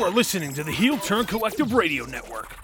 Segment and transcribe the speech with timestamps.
[0.00, 2.56] You are listening to the Heel Turn Collective Radio Network.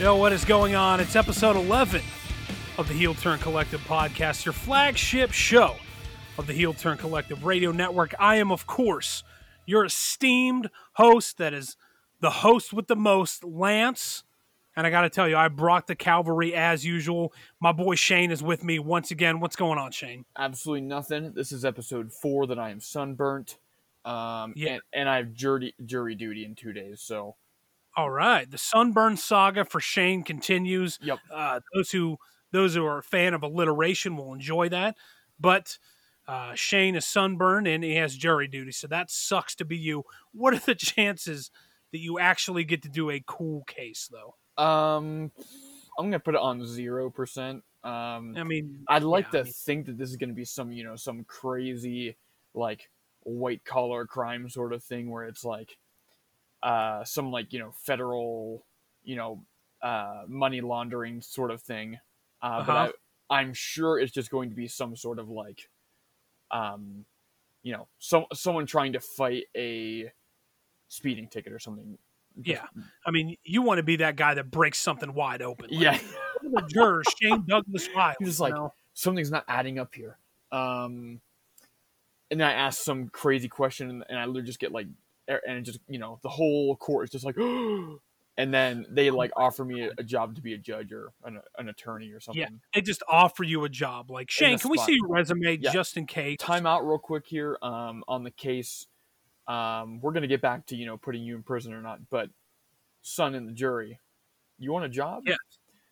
[0.00, 0.98] Yo, what is going on?
[0.98, 2.02] It's episode 11
[2.76, 5.76] of the Heel Turn Collective podcast, your flagship show
[6.38, 8.16] of the Heel Turn Collective Radio Network.
[8.18, 9.22] I am, of course,
[9.68, 11.76] your esteemed host that is
[12.20, 14.24] the host with the most, Lance.
[14.76, 17.32] And I got to tell you, I brought the cavalry as usual.
[17.60, 19.40] My boy Shane is with me once again.
[19.40, 20.24] What's going on, Shane?
[20.36, 21.32] Absolutely nothing.
[21.34, 23.58] This is episode four that I am sunburnt.
[24.04, 24.74] Um, Yeah.
[24.74, 27.00] and, and I have jury, jury duty in two days.
[27.02, 27.34] So,
[27.96, 30.98] All right, the Sunburn saga for Shane continues.
[31.02, 31.18] yep.
[31.32, 32.16] Uh, those who
[32.52, 34.96] those who are a fan of alliteration will enjoy that,
[35.40, 35.76] but
[36.28, 40.04] uh, Shane is sunburned and he has jury duty, so that sucks to be you.
[40.32, 41.50] What are the chances
[41.92, 44.36] that you actually get to do a cool case, though?
[44.56, 45.32] Um,
[45.98, 47.64] I'm gonna put it on zero percent.
[47.84, 50.44] Um, I mean, I'd like yeah, to I mean, think that this is gonna be
[50.44, 52.16] some, you know, some crazy
[52.54, 52.90] like
[53.20, 55.78] white collar crime sort of thing where it's like,
[56.62, 58.66] uh, some like you know federal,
[59.02, 59.46] you know,
[59.82, 61.98] uh, money laundering sort of thing.
[62.42, 62.88] Uh, but Uh-huh.
[63.30, 65.70] I, I'm sure it's just going to be some sort of like,
[66.50, 67.04] um,
[67.62, 70.10] you know, some someone trying to fight a
[70.88, 71.98] speeding ticket or something.
[72.42, 72.64] yeah.
[73.06, 75.66] I mean, you want to be that guy that breaks something wide open.
[75.70, 75.98] Like, Yeah.
[76.42, 78.16] the juror Shane Douglas Wild.
[78.20, 78.72] He's you like, know?
[78.94, 80.18] something's not adding up here.
[80.52, 81.20] Um,
[82.30, 84.86] and then I ask some crazy question, and, I literally just get like,
[85.26, 87.36] and just you know, the whole court is just like,
[88.38, 91.68] and then they like offer me a, job to be a judge or an, an
[91.68, 92.40] attorney or something.
[92.40, 94.10] Yeah, they just offer you a job.
[94.10, 95.72] Like Shane, can we see your resume Yeah.
[95.72, 96.36] just in case?
[96.38, 97.58] Time out real quick here.
[97.60, 98.86] Um, on the case,
[99.48, 102.30] um, we're gonna get back to you know putting you in prison or not, but
[103.02, 103.98] son in the jury,
[104.58, 105.24] you want a job?
[105.26, 105.34] Yeah.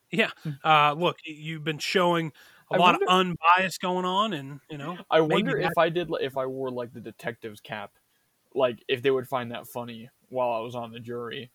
[0.09, 0.29] Yeah.
[0.63, 2.31] Uh, look, you've been showing
[2.71, 5.77] a I lot wonder- of unbiased going on, and you know, I wonder that- if
[5.77, 7.91] I did if I wore like the detective's cap,
[8.55, 11.51] like if they would find that funny while I was on the jury.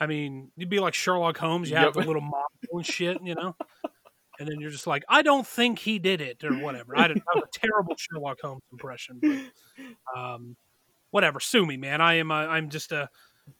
[0.00, 1.70] I mean, you'd be like Sherlock Holmes.
[1.70, 3.56] You have the little model and shit, you know,
[4.38, 6.96] and then you're just like, I don't think he did it or whatever.
[6.96, 7.24] I didn't.
[7.34, 10.56] That a terrible Sherlock Holmes impression, but um,
[11.10, 11.40] whatever.
[11.40, 12.00] Sue me, man.
[12.00, 12.30] I am.
[12.30, 13.08] A, I'm just a.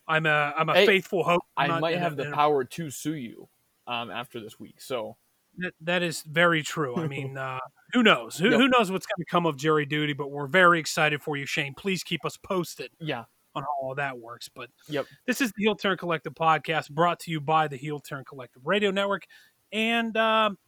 [0.06, 0.54] I'm a.
[0.56, 1.25] I'm a Hey, faithful.
[1.56, 3.49] I'm I might have the power to sue you
[3.87, 4.81] um, after this week.
[4.81, 5.16] So
[5.59, 6.97] That, that is very true.
[6.97, 7.59] I mean, uh,
[7.93, 8.37] who knows?
[8.38, 8.60] Who, Yep.
[8.60, 10.12] who knows what's going to come of jury duty?
[10.12, 11.75] But we're very excited for you, Shane.
[11.75, 13.25] Please keep us posted yeah,
[13.58, 14.48] on how all that works.
[14.48, 15.06] But Yep.
[15.26, 18.62] this is the Heel Turn Collective podcast brought to you by the Heel Turn Collective
[18.66, 19.26] Radio Network.
[19.72, 20.58] And um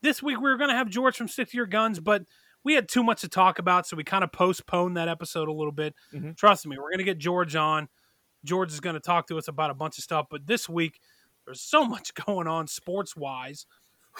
[0.00, 2.22] this week we were going to have George from Stick to Your Guns, but
[2.64, 5.52] we had too much to talk about, so we kind of postponed that episode a
[5.52, 5.94] little bit.
[6.14, 6.36] Mhm.
[6.36, 7.88] Trust me, we're going to get George on.
[8.44, 11.00] George is going to talk to us about a bunch of stuff, but this week
[11.44, 13.66] there's so much going on sports wise.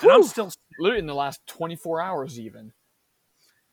[0.02, 0.50] And I'm still
[0.80, 2.72] literally in the last 24 hours, even.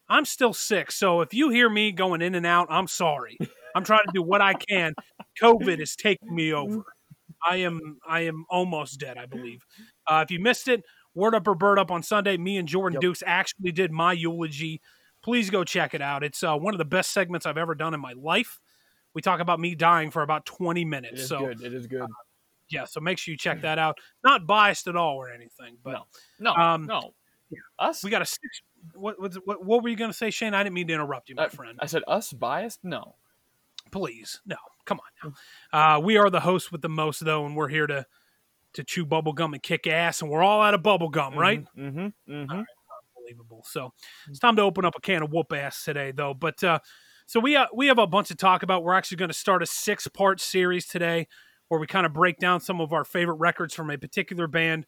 [0.10, 0.92] I'm still sick.
[0.92, 3.38] So if you hear me going in and out, I'm sorry.
[3.76, 4.94] I'm trying to do what I can.
[5.42, 6.84] COVID is taking me over.
[7.48, 9.62] I am I am almost dead, I believe.
[10.08, 10.84] Uh, if you missed it,
[11.14, 13.02] Word Up or Bird Up on Sunday, me and Jordan Yep.
[13.02, 14.82] Dukes actually did my eulogy.
[15.24, 16.24] Please go check it out.
[16.24, 18.60] It's uh, one of the best segments I've ever done in my life.
[19.14, 21.22] We talk about me dying for about 20 minutes.
[21.22, 21.62] is So good.
[21.62, 22.06] It is good.
[22.70, 23.98] yeah, so make sure you check that out.
[24.24, 26.04] Not biased at all or anything, but
[26.40, 27.14] No, um, no.
[27.80, 28.04] Us?
[28.04, 28.62] we got a six.
[28.94, 30.54] What, what, what, what were you going to say, Shane?
[30.54, 31.78] I didn't mean to interrupt you, my Uh, friend.
[31.82, 32.84] I said us biased?
[32.84, 33.16] No.
[33.92, 35.34] please no come on
[35.74, 38.06] now uh, we are the host with the most though and we're here to
[38.74, 41.64] to chew bubble gum and kick ass and we're all out of bubble gum right
[41.78, 42.08] Mm-hmm.
[42.32, 42.62] Mm-hmm.
[43.18, 43.94] unbelievable so
[44.28, 46.80] it's time to open up a can of whoop ass today though but uh
[47.28, 49.64] so we uh, we have a bunch to talk about we're actually going to start
[49.64, 51.28] a six part series today
[51.70, 54.86] where we kind of break down some of our favorite records from a particular band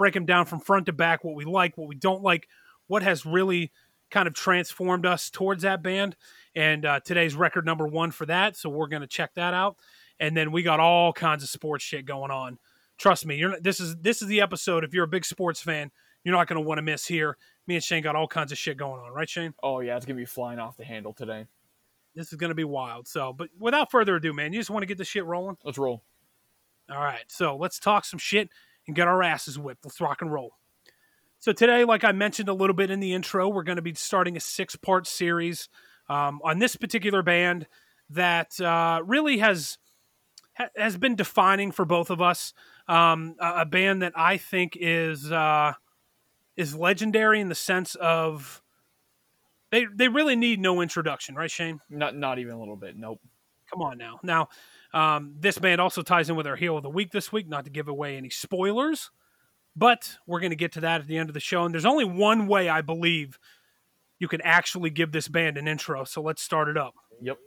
[0.00, 2.48] break them down from front to back what we like what we don't like
[2.86, 3.70] what has really
[4.10, 6.16] kind of transformed us towards that band
[6.54, 9.76] and uh, today's record number one for that so we're going to check that out
[10.18, 12.58] and then we got all kinds of sports shit going on
[12.96, 15.60] trust me you're not, this is this is the episode if you're a big sports
[15.60, 15.90] fan
[16.24, 17.36] you're not going to want to miss here
[17.66, 19.98] me and shane got all kinds of shit going on right shane Oh, yeah.
[19.98, 21.44] It's going to be flying off the handle today.
[22.14, 24.82] this is going to be wild so but without further ado man you just want
[24.82, 26.02] to get this shit rolling Let's roll.
[26.90, 28.48] all right, so let's talk some shit
[28.86, 29.84] and get our asses whipped.
[29.84, 30.52] Let's rock and roll.
[31.38, 33.94] So today, like I mentioned a little bit in the intro, we're going to be
[33.94, 35.68] starting a six-part series
[36.08, 37.66] um, on this particular band
[38.10, 39.78] that uh, really has
[40.58, 42.52] ha- has been defining for both of us.
[42.88, 45.72] Um, a, a band that I think is uh,
[46.56, 48.60] is legendary in the sense of
[49.70, 51.80] they they really need no introduction, right, Shane?
[51.88, 52.96] Not not even a little bit.
[52.96, 53.20] Nope.
[53.70, 54.18] come on now.
[54.22, 54.48] Now,
[54.92, 57.48] um, this band also ties in with our heel of the week this week.
[57.48, 59.10] Not to give away any spoilers,
[59.76, 61.64] but we're going to get to that at the end of the show.
[61.64, 63.38] And there's only one way I believe
[64.18, 66.04] you can actually give this band an intro.
[66.04, 66.94] So let's start it up.
[67.22, 67.38] Yep.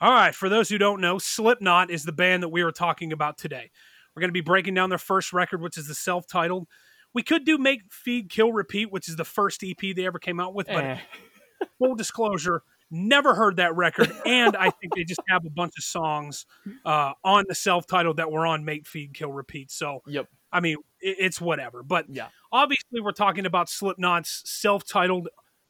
[0.00, 3.12] All right, for those who don't know, Slipknot is the band that we are talking
[3.12, 3.68] about today.
[4.14, 6.68] We're going to be breaking down their first record, which is the self-titled.
[7.14, 10.40] We could do Mate Feed Kill Repeat, which is the first EP they ever came
[10.40, 10.98] out with, but Eh.
[11.78, 15.84] full disclosure, never heard that record, and I think they just have a bunch of
[15.84, 16.46] songs
[16.84, 19.70] uh, on the self-titled that were on Mate Feed Kill Repeat.
[19.70, 20.28] So, Yep.
[20.52, 21.82] I mean, it, it's whatever.
[21.82, 22.28] But Yeah.
[22.52, 25.28] obviously, we're talking about Slipknot's self-titled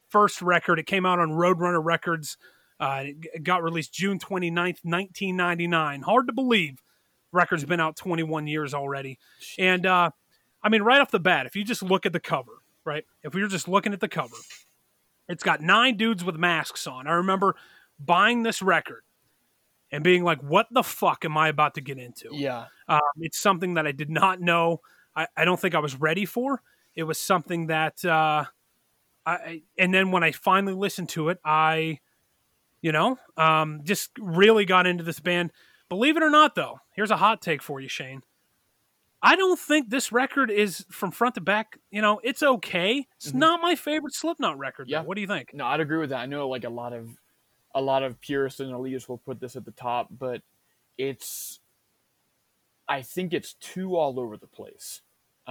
[0.09, 0.79] first record.
[0.79, 2.37] It came out on Roadrunner Records.
[2.79, 6.01] Uh, it it got released June 29th, 1999.
[6.03, 6.81] Hard to believe.
[7.31, 9.19] Record's been out 21 years already.
[9.59, 10.11] And, uh,
[10.61, 12.51] I mean, right off the bat, if you just look at the cover,
[12.85, 13.05] right?
[13.23, 14.35] If we were just looking at the cover,
[15.27, 17.07] it's got nine dudes with masks on.
[17.07, 17.55] I remember
[17.99, 19.03] buying this record
[19.91, 22.29] and being like, what the fuck am I about to get into?
[22.33, 22.65] Yeah.
[22.87, 24.81] Um, it's something that I did not know.
[25.15, 26.61] I, I don't think I was ready for.
[26.95, 28.45] It was something that, uh,
[29.25, 31.99] I, I- and then when I finally listened to it, I,
[32.81, 35.51] you know, um, just really got into this band.
[35.89, 38.21] Believe it or not, though, here's a hot take for you, Shane.
[39.21, 41.77] I don't think this record is from front to back.
[41.91, 43.05] You know, it's okay.
[43.17, 43.35] It's Mhm.
[43.35, 44.87] not my favorite Slipknot record.
[44.87, 44.91] though.
[44.91, 45.01] Yeah.
[45.01, 45.53] What do you think?
[45.53, 46.19] No, I'd agree with that.
[46.21, 47.09] I know like a lot of
[47.75, 50.41] a lot of purists and elitists will put this at the top, but
[50.97, 51.59] it's
[52.87, 55.01] I think it's too all over the place.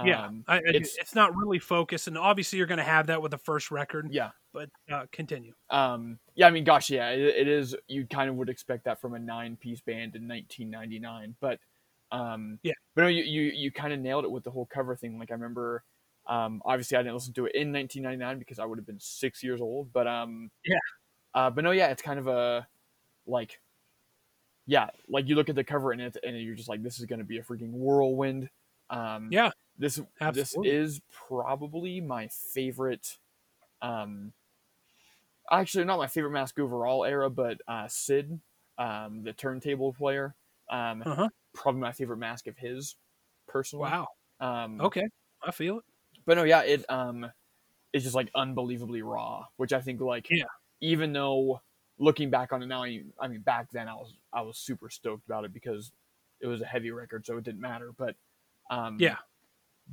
[0.03, 3.07] yeah, Um, I, I- it's- it's not really focused, and obviously you're going to have
[3.07, 4.07] that with the first record.
[4.11, 4.31] yeah.
[4.53, 5.53] But uh, continue.
[5.69, 7.75] Um, yeah, I mean, gosh, yeah, it, it is.
[7.87, 11.59] You kind of would expect that from a nine-piece band in 1999, but
[12.11, 12.73] um, Yeah.
[12.95, 15.19] but no, you you, you kind of nailed it with the whole cover thing.
[15.19, 15.83] Like I remember,
[16.27, 19.43] um, obviously I didn't listen to it in 1999 because I would have been six
[19.43, 20.79] years old, but um, Yeah.
[21.33, 22.67] uh, but no, yeah, it's kind of a
[23.27, 23.61] like,
[24.65, 27.05] yeah, like you look at the cover and it, and you're just like, this is
[27.05, 28.49] going to be a freaking whirlwind.
[28.89, 30.27] Um, Yeah, this absolutely.
[30.27, 33.17] this is probably my favorite
[33.81, 34.33] um
[35.51, 38.39] actually not my favorite mask overall era but uh sid
[38.77, 40.35] um the turntable player
[40.69, 41.29] um Uh-huh.
[41.53, 42.95] Probably my favorite mask of his
[43.47, 44.07] personally Wow.
[44.39, 45.03] um Okay,
[45.43, 45.85] I feel it.
[46.25, 47.29] but no yeah it um
[47.93, 50.45] it's just like unbelievably raw which i think like Yeah.
[50.81, 51.61] even though
[51.97, 54.89] looking back on it now I, I mean back then i was i was super
[54.89, 55.91] stoked about it because
[56.39, 58.15] it was a heavy record so it didn't matter but
[58.69, 59.17] um Yeah.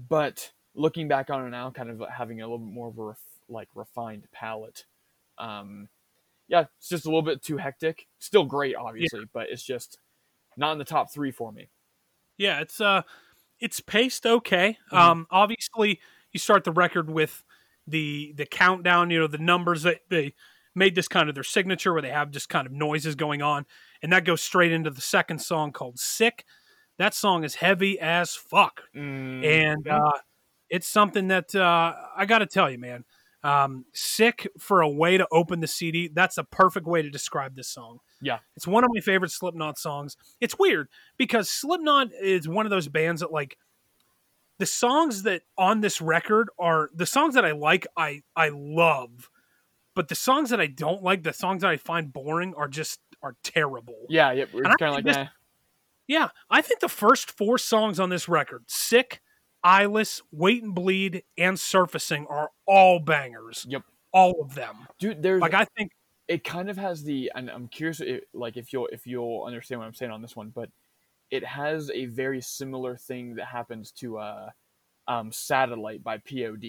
[0.09, 3.03] but looking back on it now kind of having a little bit more of a
[3.05, 4.87] ref, like refined palette
[5.39, 5.89] um
[6.49, 9.99] yeah it's just a little bit too hectic still great obviously but it's just
[10.57, 11.69] not in the top three for me
[12.39, 13.03] Yeah, it's uh,
[13.61, 14.79] it's paced okay.
[14.93, 14.97] Mhm.
[14.99, 16.01] Um, obviously
[16.33, 17.45] you start the record with
[17.87, 19.11] the the countdown.
[19.11, 20.35] You know the numbers that they
[20.75, 23.67] made this kind of their signature, where they have just kind of noises going on,
[24.03, 26.45] and that goes straight into the second song called "Sick."
[26.99, 28.83] That song is heavy as fuck.
[29.43, 30.13] and uh,
[30.71, 33.05] it's something that uh, I got to tell you, man.
[33.43, 36.09] Um, sick for a way to open the CD.
[36.13, 37.99] That's a perfect way to describe this song.
[38.21, 38.39] Yeah.
[38.57, 40.17] it's one of my favorite Slipknot songs.
[40.41, 43.57] It's weird because Slipknot is one of those bands that like
[44.59, 47.87] the songs that on this record are the songs that I like.
[47.97, 49.29] I I love,
[49.95, 53.01] but the songs that I don't like, the songs that I find boring, are just
[53.23, 54.07] are terrible.
[54.09, 55.27] yeah yeah we're kind of like this- eh.
[56.09, 59.21] Yeah, I think the first four songs on this record, Sick,
[59.65, 63.67] Eyeless, Wait and Bleed, and Surfacing, are all bangers.
[63.69, 63.83] Yep.
[64.13, 64.87] All of them.
[65.01, 65.91] dude there's Like, I think,
[66.29, 69.81] it kind of has the and i'm curious if, like if you'll if you'll understand
[69.81, 70.69] what i'm saying on this one but
[71.31, 74.49] it has a very similar thing that happens to uh
[75.09, 76.65] um satellite by pod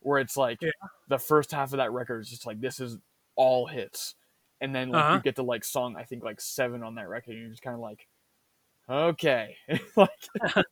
[0.00, 0.70] where it's like Yeah.
[1.08, 2.98] the first half of that record is just like this is
[3.36, 4.14] all hits
[4.60, 5.14] and then like Uh-huh.
[5.16, 7.62] you get to like song i think like seven on that record and you're just
[7.62, 8.06] kind of like
[8.88, 9.56] okay
[9.96, 10.10] like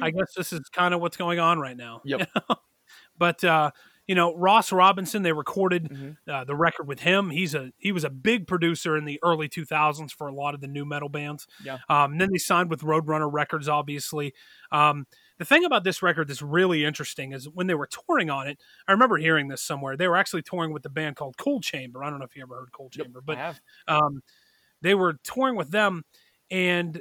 [0.00, 2.00] I guess this is kind of what's going on right now.
[2.04, 2.28] Yep.
[3.18, 3.70] but, uh,
[4.06, 6.16] you know, Ross Robinson, they recorded Mhm.
[6.28, 7.30] uh, the record with him.
[7.30, 10.60] He's a he was a big producer in the early 2000s for a lot of
[10.60, 11.46] the nu metal bands.
[11.64, 11.78] Yeah.
[11.88, 14.34] Um, and then they signed with Roadrunner Records, obviously.
[14.70, 15.06] Um,
[15.38, 18.60] the thing about this record that's really interesting is when they were touring on it.
[18.86, 19.96] I remember hearing this somewhere.
[19.96, 22.04] They were actually touring with the band called Coal Chamber.
[22.04, 23.54] I don't know if you ever heard Coal Yep, Chamber, I
[23.86, 24.20] but um,
[24.82, 26.04] they were touring with them,
[26.50, 27.00] and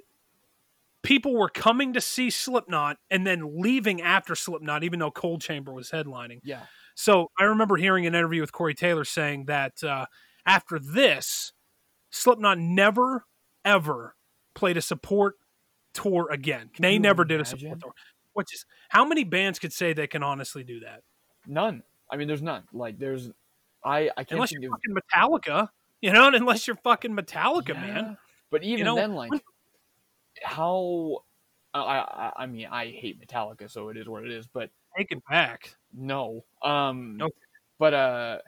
[1.04, 5.74] people were coming to see Slipknot and then leaving after Slipknot, even though Coal Chamber
[5.74, 6.40] was headlining.
[6.44, 10.06] yeah So I remember hearing an interview with Corey Taylor saying that uh,
[10.46, 11.54] after this,
[12.12, 13.26] Slipknot never
[13.66, 14.16] ever
[14.54, 15.36] played a support
[15.94, 16.70] tour again.
[16.80, 17.94] They you never did a support tour.
[18.34, 21.02] Which is how many bands could say they can honestly do that?
[21.46, 21.84] none
[22.14, 22.64] I mean, there's none.
[22.72, 23.32] Like, there's,
[23.84, 25.70] I, I can't unless you're of, fucking Metallica,
[26.00, 27.82] you know, unless you're fucking Metallica, Yeah.
[27.82, 28.18] man.
[28.52, 29.32] But even know, then, like,
[30.44, 31.24] how,
[31.74, 34.46] I, I, I mean, I hate Metallica, so it is what it is.
[34.46, 35.76] But Take it back.
[35.92, 37.34] no, um, Okay.
[37.80, 38.40] but uh,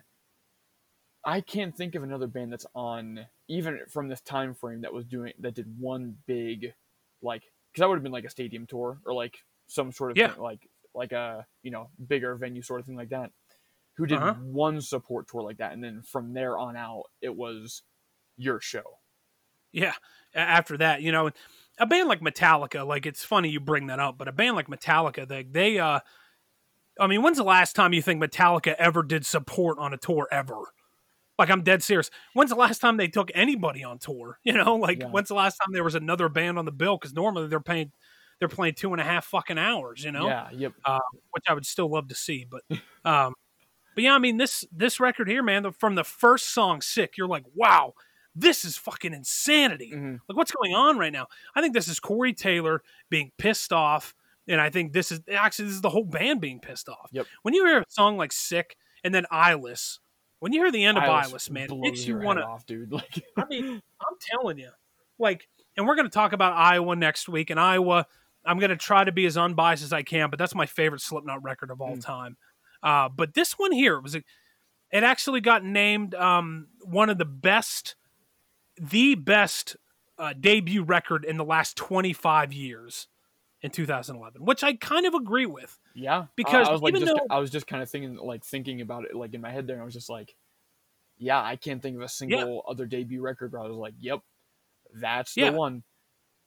[1.23, 5.05] I can't think of another band that's on even from this time frame that was
[5.05, 6.73] doing that did one big,
[7.21, 10.19] like, because that would have been like a stadium tour or like some sort of
[10.19, 10.35] Yeah.
[10.35, 13.31] thing, like like a you know bigger venue sort of thing like that.
[13.95, 14.35] Who did Uh-huh.
[14.35, 17.83] one support tour like that, and then from there on out, it was
[18.37, 18.99] your show.
[19.71, 19.93] Yeah.
[20.33, 21.31] After that, you know,
[21.77, 24.67] a band like Metallica, like it's funny you bring that up, but a band like
[24.67, 25.99] Metallica, they they uh
[26.99, 30.27] I mean, when's the last time you think Metallica ever did support on a tour
[30.31, 30.55] ever?
[31.37, 32.09] Like I'm dead serious.
[32.33, 34.39] When's the last time they took anybody on tour?
[34.43, 35.07] You know, like Yeah.
[35.09, 36.97] when's the last time there was another band on the bill?
[36.97, 37.91] Because normally they're paying
[38.39, 40.27] they're playing two and a half fucking hours, you know?
[40.27, 40.49] Yeah.
[40.51, 40.73] Yep.
[41.31, 42.45] which I would still love to see.
[42.49, 42.63] But,
[43.05, 43.33] um,
[43.95, 47.17] but yeah, I mean this this record here, man, the, from the first song, "Sick,"
[47.17, 47.93] you're like, wow,
[48.35, 49.91] this is fucking insanity.
[49.93, 50.19] Mhm.
[50.27, 51.27] Like, what's going on right now?
[51.55, 54.13] I think this is Corey Taylor being pissed off,
[54.47, 57.09] and I think this is actually this is the whole band being pissed off.
[57.11, 57.27] Yep.
[57.43, 59.99] When you hear a song like "Sick" and then "Eyeless,"
[60.39, 62.65] when you hear the end of Eyeless "Eyeless," man, it makes you want to off,
[62.65, 62.91] dude.
[62.93, 64.69] Like, I mean, I'm telling you,
[65.19, 65.47] like,
[65.77, 67.49] and we're going to talk about Iowa next week.
[67.49, 68.05] And Iowa,
[68.45, 71.01] I'm going to try to be as unbiased as I can, but that's my favorite
[71.01, 72.05] Slipknot record of all Mm.
[72.05, 72.37] time.
[72.83, 74.19] Uh, but this one here was, a,
[74.91, 77.95] it actually got named um, one of the best,
[78.79, 79.75] the best
[80.19, 83.07] uh, debut record in the last 25 years
[83.65, 85.77] in 2011, which I kind of agree with.
[85.93, 88.15] Yeah, Because I, I was like, even just, though- I was just kind of thinking,
[88.15, 90.35] like thinking about it, like in my head there, and I was just like,
[91.17, 94.19] yeah, I can't think of a single other debut record where I was like, yep,
[94.93, 95.51] that's Yeah.
[95.51, 95.83] the one.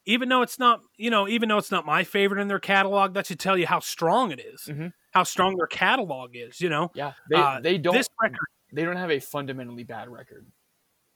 [0.06, 3.12] even though it's not you know even though it's not my favorite in their catalog
[3.14, 4.92] that should tell you how strong it is, Mhm.
[5.12, 8.38] how strong their catalog is you know Yeah, they Uh, they don't this record
[8.72, 10.46] they don't have a fundamentally bad record.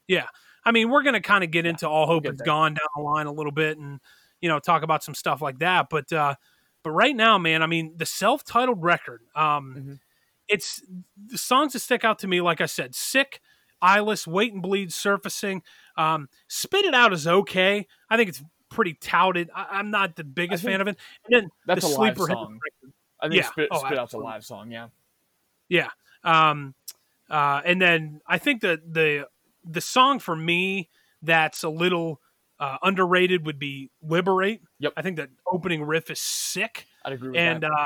[0.08, 0.26] Yeah,
[0.64, 2.74] I mean we're going to kind of get Yeah, into all hope get is gone
[2.74, 3.98] down the line a little bit and
[4.42, 6.34] you know talk about some stuff like that but uh
[6.82, 10.00] but right now man i mean the self-titled record um Mhm.
[10.48, 10.82] it's
[11.26, 13.40] the songs that stick out to me like i said sick
[13.80, 15.62] eyeless wait and bleed surfacing
[15.96, 20.24] um spit it out is okay i think it's pretty touted I, i'm not the
[20.24, 20.96] biggest fan of it
[21.26, 22.58] and then That's the a live sleeper hit song.
[23.20, 23.50] I think Yeah.
[23.50, 24.70] Spit, Oh, Spit Out's a live song.
[24.72, 24.88] Yeah,
[25.68, 25.90] Yeah.
[26.24, 26.74] Um,
[27.30, 29.28] uh, and then I think that the
[29.64, 30.88] the song for me
[31.22, 32.20] that's a little
[32.62, 34.92] uh, underrated would be "Liberate." Yep.
[34.96, 37.70] I think that opening riff is sick, I'd agree with and that.
[37.70, 37.84] uh,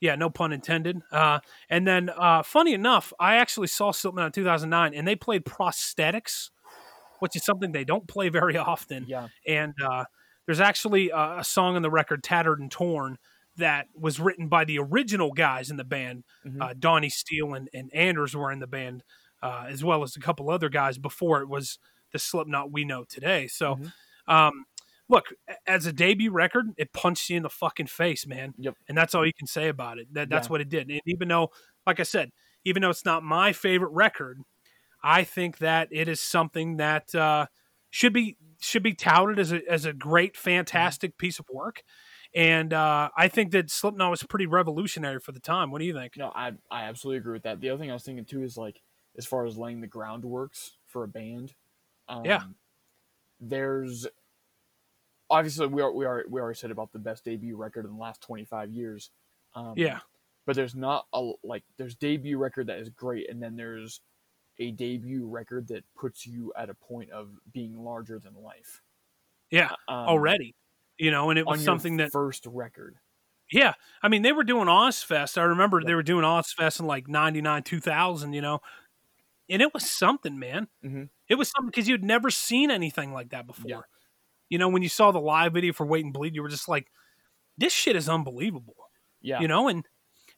[0.00, 1.00] yeah, no pun intended.
[1.10, 1.40] Uh,
[1.70, 6.50] and then, uh, funny enough, I actually saw Slipknot in 2009, and they played "Prosthetics,"
[7.20, 10.04] which is something they don't play very often yeah, and uh,
[10.46, 13.16] there's actually a, a song on the record tattered and torn
[13.56, 16.60] that was written by the original guys in the band Mhm.
[16.60, 19.04] uh, donnie steele and, and anders were in the band
[19.42, 21.78] uh, as well as a couple other guys before it was
[22.12, 23.92] the slipknot we know today so Mhm.
[24.28, 24.64] Um,
[25.08, 25.26] look
[25.66, 28.74] as a debut record it punched you in the fucking face man Yep.
[28.88, 30.52] and that's all you can say about it that, that's Yeah.
[30.52, 31.50] what it did and even though
[31.86, 32.30] like i said
[32.64, 34.40] even though it's not my favorite record
[35.02, 37.46] i think that it is something that uh,
[37.90, 41.82] should be should be touted as a as a great, fantastic piece of work.
[42.34, 45.70] And uh, I think that Slipknot was pretty revolutionary for the time.
[45.70, 46.16] What do you think?
[46.16, 47.60] no, I I absolutely agree with that.
[47.60, 48.80] The other thing I was thinking too is like
[49.18, 51.54] as far as laying the groundworks for a band.
[52.08, 52.42] Um, Yeah.
[53.48, 54.06] There's
[55.30, 57.98] obviously we are we are we already said about the best debut record in the
[57.98, 59.10] last 25 years.
[59.54, 60.00] Um, Yeah,
[60.46, 64.00] but there's not a like there's debut record that is great and then there's
[64.58, 68.82] a debut record that puts you at a point of being larger than life
[69.50, 70.54] yeah, um, already.
[70.98, 72.96] You know, and it was your something that first record
[73.52, 75.38] Yeah, I mean they were doing Ozzfest.
[75.38, 78.32] I remember they were doing Ozzfest in like '99, 2000.
[78.32, 78.60] You know,
[79.48, 80.68] and it was something, man.
[80.82, 81.08] Mhm.
[81.28, 83.70] It was something because you'd never seen anything like that before.
[83.70, 83.80] Yeah.
[84.50, 86.68] You know, when you saw the live video for Wait and Bleed, you were just
[86.68, 86.88] like,
[87.56, 88.76] "This shit is unbelievable."
[89.22, 89.86] yeah You know, and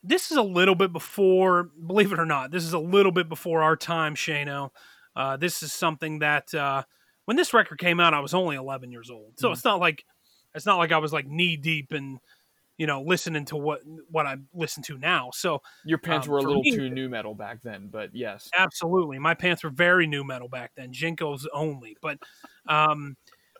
[0.03, 3.29] this is a little bit before, believe it or not, this is a little bit
[3.29, 4.71] before our time, Shano.
[5.17, 6.85] Uh, this is something that uh,
[7.25, 9.53] when this record came out, I was only 11 years old, so Mhm.
[9.53, 10.05] it's not like
[10.55, 12.21] it's not like I was like knee deep in
[12.79, 13.81] you know listening to what
[14.11, 15.31] what I listen to now.
[15.33, 18.51] So your pants um, were a little me- too nu metal back then but yes
[18.57, 21.97] absolutely, my pants were very nu metal back then, JNCOs only.
[22.03, 22.19] But
[22.69, 23.17] um,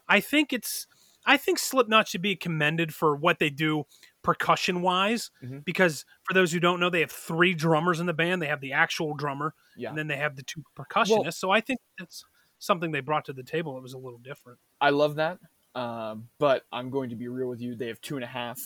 [0.07, 0.87] I think it's
[1.25, 3.83] I think Slipknot should be commended for what they do
[4.23, 5.63] percussion wise Mhm.
[5.63, 8.59] because for those who don't know they have three drummers in the band they have
[8.59, 12.25] the actual drummer yeah and then they have the two percussionists so i think that's
[12.59, 15.37] something they brought to the table that was a little different I love that.
[15.75, 17.75] Um, but I'm going to be real with you.
[17.75, 18.59] They have two and a half.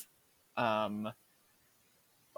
[0.57, 1.11] Um,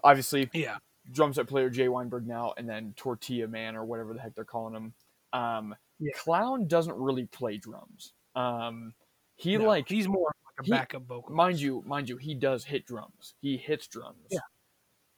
[0.04, 0.78] obviously, yeah
[1.12, 4.46] drum set player Jay Weinberg now, and then Tortilla Man or whatever the heck they're
[4.46, 4.94] calling him.
[5.34, 6.14] Um, Yeah.
[6.16, 8.14] Clown doesn't really play drums.
[8.36, 8.94] Um,
[9.36, 11.36] he No, like he's more like a he- backup vocal.
[11.36, 13.36] mind you, mind you, he does hit drums.
[13.42, 14.28] He hits drums.
[14.30, 14.40] Yeah.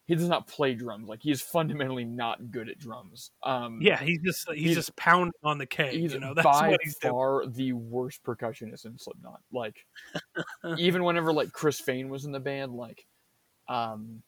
[0.07, 1.09] He does not play drums.
[1.09, 3.31] Like he is fundamentally not good at drums.
[3.41, 5.93] Um, yeah, he's just he's, he's- just pounding on the keg.
[5.93, 7.51] he's you know, that's by he's doing.
[7.53, 9.41] the worst percussionist in Slipknot.
[9.51, 9.85] Like,
[10.77, 13.05] even whenever like Chris Fehn was in the band, like,
[13.67, 14.21] um,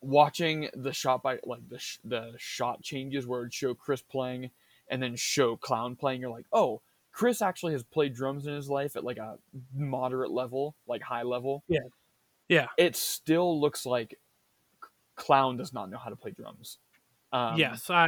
[0.00, 4.50] watching the shot by like the sh- the shot changes where it'd show Chris playing
[4.88, 8.68] and then show Clown playing, you're like, oh, Chris actually has played drums in his
[8.68, 9.38] life at like a
[9.74, 11.64] moderate level, like high level.
[11.68, 11.80] Yeah.
[12.48, 12.66] Yeah.
[12.76, 14.18] It still looks like
[15.16, 16.78] Clown does not know how to play drums.
[17.32, 18.06] Um, yes, I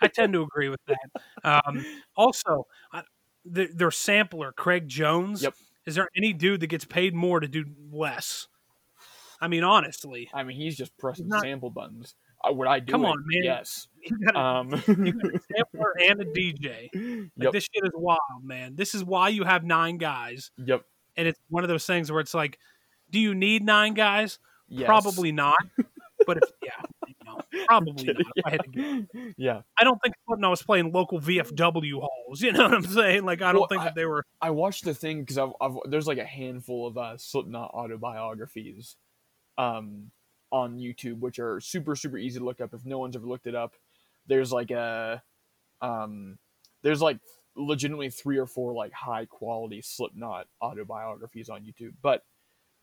[0.00, 1.62] I tend to agree with that.
[1.66, 1.84] Um,
[2.16, 3.02] also, I,
[3.44, 5.42] the, their sampler Craig Jones.
[5.42, 5.54] Yep.
[5.86, 8.46] Is there any dude that gets paid more to do less?
[9.40, 12.14] I mean, honestly, I mean, he's just pressing not- sample buttons.
[12.44, 13.08] Would I do Come it?
[13.08, 13.44] on, man.
[13.44, 13.86] Yes.
[14.02, 16.88] you got a Um, sampler and a DJ.
[16.92, 17.52] Like, yep.
[17.52, 18.74] This shit is wild, man.
[18.74, 20.84] This is why you have nine guys, Yep.
[21.16, 22.58] and it's one of those things where it's like,
[23.10, 24.38] do you need nine guys?
[24.68, 24.86] Yes.
[24.86, 25.54] Probably not.
[26.26, 26.70] But if yeah,
[27.24, 28.16] know, probably not.
[28.36, 29.32] If I, had to guess.
[29.36, 29.62] Yeah.
[29.78, 32.40] I don't think Slipknot was playing local VFW halls.
[32.40, 33.24] You know what I'm saying?
[33.24, 34.24] Like I don't Well, think I- that they were.
[34.40, 38.96] I watched the thing because I've, I've there's like a handful of uh, Slipknot autobiographies,
[39.58, 40.10] um,
[40.50, 43.46] on YouTube, which are super super easy to look up if no one's ever looked
[43.46, 43.74] it up.
[44.26, 45.22] There's like a,
[45.80, 46.38] um,
[46.82, 47.18] there's like
[47.56, 52.22] legitimately three or four like high quality Slipknot autobiographies on YouTube, but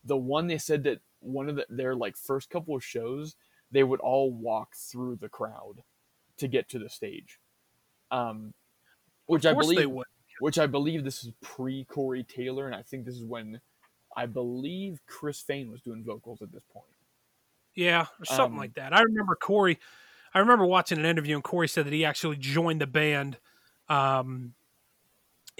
[0.04, 3.36] the one they said that one of the, their like first couple of shows
[3.70, 5.82] they would all walk through the crowd
[6.38, 7.38] to get to the stage,
[8.10, 8.52] um,
[9.26, 10.06] which I believe they would.
[10.40, 13.60] which I believe this is pre Corey Taylor, and I think this is when
[14.16, 16.86] I believe Chris Fehn was doing vocals at this point.
[17.74, 18.92] Yeah, or something Um, like that.
[18.92, 19.78] I remember Corey.
[20.34, 23.38] I remember watching an interview, and Corey said that he actually joined the band.
[23.88, 24.54] Um,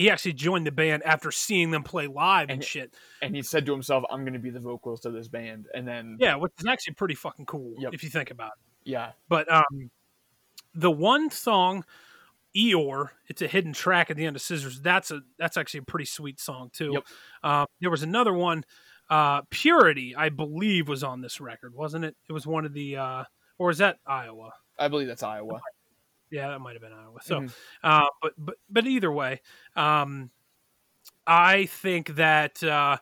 [0.00, 2.94] he actually joined the band after seeing them play live and And- shit.
[3.22, 5.86] And he said to himself, "I'm going to be the vocalist of this band." And
[5.86, 7.94] then, Yeah, which is actually pretty fucking cool Yep.
[7.94, 8.90] if you think about it.
[8.90, 9.90] yeah, But um,
[10.74, 11.84] the one song,
[12.56, 14.80] Eeyore, it's a hidden track at the end of Scissors.
[14.80, 16.92] That's a that's actually a pretty sweet song too.
[16.94, 17.04] Yep.
[17.42, 18.64] Uh, there was another one,
[19.10, 22.16] uh, Purity, I believe, was on this record, wasn't it?
[22.28, 23.24] It was one of the, uh,
[23.58, 24.50] or is that Iowa?
[24.78, 25.60] I believe that's Iowa.
[26.30, 27.18] Yeah, that might have been Iowa.
[27.22, 27.54] So, Mhm.
[27.82, 29.40] uh, but but but either way,
[29.76, 30.30] um,
[31.26, 32.98] I think that uh,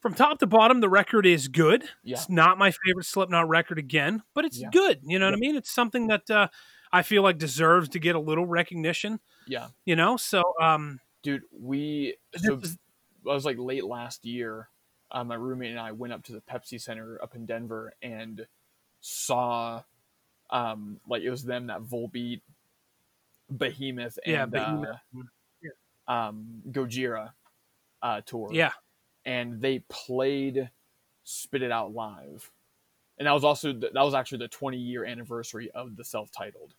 [0.00, 1.84] from top to bottom, the record is good.
[2.02, 2.16] Yeah.
[2.16, 4.70] It's not my favorite Slipknot record again, but it's Yeah.
[4.70, 5.00] good.
[5.02, 5.56] You know what I mean?
[5.56, 6.48] It's something that uh,
[6.92, 9.20] I feel like deserves to get a little recognition.
[9.46, 12.78] Yeah, You know, so um, dude, we so is- it
[13.28, 14.68] was like late last year.
[15.10, 18.46] Uh, my roommate and I went up to the Pepsi Center up in Denver and
[19.00, 19.82] saw,
[20.50, 22.40] um, like it was them that Volbeat,
[23.50, 24.96] Behemoth, and yeah, Behemoth.
[26.08, 27.32] uh, um, Gojira
[28.02, 28.50] uh, tour.
[28.52, 28.72] yeah,
[29.24, 30.70] and they played
[31.24, 32.50] "Spit It Out" live,
[33.18, 36.30] and that was also the, that was actually the 20 year anniversary of the self
[36.32, 36.74] titled.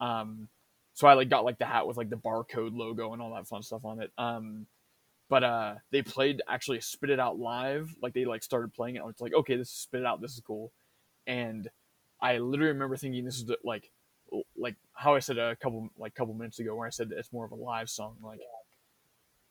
[0.00, 0.48] Um,
[0.94, 3.48] so I like got like the hat with like the barcode logo and all that
[3.48, 4.12] fun stuff on it.
[4.16, 4.66] Um,
[5.28, 7.92] but uh, they played actually "Spit It Out" live.
[8.00, 9.02] Like they like started playing it.
[9.02, 10.72] I was like, okay, this is "Spit It Out." This is cool,
[11.26, 11.68] and
[12.24, 13.90] I literally remember thinking this is the, like
[14.56, 17.32] like how I said a couple like couple minutes ago where I said that it's
[17.32, 18.16] more of a live song.
[18.22, 18.40] Like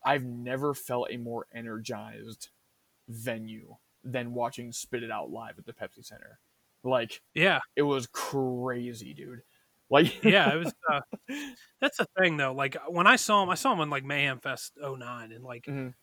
[0.05, 2.49] I've never felt a more energized
[3.09, 6.39] venue than watching Spit It Out live at the Pepsi Center.
[6.83, 9.41] Like yeah, it was crazy, dude.
[9.89, 10.53] Like yeah.
[10.53, 10.73] It was.
[10.91, 11.01] Uh,
[11.81, 12.53] that's the thing, though.
[12.53, 15.65] Like when I saw him, I saw him in like Mayhem Fest 09, and like
[15.65, 15.93] Mhm.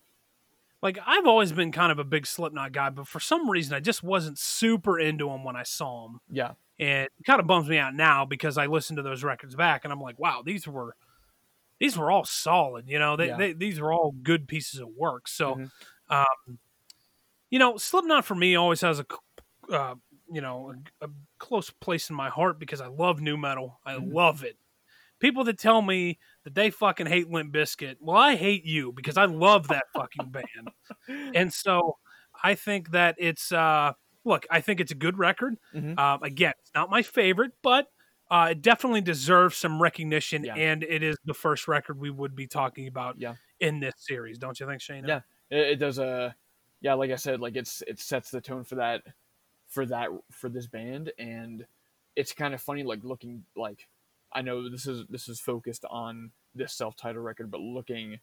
[0.83, 3.81] Like I've always been kind of a big Slipknot guy, but for some reason I
[3.81, 6.21] just wasn't super into them when I saw them.
[6.31, 9.55] yeah, and it kind of bums me out now because I listened to those records
[9.55, 10.97] back and I'm like, wow, these were
[11.79, 12.89] these were all solid.
[12.89, 13.37] You know, they, Yeah.
[13.37, 15.29] they these were all good pieces of work.
[15.29, 15.71] So, Mhm.
[16.09, 16.59] um,
[17.51, 19.07] you know, Slipknot for me always has a
[19.71, 19.95] uh,
[20.33, 23.81] you know a, a close place in my heart because I love nu metal.
[23.85, 24.13] I Mhm.
[24.15, 24.57] love it.
[25.21, 27.97] People that tell me that they fucking hate Limp Bizkit.
[28.01, 31.35] well, I hate you because I love that fucking band.
[31.35, 31.97] And so
[32.43, 33.93] I think that it's uh
[34.25, 35.57] look, I think it's a good record.
[35.75, 35.99] Mhm.
[35.99, 37.87] Um, again, it's not my favorite, but
[38.31, 40.55] uh, it definitely deserves some recognition, Yeah.
[40.55, 43.35] and it is the first record we would be talking about Yeah.
[43.59, 45.05] in this series, don't you think, Shane?
[45.05, 45.23] Yeah.
[45.51, 46.35] it, it does a
[46.81, 49.03] yeah, like I said, like it's it sets the tone for that
[49.69, 51.67] for that for this band, and
[52.17, 53.87] it's kind of funny, like looking like
[54.33, 58.19] I know this is this is focused on this self-titled record, but looking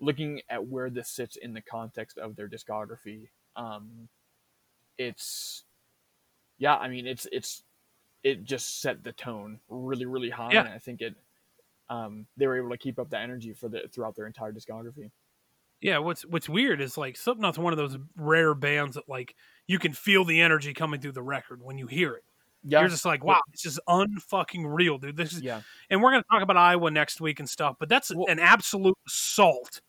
[0.00, 4.08] looking at where this sits in the context of their discography, um,
[4.96, 5.64] it's
[6.58, 7.62] yeah, I mean it's it's
[8.22, 10.60] it just set the tone really really high, Yeah.
[10.60, 11.14] and I think it
[11.90, 15.10] um, they were able to keep up that energy for the throughout their entire discography.
[15.80, 19.34] Yeah, what's what's weird is like Slipknot's one of those rare bands that like
[19.66, 22.24] you can feel the energy coming through the record when you hear it.
[22.64, 25.16] Yeah, You're just like, wow, this is unfucking real, dude.
[25.16, 28.12] This is, yeah, and we're gonna talk about Iowa next week and stuff, but that's
[28.14, 29.80] Well- an absolute assault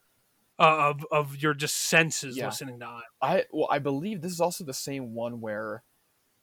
[0.59, 2.45] uh, of of your just senses Yeah.
[2.47, 3.03] listening to Iowa.
[3.21, 5.83] I well I believe this is also the same one where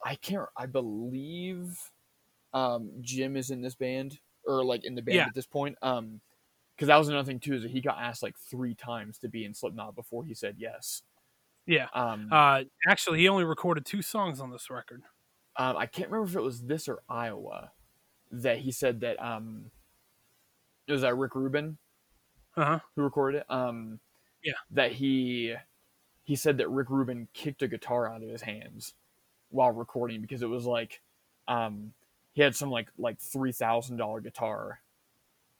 [0.04, 1.92] I can't I believe
[2.54, 5.26] um, Jim is in this band or like in the band Yeah.
[5.26, 5.76] at this point.
[5.82, 6.20] Um,
[6.74, 9.28] because that was another thing too is that he got asked like three times to
[9.28, 11.02] be in Slipknot before he said yes.
[11.66, 11.88] Yeah.
[11.94, 15.02] Um, Uh, actually, he only recorded two songs on this record.
[15.58, 17.72] Um, I can't remember if it was this or Iowa
[18.32, 19.70] that he said that um,
[20.86, 21.78] it was that Rick Rubin
[22.56, 22.80] Uh huh.
[22.94, 23.50] who recorded it.
[23.50, 24.00] Um,
[24.42, 24.54] Yeah.
[24.70, 25.54] that he
[26.24, 28.94] he said that Rick Rubin kicked a guitar out of his hands
[29.50, 31.02] while recording because it was like
[31.48, 31.94] um,
[32.34, 34.80] he had some like like three thousand dollar guitar,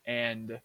[0.06, 0.60] and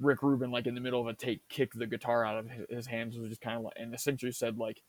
[0.00, 2.66] Rick Rubin like in the middle of a take kicked the guitar out of his,
[2.70, 4.82] his hands was just kind of like and essentially said like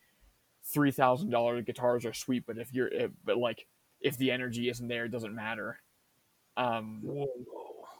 [0.63, 3.67] three thousand dollar guitars are sweet but if you're if, but like
[4.01, 5.79] if the energy isn't there it doesn't matter.
[6.57, 7.27] Um, Whoa.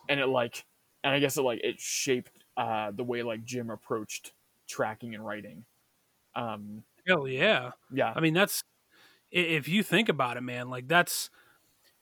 [0.10, 0.66] and it like
[1.04, 4.34] and i guess it like it shaped uh the way like jim approached
[4.68, 5.64] tracking and writing
[6.36, 7.72] um Hell yeah.
[7.92, 8.64] yeah I mean, that's
[9.32, 10.70] if you think about it, man.
[10.70, 11.30] Like that's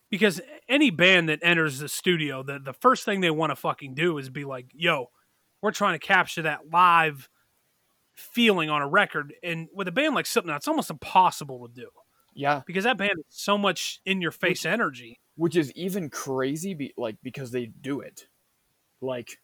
[0.10, 3.94] because any band that enters the studio, the the first thing they want to fucking
[3.94, 5.10] do is be like, "Yo,
[5.62, 7.30] we're trying to capture that live
[8.14, 11.90] feeling on a record." And with a band like Slipknot, it's almost impossible to do
[12.34, 15.20] yeah because that band is so much in your face energy.
[15.36, 18.28] which is even crazy be, like because they do it
[19.02, 19.40] like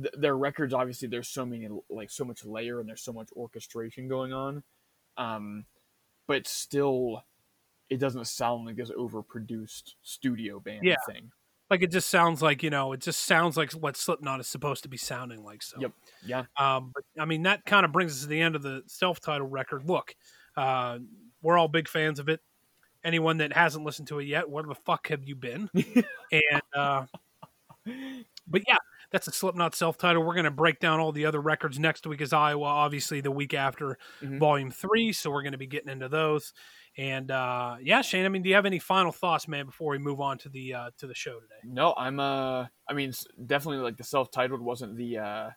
[0.00, 3.28] th- their records obviously there's so many like so much layer and there's so much
[3.36, 4.62] orchestration going on
[5.16, 5.64] um
[6.26, 7.22] but still
[7.90, 10.96] it doesn't sound like this overproduced studio band Yeah.
[11.06, 11.30] thing
[11.68, 14.82] Like it just sounds like you know, it just sounds like what Slipknot is supposed
[14.84, 15.62] to be sounding like.
[15.62, 15.92] So, Yep.
[16.26, 18.82] yeah Um, but I mean, that kind of brings us to the end of the
[18.86, 19.84] self-titled record.
[19.86, 20.14] Look,
[20.56, 20.98] uh,
[21.42, 22.40] we're all big fans of it.
[23.04, 25.68] Anyone that hasn't listened to it yet, where the fuck have you been?
[26.32, 27.04] and uh,
[28.46, 28.76] but yeah,
[29.10, 30.24] that's a Slipknot self-titled.
[30.24, 32.20] We're going to break down all the other records next week.
[32.20, 34.38] Is Iowa, obviously the week after Mhm.
[34.38, 36.52] Volume Three, so we're going to be getting into those.
[36.96, 39.98] And uh, yeah, Shane, I mean, do you have any final thoughts, man, before we
[39.98, 41.60] move on to the uh, to the show today?
[41.64, 43.12] No, I'm uh I mean
[43.46, 45.50] definitely like the self-titled wasn't the uh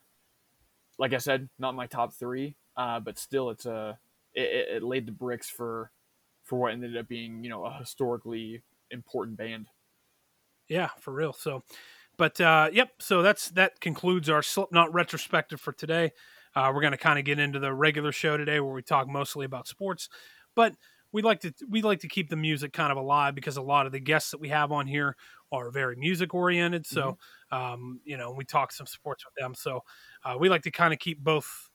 [0.97, 3.99] like I said, not my top 3, uh but still it's a
[4.35, 5.91] it, it, laid the bricks for
[6.43, 9.67] for what ended up being, you know, a historically important band.
[10.67, 11.33] Yeah, for real.
[11.33, 11.63] So,
[12.17, 12.91] but uh, yep.
[12.99, 16.11] So that's that concludes our Slipknot retrospective for today.
[16.55, 19.07] Uh, we're going to kind of get into the regular show today, where we talk
[19.07, 20.09] mostly about sports,
[20.55, 20.73] but
[21.11, 23.85] we like to we like to keep the music kind of alive because a lot
[23.85, 25.15] of the guests that we have on here
[25.51, 26.85] are very music oriented.
[26.85, 27.17] So,
[27.51, 29.55] um, you know, we talk some sports with them.
[29.55, 29.81] So,
[30.23, 31.69] uh, we like to kind of keep both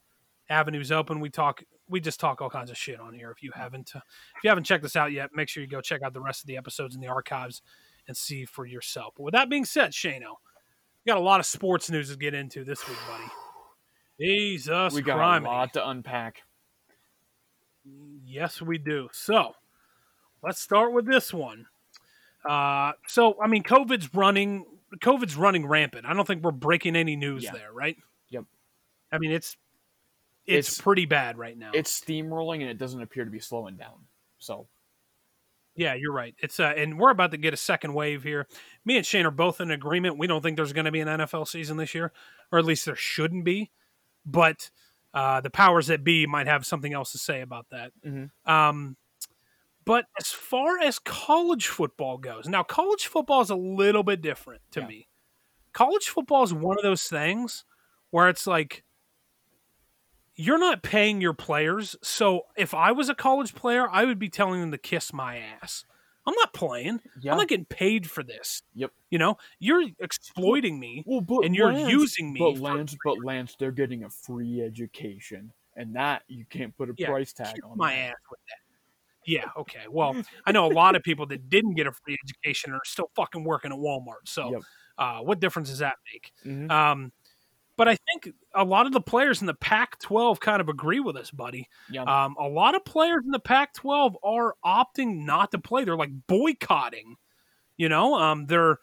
[0.51, 1.21] avenues open.
[1.21, 3.31] We talk we just talk all kinds of shit on here.
[3.31, 4.01] If you haven't uh,
[4.37, 6.43] if you haven't checked this out yet, make sure you go check out the rest
[6.43, 7.63] of the episodes in the archives
[8.09, 9.15] and see for yourself.
[9.17, 10.21] But with that being said, Shano,
[11.05, 13.25] we got a lot of sports news to get into this week, buddy.
[14.21, 15.45] Jesus we got criminy.
[15.47, 16.43] a lot to unpack.
[18.25, 19.09] Yes, we do.
[19.13, 19.53] So
[20.43, 21.67] let's start with this one.
[22.49, 24.65] Uh, so I mean, COVID's running.
[24.99, 26.07] COVID's running rampant.
[26.07, 27.53] I don't think we're breaking any news Yeah.
[27.53, 27.97] there, right?
[28.31, 28.45] Yep.
[29.13, 29.57] I mean, it's
[30.51, 31.71] it's, It's- pretty bad right now.
[31.75, 34.07] It's steamrolling and it doesn't appear to be slowing down.
[34.39, 34.69] So,
[35.77, 36.35] Yeah, you're right.
[36.39, 38.47] It's uh, and we're about to get a second wave here.
[38.85, 40.19] Me and Shane are both in agreement.
[40.19, 42.13] We don't think there's going to be an NFL season this year,
[42.53, 43.71] or at least there shouldn't be.
[44.27, 44.71] But
[45.15, 47.93] uh, the powers that be might have something else to say about that.
[48.07, 48.31] Mhm.
[48.45, 48.97] Um,
[49.85, 54.61] but as far as college football goes, now college football is a little bit different
[54.73, 54.87] to Yeah.
[54.87, 55.09] me.
[55.73, 57.65] College football is one of those things
[58.11, 58.85] where it's like
[60.41, 61.97] you're not paying your players.
[62.03, 65.39] So if I was a college player, I would be telling them to kiss my
[65.39, 65.85] ass.
[66.27, 67.01] I'm not playing.
[67.21, 67.33] yeah.
[67.33, 68.63] I'm not getting paid for this.
[68.75, 68.91] Yep.
[69.11, 72.39] You know, you're exploiting me well, but and you're Lance- using me.
[72.41, 76.95] But Lance, but Lance, they're getting a free education, and that you can't put a
[76.97, 77.77] Yeah, price tag kiss on.
[77.77, 77.99] my that.
[78.11, 79.31] ass with that.
[79.31, 79.87] Yeah, okay.
[79.91, 80.15] Well,
[80.47, 83.45] I know a lot of people that didn't get a free education are still fucking
[83.45, 84.27] working at Walmart.
[84.27, 84.63] So, Yep.
[84.99, 86.33] uh, what difference does that make?
[86.45, 86.71] Mhm.
[86.71, 87.13] Um,
[87.81, 91.17] but I think a lot of the players in the Pac-12 kind of agree with
[91.17, 91.67] us, buddy.
[91.91, 92.03] Yeah.
[92.03, 95.85] Um, a lot of players in the Pac-12 are opting not to play.
[95.85, 97.17] They're like boycotting.
[97.79, 98.81] You know, um, they're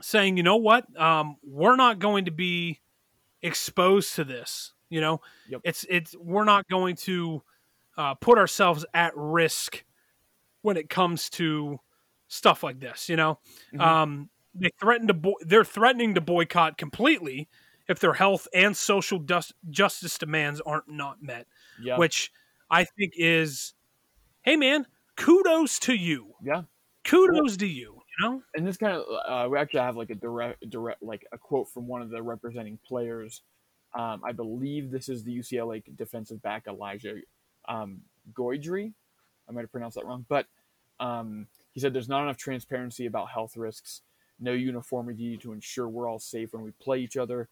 [0.00, 2.80] saying, you know what, um, we're not going to be
[3.42, 4.72] exposed to this.
[4.88, 5.60] You know, Yep.
[5.64, 7.42] it's it's we're not going to
[7.98, 9.84] uh, put ourselves at risk
[10.62, 11.78] when it comes to
[12.28, 13.10] stuff like this.
[13.10, 13.38] You know,
[13.74, 13.80] Mhm.
[13.82, 17.50] um, they threaten to bo- they're threatening to boycott completely
[17.92, 19.24] if their health and social
[19.70, 21.46] justice demands aren't not met.
[21.80, 21.98] Yeah.
[21.98, 22.32] Which
[22.70, 23.74] I think is,
[24.42, 26.34] hey man, kudos to you.
[26.42, 26.62] yeah.
[27.04, 28.02] Kudos to you.
[28.18, 31.26] You know, and this kind of uh, we actually have like a direct direct like
[31.32, 33.40] a quote from one of the representing players
[33.94, 37.14] um, i believe this is the ucla defensive back elijah
[37.68, 38.02] um,
[38.34, 38.92] goidry
[39.48, 40.46] i might have pronounced that wrong but
[41.00, 44.02] um, he said there's not enough transparency about health risks
[44.38, 47.48] no uniformity to ensure we're all safe when we play each other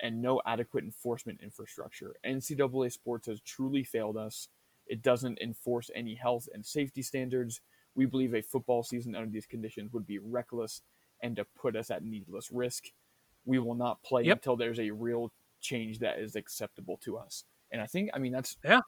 [0.00, 4.48] and no adequate enforcement infrastructure ncaa sports has truly failed us
[4.86, 7.60] it doesn't enforce any health and safety standards
[7.94, 10.82] we believe a football season under these conditions would be reckless
[11.22, 12.92] and to put us at needless risk.
[13.44, 14.38] We will not play Yep.
[14.38, 17.44] until there's a real change that is acceptable to us.
[17.70, 18.80] And I think, I mean, that's Yeah.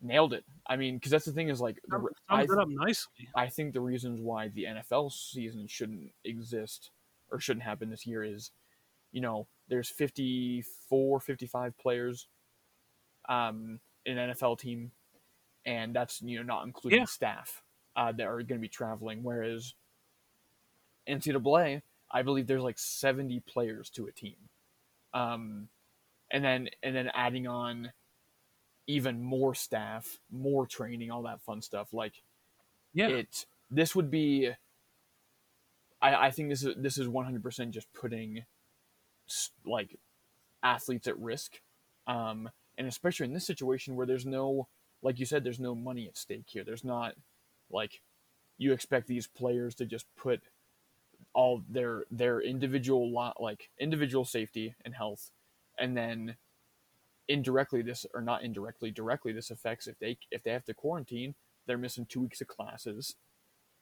[0.00, 0.44] nailed it.
[0.66, 3.28] I mean, because that's the thing is like, the, I, up nicely.
[3.34, 6.90] I think the reasons why the NFL season shouldn't exist
[7.30, 8.52] or shouldn't happen this year is,
[9.12, 12.28] you know, there's 54, 55 players
[13.28, 14.92] um, in an NFL team,
[15.64, 17.04] and that's, you know, not including Yeah.
[17.06, 17.62] staff
[17.96, 19.22] uh, that are going to be traveling.
[19.22, 19.74] Whereas
[21.08, 24.36] NCAA, I believe there's like 70 players to a team.
[25.14, 25.68] Um,
[26.30, 27.92] and then and then adding on
[28.86, 31.92] even more staff, more training, all that fun stuff.
[31.92, 32.22] Like
[32.92, 34.50] Yeah, it this would be
[36.02, 38.44] I, I think this is this is 100% just putting
[39.66, 39.98] like
[40.62, 41.60] athletes at risk
[42.06, 44.68] um and especially in this situation where there's no
[45.02, 46.62] like you said there's no money at stake here.
[46.64, 47.14] There's not
[47.70, 48.00] like
[48.58, 50.40] you expect these players to just put
[51.32, 55.30] all their their individual lot like individual safety and health
[55.78, 56.36] and then
[57.28, 61.34] indirectly this or not indirectly directly this affects if they if they have to quarantine
[61.66, 63.14] they're missing two weeks of classes.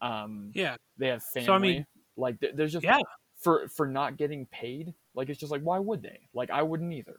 [0.01, 2.99] Um yeah, they have family So, I mean- like th- there's just yeah,
[3.39, 6.93] for for not getting paid like it's just like why would they like i wouldn't
[6.93, 7.17] either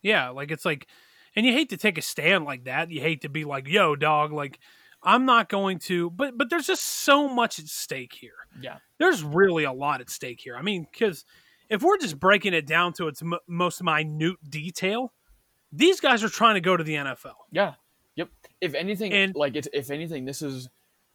[0.00, 0.28] yeah.
[0.28, 0.86] Like it's like,
[1.34, 2.88] and you hate to take a stand like that.
[2.92, 4.60] You hate to be like, "Yo, dog," like
[5.02, 6.08] I'm not going to.
[6.10, 8.36] But but there's just so much at stake here.
[8.60, 10.54] yeah there's really a lot at stake here.
[10.56, 11.24] I mean, because
[11.68, 15.12] if we're just breaking it down to its m- most minute detail,
[15.72, 17.34] these guys are trying to go to the NFL.
[17.50, 17.74] yeah
[18.14, 18.28] yep
[18.60, 20.68] if anything And- like it's if anything this is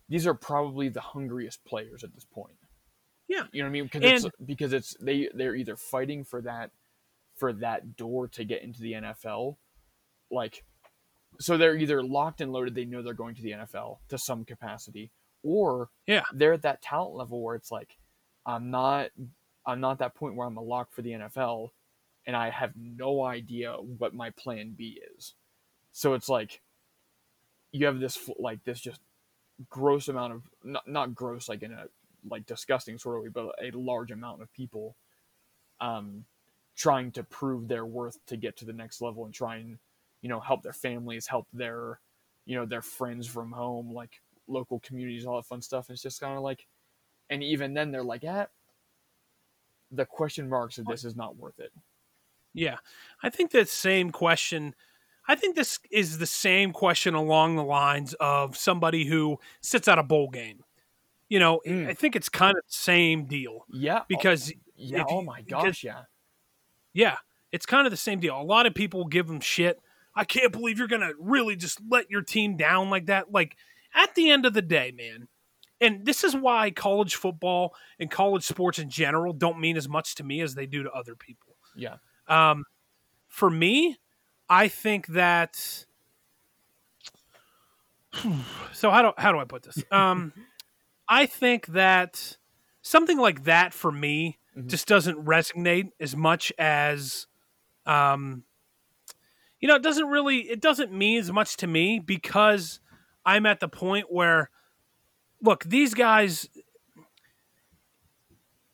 [0.09, 2.57] these are probably the hungriest players at this point
[3.27, 3.43] Yeah.
[3.51, 6.41] you know what i mean because And- it's because it's they they're either fighting for
[6.41, 6.71] that
[7.35, 9.55] for that door to get into the nfl
[10.29, 10.63] like
[11.39, 14.45] so they're either locked and loaded they know they're going to the nfl to some
[14.45, 16.23] capacity or Yeah.
[16.33, 17.97] they're at that talent level where it's like
[18.45, 19.09] i'm not
[19.65, 21.69] i'm not that point where i'm a lock for the nfl
[22.27, 25.33] and i have no idea what my plan b is
[25.91, 26.61] so it's like
[27.71, 28.99] you have this like this just
[29.69, 31.85] gross amount of not, not gross like in a
[32.29, 34.95] like disgusting sort of way but a large amount of people
[35.81, 36.25] um
[36.75, 39.77] trying to prove their worth to get to the next level and try and
[40.21, 41.99] you know help their families help their
[42.45, 46.03] you know their friends from home like local communities all that fun stuff and it's
[46.03, 46.65] just kind of like
[47.29, 48.45] and even then they're like eh,
[49.91, 51.71] the question marks of this is not worth it
[52.53, 52.77] Yeah.
[53.21, 54.75] I think that same question.
[55.27, 59.97] I think this is the same question along the lines of somebody who sits at
[59.97, 60.63] a bowl game.
[61.33, 61.87] You know, Mm.
[61.87, 65.41] I think it's kind of the same deal yeah oh, because yeah if oh my
[65.41, 66.03] because- gosh yeah
[66.93, 67.17] Yeah,
[67.51, 68.39] it's kind of the same deal.
[68.39, 69.79] A lot of people give them shit.
[70.15, 73.31] I can't believe you're going to really just let your team down like that.
[73.31, 73.57] Like,
[73.95, 75.27] at the end of the day, man,
[75.81, 80.13] and this is why college football and college sports in general don't mean as much
[80.15, 81.55] to me as they do to other people.
[81.75, 81.95] yeah
[82.27, 82.63] Um,
[83.27, 83.97] for me,
[84.47, 85.85] I think that.
[88.73, 89.83] So how do how do I put this?
[89.91, 90.33] Um,
[91.07, 92.37] I think that
[92.81, 94.67] something like that for me Mhm.
[94.67, 97.27] just doesn't resonate as much as,
[97.85, 98.45] um,
[99.59, 102.79] you know, it doesn't really it doesn't mean as much to me because
[103.25, 104.49] I'm at the point where,
[105.41, 106.47] look, these guys.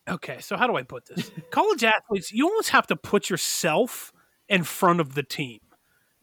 [0.08, 1.30] Okay, so how do I put this?
[1.50, 4.12] College athletes, you almost have to put yourself
[4.48, 5.60] in front of the team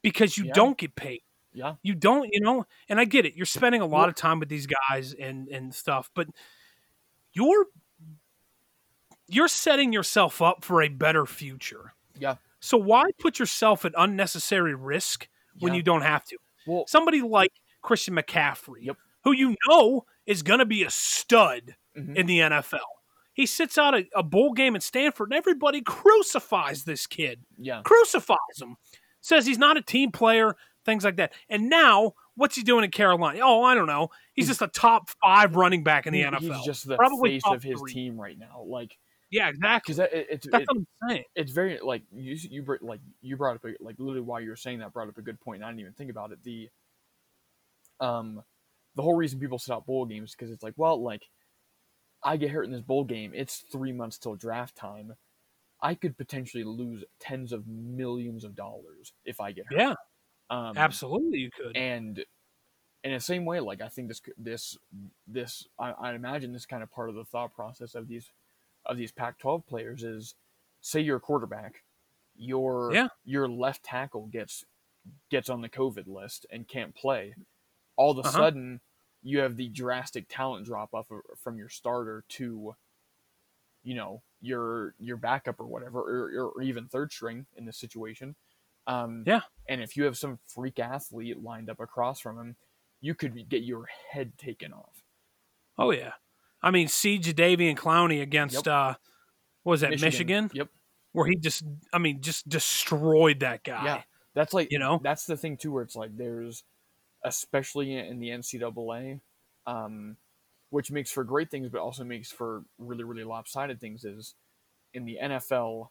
[0.01, 0.53] because you Yeah.
[0.53, 1.21] don't get paid.
[1.57, 3.33] Yeah You don't, you know, and I get it.
[3.35, 6.27] You're spending a lot of time with these guys and and stuff, but
[7.33, 7.65] you're
[9.27, 11.93] you're setting yourself up for a better future.
[12.17, 15.27] yeah So why put yourself at unnecessary risk
[15.59, 15.77] when Yeah.
[15.77, 16.37] you don't have to?
[16.65, 18.97] well Somebody like Christian McCaffrey, Yep.
[19.23, 22.15] who you know is going to be a stud Mhm.
[22.15, 22.79] in the NFL.
[23.33, 27.81] He sits out a, a bowl game at Stanford, and everybody crucifies this kid yeah
[27.83, 28.77] crucifies him.
[29.21, 30.55] Says he's not a team player,
[30.87, 31.33] things like that.
[31.49, 33.39] And now, what's he doing in Carolina?
[33.43, 34.09] Oh, I don't know.
[34.33, 36.39] He's just a top five running back in the NFL.
[36.39, 37.93] He's just the Probably face of his three.
[37.93, 38.63] team right now.
[38.65, 38.97] Like,
[39.29, 39.93] yeah, exactly.
[39.93, 41.23] because it, it's That's it, what I'm saying.
[41.35, 44.55] it's very like you you like you brought up a, like literally while you were
[44.55, 45.57] saying that brought up a good point.
[45.57, 46.39] And I didn't even think about it.
[46.43, 46.69] The
[47.99, 48.41] um
[48.95, 51.23] the whole reason people set out bowl games because it's like well like
[52.23, 53.31] I get hurt in this bowl game.
[53.35, 55.13] It's three months till draft time.
[55.81, 59.77] I could potentially lose tens of millions of dollars if I get hurt.
[59.79, 59.93] Yeah,
[60.49, 61.75] um, absolutely, you could.
[61.75, 62.25] and
[63.03, 64.77] in the same way like i think this this
[65.27, 68.31] this I, I imagine this kind of part of the thought process of these
[68.85, 70.35] of these pac 12 players is
[70.81, 71.83] say you're a quarterback
[72.35, 73.09] your Yeah.
[73.25, 74.65] your left tackle gets
[75.31, 77.35] gets on the covid list and can't play
[77.97, 78.45] all of a Uh-huh.
[78.45, 78.81] sudden
[79.23, 82.75] you have the drastic talent drop off of, from your starter to
[83.83, 88.35] you know your your backup or whatever or, or even third string in this situation
[88.87, 89.41] um, Yeah.
[89.69, 92.55] and if you have some freak athlete lined up across from him,
[93.01, 95.03] you could get your head taken off.
[95.77, 96.13] Oh yeah,
[96.63, 98.67] I mean, see Jadeveon Clowney against Yep.
[98.67, 98.95] uh,
[99.63, 100.49] what was that Michigan.
[100.53, 100.69] Yep.
[101.11, 103.83] where he just, I mean, just destroyed that guy.
[103.85, 104.03] Yeah.
[104.33, 104.99] That's like You know?
[105.03, 106.63] that's the thing too, where it's like there's,
[107.23, 109.19] especially in the NCAA,
[109.65, 110.17] um,
[110.69, 114.05] which makes for great things, but also makes for really really lopsided things.
[114.05, 114.35] Is
[114.93, 115.89] in the NFL,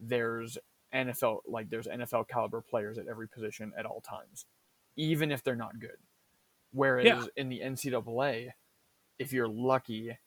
[0.00, 0.58] there's
[0.94, 4.46] NFL like there's NFL caliber players at every position at all times,
[4.96, 5.96] even if they're not good.
[6.72, 7.24] Whereas Yeah.
[7.36, 8.52] in the NCAA,
[9.18, 10.18] if you're lucky,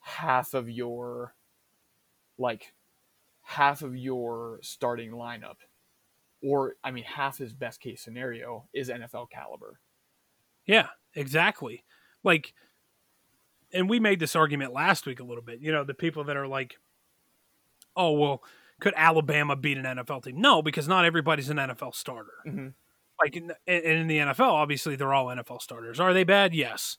[0.00, 1.34] half of your
[2.38, 2.72] like
[3.42, 5.56] half of your starting lineup
[6.42, 9.80] or I mean half his best case scenario is NFL caliber.
[10.66, 11.84] Yeah, exactly.
[12.24, 12.52] Like,
[13.72, 15.60] and we made this argument last week a little bit.
[15.60, 16.76] You know, the people that are like,
[17.96, 18.42] "Oh, well,
[18.80, 22.34] could Alabama beat an NFL team?" No, because not everybody's an NFL starter.
[22.46, 22.74] Mhm.
[23.22, 25.98] Like in, and in the NFL, obviously they're all NFL starters.
[26.00, 26.54] Are they bad?
[26.54, 26.98] Yes.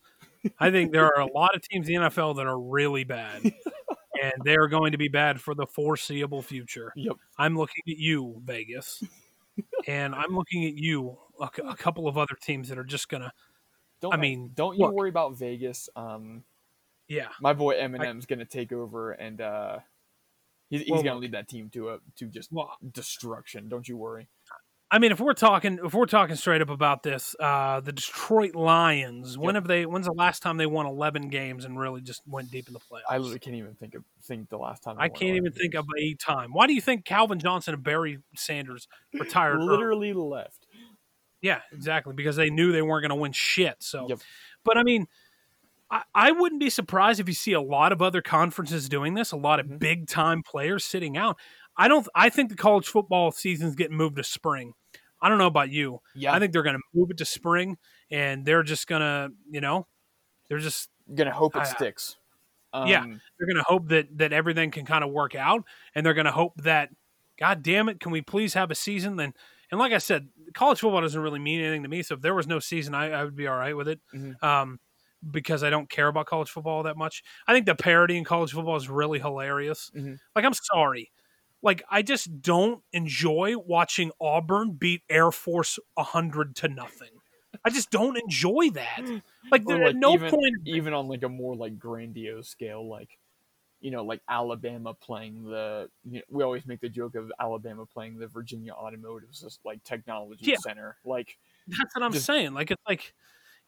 [0.60, 3.44] I think there are a lot of teams in the NFL that are really bad,
[4.24, 6.92] and they're going to be bad for the foreseeable future.
[6.96, 7.18] Yep.
[7.38, 9.04] I'm looking at you, Vegas,
[9.88, 13.32] and I'm looking at you, a, a couple of other teams that are just gonna,
[14.00, 14.94] Don't I mean, don't you look.
[14.94, 15.90] worry about Vegas.
[15.96, 16.44] Um,
[17.08, 19.80] yeah, my boy Eminem's gonna take over and uh,
[20.70, 23.70] he's, he's Well, gonna lead that team to a to just well, destruction.
[23.70, 24.28] Don't you worry.
[24.90, 28.56] I mean, if we're talking, if we're talking straight up about this, uh, the Detroit
[28.56, 29.38] Lions.
[29.38, 29.86] When have they?
[29.86, 32.80] When's the last time they won eleven games and really just went deep in the
[32.80, 33.02] playoffs?
[33.10, 34.96] I literally can't even think of think the last time.
[34.98, 36.52] I can't even 11 think of a time.
[36.54, 39.58] Why do you think Calvin Johnson and Barry Sanders retired?
[39.58, 39.68] early?
[39.68, 40.68] literally left.
[41.42, 42.14] Yeah, exactly.
[42.14, 43.76] Because they knew they weren't going to win shit.
[43.80, 44.20] So, Yep.
[44.64, 45.08] but I mean,
[45.90, 49.32] I, I wouldn't be surprised if you see a lot of other conferences doing this.
[49.32, 49.80] A lot of Mhm.
[49.80, 51.38] big time players sitting out.
[51.78, 52.08] I don't.
[52.16, 54.74] I think the college football season's getting moved to spring.
[55.22, 56.00] I don't know about you.
[56.16, 57.78] Yeah, I think they're going to move it to spring,
[58.12, 59.88] and they're just going to, you know,
[60.50, 62.18] they're just gonna hope it I- sticks.
[62.74, 63.02] Um, Yeah.
[63.06, 65.64] they're going to hope that that everything can kind of work out,
[65.96, 66.90] and they're going to hope that,
[67.40, 69.16] God damn it, can we please have a season?
[69.16, 69.34] Then,
[69.72, 72.04] and like I said, college football doesn't really mean anything to me.
[72.04, 74.42] So if there was no season, I, I would be all right with it, Mhm.
[74.44, 74.80] um,
[75.32, 77.24] because I don't care about college football that much.
[77.48, 79.92] I think the parody in college football is really hilarious.
[79.96, 80.20] Mhm.
[80.36, 81.12] Like, I'm sorry.
[81.64, 87.10] Like I just don't enjoy watching Auburn beat Air Force hundred to nothing.
[87.66, 89.02] I just don't enjoy that.
[89.50, 92.88] Like, there, like, at no even- point even on like a more like grandiose scale,
[92.88, 93.18] like
[93.80, 95.90] you know, like Alabama playing the.
[96.04, 99.30] You know, we always make the joke of Alabama playing the Virginia Automotive
[99.64, 100.58] like Technology Yeah.
[100.58, 100.98] Center.
[101.06, 102.54] Like, That's what I'm Just- saying.
[102.54, 103.14] Like it's like,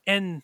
[0.05, 0.41] and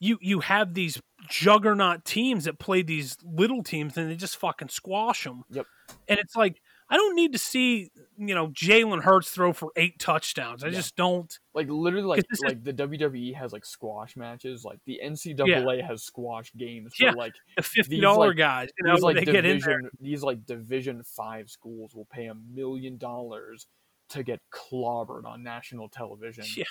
[0.00, 4.68] you you have these juggernaut teams that play these little teams and they just fucking
[4.68, 5.44] squash them.
[5.50, 5.66] Yep.
[6.08, 9.98] And it's like I don't need to see you know Jalen Hurts throw for eight
[10.00, 10.64] touchdowns.
[10.64, 10.74] I Yeah.
[10.74, 11.38] just don't.
[11.54, 14.64] like literally, like this is- like the WWE has like squash matches.
[14.64, 16.94] Like the NCAA has squash games.
[16.98, 17.12] Yeah.
[17.12, 19.58] For, like The fifty These, dollar like- guys, you know, these like they get in
[19.60, 19.78] there.
[19.78, 23.66] division these like Division Five schools will pay a million dollars
[24.10, 26.44] to get clobbered on national television.
[26.56, 26.64] Yeah.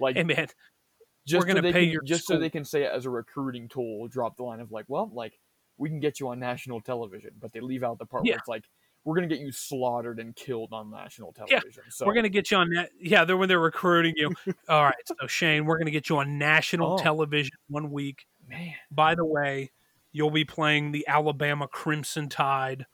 [0.00, 0.46] Like Hey man,
[1.28, 3.10] just gonna so they pay can, your just so they can say it as a
[3.10, 5.38] recruiting tool, drop the line of like, well, like
[5.76, 8.32] we can get you on national television, but they leave out the part Yeah.
[8.32, 8.64] where it's like
[9.04, 11.84] we're gonna get you slaughtered and killed on national television.
[11.90, 12.90] So we're gonna get you on that.
[13.00, 14.30] Yeah, they're when they're recruiting you.
[14.68, 16.98] All right, so Shane, we're gonna get you on national Oh.
[16.98, 18.26] television one week.
[18.46, 19.70] man, By the way,
[20.12, 22.86] you'll be playing the Alabama Crimson Tide.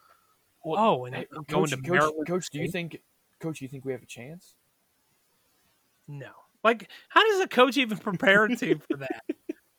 [0.64, 2.26] Well, oh, and hey, going coach, to coach, Maryland.
[2.26, 3.00] coach, do you think,
[3.40, 4.56] coach, do you think we have a chance?
[6.08, 6.30] No.
[6.64, 9.22] Like, how does a coach even prepare a team for that?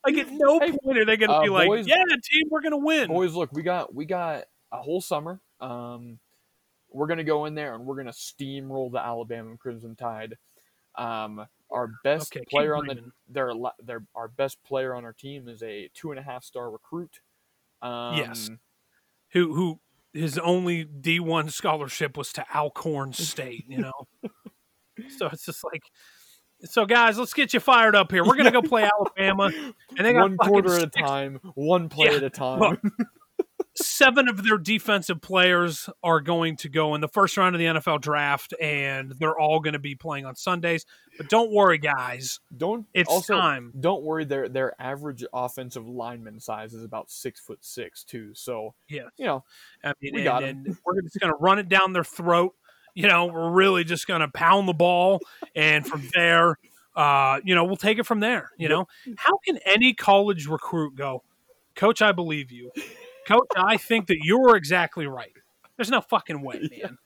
[0.05, 1.95] Like, at no Hey, point are they going to uh, be like, boys- "Yeah,
[2.31, 5.41] team, we're going to win." Boys, look, we got we got a whole summer.
[5.59, 6.19] Um,
[6.91, 10.37] we're gonna go in there and we're gonna steamroll the Alabama Crimson Tide.
[10.93, 13.51] Um, our best Okay, player on the their
[13.83, 17.19] their our best player on our team is a two and a half star recruit.
[17.81, 18.51] Um, Yes.
[19.31, 19.79] who who
[20.13, 24.07] his only D one scholarship was to Alcorn State, you know.
[25.17, 25.81] so it's just like,
[26.65, 28.23] so guys, let's get you fired up here.
[28.23, 28.83] We're gonna go play
[29.17, 29.51] Alabama,
[29.97, 32.17] and they got one quarter at a time, one play Yeah.
[32.17, 32.59] at a time.
[32.59, 32.79] Look,
[33.77, 37.65] seven of their defensive players are going to go in the first round of the
[37.65, 40.85] NFL draft, and they're all going to be playing on Sundays.
[41.17, 43.73] But don't worry, guys, don't it's also time.
[43.79, 44.23] don't worry.
[44.25, 48.33] Their their average offensive lineman size is about six foot six too.
[48.33, 49.03] So Yeah.
[49.17, 49.43] you know,
[49.83, 52.53] I mean, We and, got and we're just going to run it down their throat.
[52.95, 55.19] You know, we're really just going to pound the ball,
[55.55, 56.57] and from there,
[56.95, 58.51] uh, you know, we'll take it from there.
[58.57, 58.87] You know,
[59.17, 61.23] how can any college recruit go,
[61.75, 62.01] Coach?
[62.01, 62.71] I believe you,
[63.27, 63.47] Coach.
[63.57, 65.33] I think that you're exactly right.
[65.77, 66.97] There's no fucking way, man.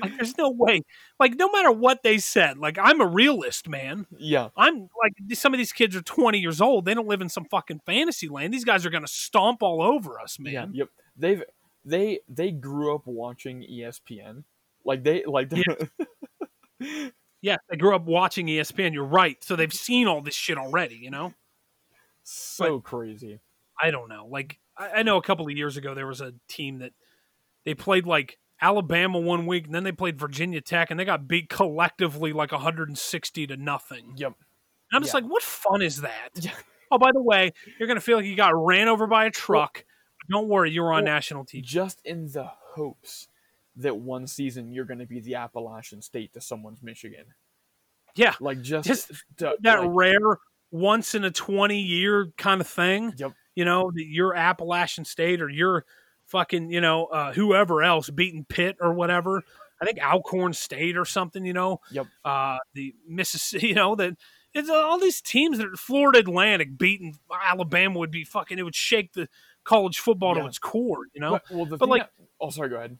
[0.00, 0.80] Like, there's no way.
[1.20, 4.06] Like, no matter what they said, like, I'm a realist, man.
[4.18, 6.84] yeah, I'm like, some of these kids are 20 years old.
[6.84, 8.52] They don't live in some fucking fantasy land.
[8.52, 10.52] These guys are going to stomp all over us, man.
[10.52, 10.88] yeah, yep.
[11.16, 11.44] They've
[11.84, 14.44] they they grew up watching ESPN.
[14.84, 15.50] Like they like
[17.42, 18.94] Yeah, they grew up watching ESPN.
[18.94, 19.42] You're right.
[19.44, 21.34] So they've seen all this shit already, you know?
[22.22, 23.40] so crazy.
[23.80, 24.26] I don't know.
[24.30, 26.92] Like, I, I know a couple of years ago there was a team that
[27.66, 31.28] they played like Alabama one week, and then they played Virginia Tech, and they got
[31.28, 34.14] beat collectively like 160 to nothing.
[34.16, 34.32] Yep.
[34.90, 35.20] And I'm just Yeah.
[35.20, 36.30] like, what fun is that?
[36.36, 36.52] Yeah.
[36.90, 39.30] Oh, by the way, you're going to feel like you got ran over by a
[39.30, 39.84] truck.
[40.30, 41.62] don't worry, you were on well, national TV.
[41.62, 43.28] Just in the hopes
[43.76, 47.24] that one season you're going to be the Appalachian State to someone's Michigan.
[48.16, 48.34] Yeah.
[48.40, 50.38] Like just, Just to- That like, rare,
[50.70, 53.12] once in a 20 year kind of thing.
[53.16, 53.32] Yep.
[53.54, 55.84] you know, that your Appalachian State or your
[56.26, 59.42] fucking, you know, uh, whoever else beating Pitt or whatever.
[59.82, 61.80] I think Alcorn State or something, you know.
[61.90, 62.06] Yep.
[62.24, 64.14] Uh, the Mississippi, you know, that
[64.54, 68.62] it's uh, all these teams that are Florida Atlantic beating Alabama would be fucking, it
[68.62, 69.28] would shake the
[69.64, 70.42] college football Yeah.
[70.42, 71.40] to its core, you know.
[71.50, 72.98] Well, the But, like- that- oh, sorry, go ahead.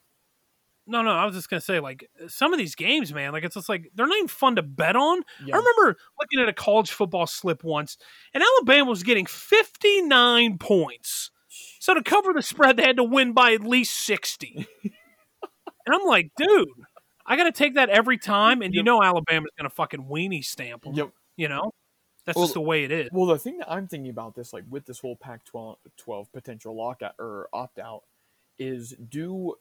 [0.86, 3.54] No, no, I was just gonna say, like some of these games, man, like it's
[3.54, 5.22] just like they're not even fun to bet on.
[5.44, 5.54] Yeah.
[5.54, 7.96] I remember looking at a college football slip once,
[8.34, 11.30] and Alabama was getting 59 points.
[11.78, 14.66] So to cover the spread, they had to win by at least 60.
[14.84, 14.92] and
[15.94, 16.68] I'm like, dude,
[17.26, 18.62] I got to take that every time.
[18.62, 18.84] And you Yep.
[18.86, 20.94] know Alabama's going to fucking weenie stamp them.
[20.94, 21.10] Yep.
[21.36, 21.72] You know?
[22.24, 23.10] That's Well, just the way it is.
[23.12, 26.74] Well, the thing that I'm thinking about this, like with this whole Pac-12 12 potential
[26.74, 28.02] lockout or opt-out,
[28.58, 29.54] is do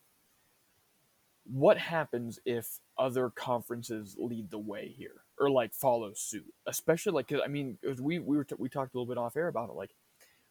[1.45, 7.27] what happens if other conferences lead the way here or like follow suit, especially like
[7.27, 9.47] cause, I mean 'cause we we were t- we talked a little bit off air
[9.49, 9.93] about it, like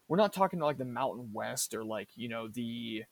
[0.09, 3.05] we're not talking like the Mountain West or like you know the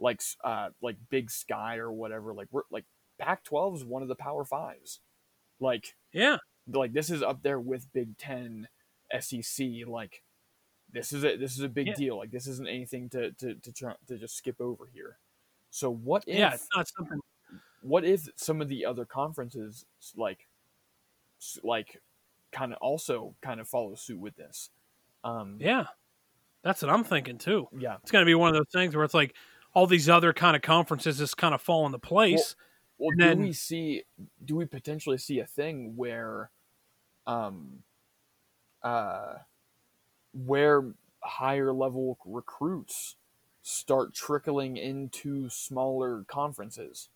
[0.00, 2.84] like uh like Big Sky or whatever, like we're like
[3.18, 5.00] Pac-12 is one of the Power Fives,
[5.60, 6.38] like Yeah.
[6.66, 8.68] like this is up there with Big Ten,
[9.20, 9.66] SEC.
[9.86, 10.22] Like
[10.90, 11.94] this is a this is a big Yeah.
[11.94, 12.16] deal.
[12.18, 15.18] Like this isn't anything to to to, try, to just skip over here.
[15.70, 16.54] So what if yeah.
[16.54, 17.20] It's not something.
[17.82, 19.84] what if some of the other conferences
[20.16, 20.46] like
[21.62, 22.00] like
[22.50, 24.70] kind of also kind of follow suit with this?
[25.24, 25.86] Um, Yeah.
[26.62, 27.68] That's what I'm thinking too.
[27.78, 27.96] yeah.
[28.02, 29.34] It's going to be one of those things where it's like
[29.74, 32.56] all these other kind of conferences just kind of fall into place.
[32.98, 34.02] Well, do then- we see?
[34.44, 36.50] Do we potentially see a thing where,
[37.28, 37.84] um,
[38.82, 39.34] uh,
[40.32, 40.92] where
[41.22, 43.14] higher level recruits
[43.68, 47.10] start trickling into smaller conferences?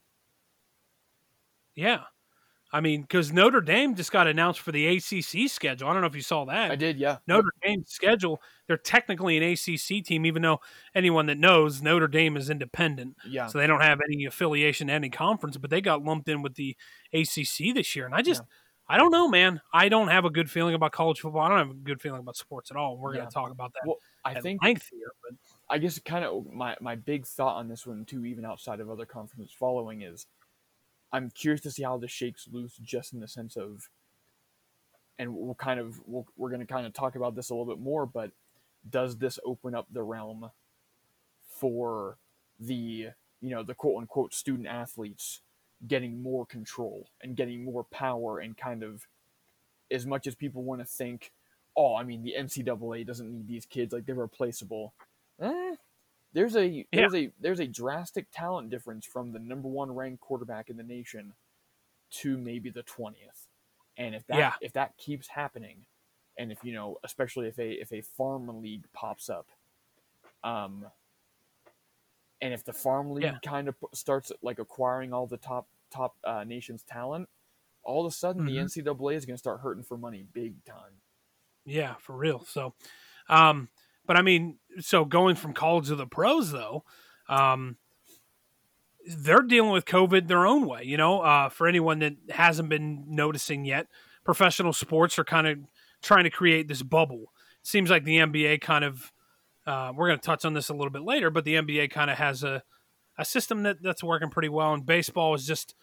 [1.74, 2.02] yeah.
[2.74, 5.88] I mean, because Notre Dame just got announced for the ACC schedule.
[5.88, 6.70] I don't know if you saw that.
[6.70, 7.18] I did, yeah.
[7.26, 10.58] Notre Dame's schedule, they're technically an ACC team, even though
[10.94, 13.16] anyone that knows Notre Dame is independent.
[13.28, 13.46] yeah.
[13.48, 16.54] So they don't have any affiliation to any conference, but they got lumped in with
[16.54, 16.74] the
[17.12, 18.06] ACC this year.
[18.06, 18.40] And I just,
[18.88, 19.60] I don't know, man.
[19.74, 21.42] I don't have a good feeling about college football.
[21.42, 22.96] I don't have a good feeling about sports at all.
[22.96, 23.18] We're Yeah.
[23.20, 25.12] going to talk about that Well, I think length here.
[25.22, 25.36] But
[25.72, 28.90] I guess kind of my my big thought on this one too, even outside of
[28.90, 30.26] other conferences following, is
[31.10, 33.88] I'm curious to see how this shakes loose, just in the sense of,
[35.18, 37.64] and we'll kind of we'll, we're going to kind of talk about this a little
[37.74, 38.32] bit more, but
[38.88, 40.50] does this open up the realm
[41.48, 42.18] for
[42.60, 43.08] the
[43.40, 45.40] you know the quote unquote student athletes
[45.88, 49.06] getting more control and getting more power and kind of
[49.90, 51.32] as much as people want to think
[51.76, 54.92] oh i mean the ncaa doesn't need these kids like they're replaceable
[55.42, 55.74] eh,
[56.32, 60.70] there's a there's a there's a drastic talent difference from the number one ranked quarterback
[60.70, 61.34] in the nation
[62.10, 63.46] to maybe the 20th
[63.96, 64.54] and if that Yeah.
[64.60, 65.86] if that keeps happening
[66.38, 69.48] and if you know especially if a if a farm league pops up
[70.44, 70.86] um
[72.40, 73.38] and if the farm league Yeah.
[73.44, 77.28] kind of starts like acquiring all the top top uh, nations talent
[77.82, 78.46] all of a sudden Mhm.
[78.46, 81.00] the NCAA is going to start hurting for money big time.
[81.64, 82.44] Yeah, for real.
[82.44, 82.74] So,
[83.28, 83.68] um,
[84.06, 86.84] but I mean, so going from college to the pros though,
[87.28, 87.76] um,
[89.06, 90.82] they're dealing with COVID their own way.
[90.84, 93.88] You know, uh, for anyone that hasn't been noticing yet,
[94.24, 95.58] professional sports are kind of
[96.02, 97.32] trying to create this bubble.
[97.60, 99.12] It seems like the NBA kind of.
[99.64, 102.10] Uh, we're going to touch on this a little bit later, but the NBA kind
[102.10, 102.64] of has a
[103.18, 105.74] a system that that's working pretty well, and baseball is just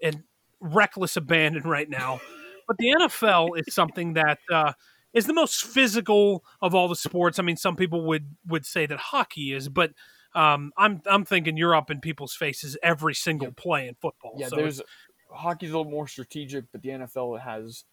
[0.00, 0.24] in
[0.60, 2.20] reckless abandon right now.
[2.66, 4.72] But the NFL is something that uh,
[5.14, 7.38] is the most physical of all the sports.
[7.38, 9.92] I mean, some people would would say that hockey is, but
[10.34, 14.34] um, I'm I'm thinking you're up in people's faces every single play in football.
[14.36, 14.82] Yeah, so there's
[15.30, 17.84] hockey's a little more strategic, but the NFL has,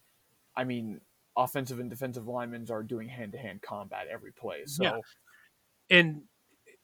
[0.56, 1.00] I mean,
[1.36, 4.62] offensive and defensive linemen are doing hand to hand combat every play.
[4.66, 4.98] So Yeah.
[5.90, 6.22] and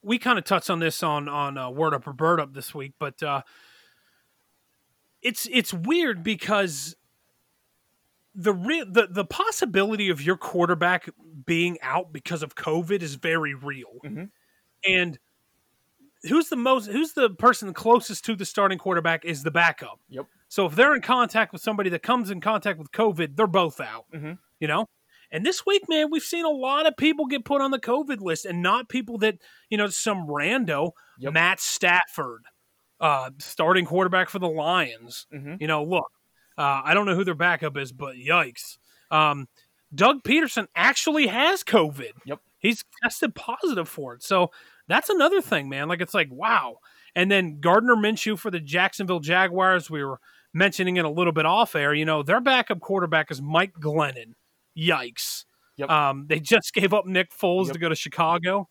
[0.03, 2.75] we kind of touched on this on on uh, Word Up or Bird Up this
[2.75, 3.43] week, but uh,
[5.23, 6.95] it's it's weird because
[8.39, 11.09] the re- the the possibility of your quarterback
[11.45, 14.31] being out because of COVID is very real, Mhm.
[14.87, 15.19] and
[16.29, 20.01] who's the most who's the person closest to the starting quarterback is the backup.
[20.09, 20.27] Yep.
[20.49, 23.81] So if they're in contact with somebody that comes in contact with COVID, they're both
[23.81, 24.07] out.
[24.15, 24.39] Mhm.
[24.61, 24.87] You know.
[25.31, 28.21] And this week, man, we've seen a lot of people get put on the COVID
[28.21, 30.93] list, and not people that you know some rando.
[31.19, 31.33] Yep.
[31.35, 32.45] Matt Stafford,
[33.01, 35.27] uh, starting quarterback for the Lions.
[35.35, 35.61] Mhm.
[35.61, 36.11] You know, look,
[36.59, 38.79] uh, I don't know who their backup is, but yikes.
[39.11, 39.49] Um,
[39.95, 42.13] Doug Pederson actually has COVID.
[42.27, 42.41] Yep.
[42.59, 44.23] He's tested positive for it.
[44.23, 44.51] So
[44.89, 45.89] that's another thing, man.
[45.89, 46.79] Like it's like wow.
[47.15, 49.89] And then Gardner Minshew for the Jacksonville Jaguars.
[49.89, 50.19] We were
[50.53, 51.95] mentioning it a little bit off air.
[51.95, 54.35] You know, their backup quarterback is Mike Glennon.
[54.77, 55.45] Yikes.
[55.77, 55.91] Yep.
[55.91, 57.75] Um, they just gave up Nick Foles Yep.
[57.75, 58.69] to go to Chicago,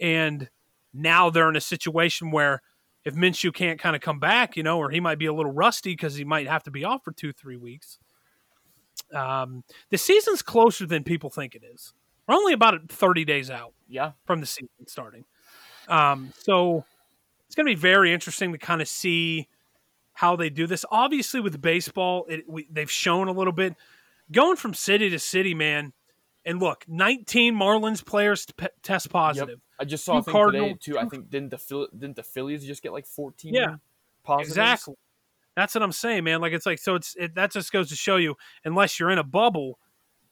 [0.00, 0.48] and
[0.92, 2.62] now they're in a situation where
[3.04, 5.52] if Minshew can't kind of come back, you know, or he might be a little
[5.52, 7.98] rusty because he might have to be off for two, three weeks.
[9.12, 11.92] Um, the season's closer than people think it is.
[12.26, 15.24] We're only about 30 days out yeah, from the season starting.
[15.88, 16.84] Um, so
[17.46, 19.48] it's going to be very interesting to kind of see
[20.14, 20.84] how they do this.
[20.90, 23.74] Obviously, with baseball, it, we, they've shown a little bit
[24.32, 25.92] going from city to city, man.
[26.46, 29.60] And look, 19 Marlins players t- test positive.
[29.80, 30.98] I just saw Two a today too.
[30.98, 33.54] I think didn't the Phil- didn't the Phillies just get like fourteen?
[33.54, 33.76] Yeah.
[34.22, 34.50] positives?
[34.50, 34.94] Exactly.
[35.56, 36.40] That's what I'm saying, man.
[36.40, 36.94] Like it's like so.
[36.96, 39.78] It's it, that just goes to show you, unless you're in a bubble,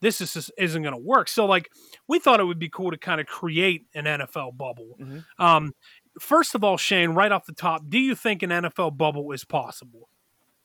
[0.00, 1.28] this is just isn't going to work.
[1.28, 1.70] So like
[2.08, 4.96] we thought it would be cool to kind of create an NFL bubble.
[5.00, 5.24] Mhm.
[5.38, 5.74] Um,
[6.20, 9.44] first of all, Shane, right off the top, do you think an NFL bubble is
[9.44, 10.08] possible?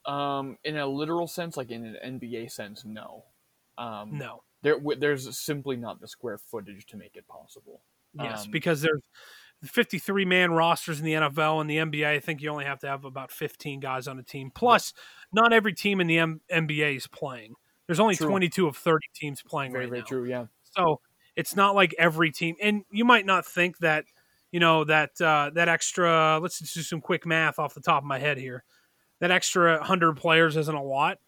[0.04, 3.24] Um, in a literal sense, like in an NBA sense, no.
[3.76, 4.42] Um, No.
[4.62, 7.80] There, there's simply not the square footage to make it possible.
[8.14, 9.02] Yes, Um, because there's
[9.64, 12.06] 53 man rosters in the NFL and the NBA.
[12.06, 14.50] I think you only have to have about 15 guys on a team.
[14.54, 14.92] Plus,
[15.32, 17.54] not every team in the M- NBA is playing.
[17.86, 18.28] There's only True.
[18.28, 20.06] 22 of 30 teams playing Very, right very now.
[20.06, 20.24] true.
[20.24, 20.46] Yeah.
[20.76, 21.00] So
[21.36, 24.04] it's not like every team, and you might not think that,
[24.52, 26.38] you know, that uh, that extra.
[26.42, 28.64] Let's just do some quick math off the top of my head here.
[29.20, 31.18] That extra hundred players isn't a lot,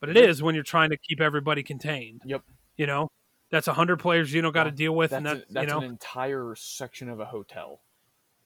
[0.00, 2.22] but it is when you're trying to keep everybody contained.
[2.26, 2.42] Yep.
[2.76, 3.10] You know,
[3.50, 5.66] that's a hundred players you don't got to deal with, That's, and that a- that's
[5.66, 7.80] you know, an entire section of a hotel.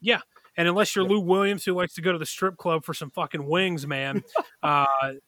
[0.01, 0.21] Yeah,
[0.57, 1.11] and unless you're Yep.
[1.11, 4.23] Lou Williams who likes to go to the strip club for some fucking wings, man,
[4.63, 4.85] uh,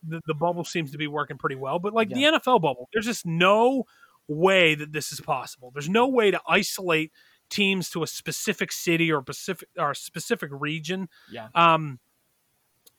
[0.07, 1.79] the, the bubble seems to be working pretty well.
[1.79, 2.33] But like Yeah.
[2.33, 3.85] the NFL bubble, there's just no
[4.27, 5.71] way that this is possible.
[5.73, 7.13] There's no way to isolate
[7.49, 11.09] teams to a specific city or Pacific or a specific region.
[11.33, 11.49] Yeah.
[11.55, 11.99] Um,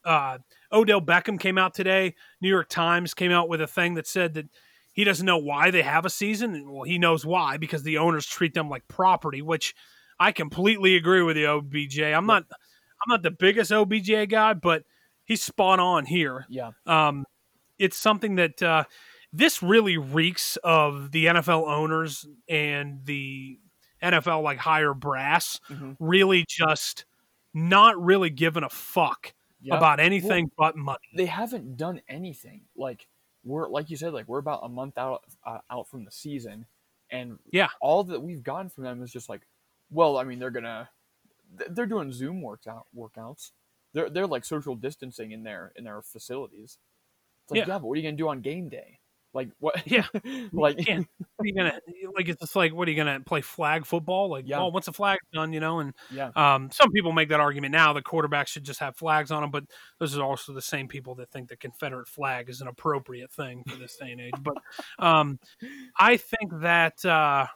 [0.03, 0.39] uh,
[0.71, 2.15] Odell Beckham came out today.
[2.41, 4.47] New York Times came out with a thing that said that
[4.99, 6.69] he doesn't know why they have a season.
[6.69, 9.73] Well, he knows why because the owners treat them like property, which
[10.19, 11.99] I completely agree with you, OBJ.
[12.01, 14.83] I'm not I'm not the biggest OBJ guy, but
[15.23, 16.45] he's spot on here.
[16.49, 16.71] Yeah.
[16.85, 17.23] Um,
[17.77, 18.83] it's something that uh,
[19.31, 23.57] this really reeks of the NFL owners and the
[24.03, 25.95] NFL like higher brass Mhm.
[26.01, 27.05] really just
[27.53, 29.77] not really giving a fuck Yeah.
[29.77, 30.99] about anything but money.
[31.15, 32.63] they haven't done anything.
[32.75, 33.07] Like
[33.43, 36.65] we're like you said, like we're about a month out uh, out from the season,
[37.11, 37.69] and Yeah.
[37.81, 39.41] all that we've gotten from them is just like,
[39.89, 40.89] well, I mean, they're gonna
[41.69, 43.51] they're doing Zoom workout workouts.
[43.93, 46.77] They're they're like social distancing in their in their facilities.
[47.43, 47.65] It's like, Yeah.
[47.67, 48.98] yeah, but what are you gonna do on game day?
[49.33, 49.81] Like what?
[49.85, 50.05] Yeah.
[50.53, 50.79] like
[51.37, 51.79] What are you gonna
[52.15, 52.27] like?
[52.27, 54.29] It's just like, what are you gonna play flag football?
[54.29, 54.59] Like, Yeah.
[54.59, 55.79] oh, once the flag's done, you know.
[55.79, 59.31] And yeah, um, some people make that argument now that quarterbacks should just have flags
[59.31, 59.63] on them, but
[59.99, 63.63] those are also the same people that think the Confederate flag is an appropriate thing
[63.67, 64.33] for this day and age.
[64.41, 64.55] But
[64.97, 65.39] um,
[65.99, 67.47] I think that uh,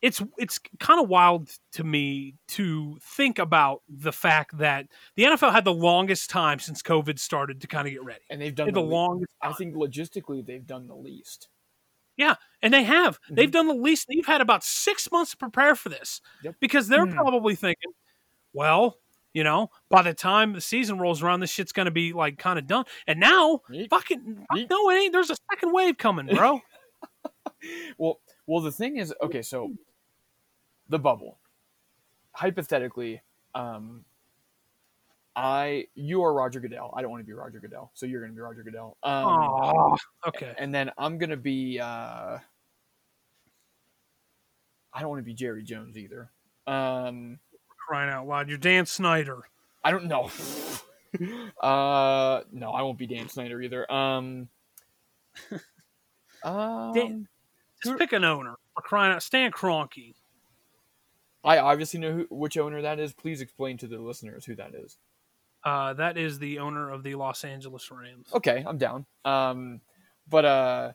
[0.00, 4.86] it's it's kind of wild to me to think about the fact that
[5.16, 8.20] the NFL had the longest time since COVID started to kind of get ready.
[8.30, 9.32] And they've done the the le- longest.
[9.42, 11.48] I think logistically they've done the least.
[12.16, 13.20] Yeah, and they have.
[13.22, 13.34] Mm-hmm.
[13.36, 14.06] They've done the least.
[14.08, 16.56] They've had about six months to prepare for this Yep.
[16.60, 17.12] because they're Hmm.
[17.14, 17.92] probably thinking,
[18.52, 18.98] well,
[19.32, 22.38] you know, by the time the season rolls around, this shit's going to be like
[22.38, 22.84] kind of done.
[23.06, 23.88] And now, Yeet.
[23.90, 24.68] fucking, fuck Yeet.
[24.70, 25.12] no, it ain't.
[25.12, 26.60] There's a second wave coming, bro.
[27.98, 29.72] Well, well, the thing is, okay, so
[30.88, 31.38] the bubble.
[32.32, 33.20] Hypothetically,
[33.54, 34.04] um,
[35.34, 36.92] I you are Roger Goodell.
[36.96, 38.96] I don't want to be Roger Goodell, so you're going to be Roger Goodell.
[39.02, 40.54] Um, Aw, okay.
[40.58, 41.78] and then I'm going to be.
[41.80, 42.38] Uh,
[44.92, 46.30] I don't want to be Jerry Jones either.
[46.66, 47.38] Um,
[47.86, 49.38] Crying out loud, you're Dan Snyder.
[49.84, 50.28] I don't know.
[51.62, 53.90] uh, no, I won't be Dan Snyder either.
[53.90, 54.48] Um,
[56.42, 57.28] um, Dan-
[57.82, 58.56] Just pick an owner.
[58.74, 60.14] For crying out, Stan Kroenke.
[61.44, 63.12] I obviously know who, which owner that is.
[63.12, 64.98] Please explain to the listeners who that is.
[65.64, 68.28] Uh, that is the owner of the Los Angeles Rams.
[68.34, 69.06] Okay, I'm down.
[69.24, 69.80] Um,
[70.28, 70.92] but uh,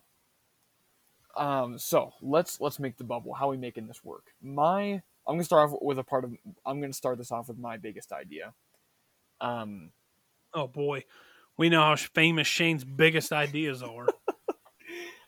[1.35, 3.33] um, so let's let's make the bubble.
[3.33, 4.27] How are we making this work?
[4.41, 6.33] My I'm gonna start off with a part of.
[6.65, 8.53] I'm gonna start this off with my biggest idea.
[9.41, 9.91] Um,
[10.53, 11.03] Oh boy,
[11.57, 14.07] we know how famous Shane's biggest ideas are.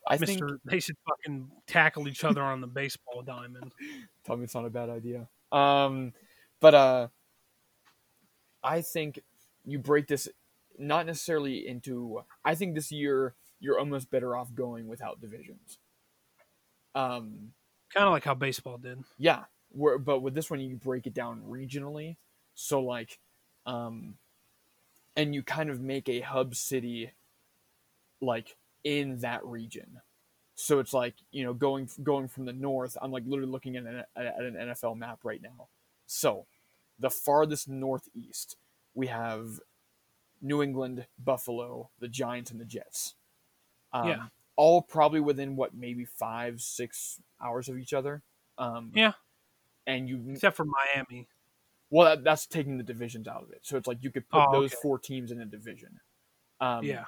[0.08, 3.72] I think Mister, they should fucking tackle each other on the baseball diamond.
[4.24, 5.28] tell me it's not a bad idea.
[5.52, 6.14] Um,
[6.60, 7.08] but uh,
[8.64, 9.20] I think
[9.66, 10.28] you break this
[10.78, 12.22] not necessarily into.
[12.44, 15.80] I think this year you're almost better off going without divisions.
[16.94, 17.54] Um,
[17.94, 19.04] Kind of like how baseball did.
[19.18, 22.18] yeah, where, but with this one you break it down regionally.
[22.54, 23.20] So like,
[23.66, 24.16] um,
[25.16, 27.12] and you kind of make a hub city,
[28.22, 28.56] like
[28.86, 30.00] in that region.
[30.54, 32.98] So it's like you know going going from the north.
[33.02, 35.68] I'm like literally looking at an, at an NFL map right now.
[36.08, 36.46] So,
[36.98, 38.56] the farthest northeast
[38.94, 39.60] we have
[40.42, 43.16] New England, Buffalo, the Giants, and the Jets.
[43.92, 44.26] Um, Yeah.
[44.56, 48.22] All probably within what maybe five six hours of each other.
[48.58, 49.14] Um, Yeah.
[49.86, 51.28] And you Except for Miami.
[51.90, 53.60] well, that, that's taking the divisions out of it.
[53.64, 54.80] So it's like you could put Oh, those okay.
[54.82, 56.00] four teams in a division.
[56.62, 57.06] Um, yeah.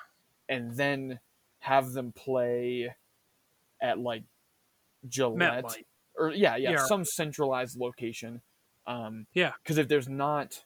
[0.50, 1.20] And then
[1.60, 2.94] have them play
[3.82, 4.24] at like
[5.08, 5.84] Gillette MetLife.
[6.16, 6.86] or yeah, yeah, Yeah.
[6.86, 8.42] some centralized location.
[8.86, 9.54] Um, Yeah.
[9.64, 10.64] Because if there's not,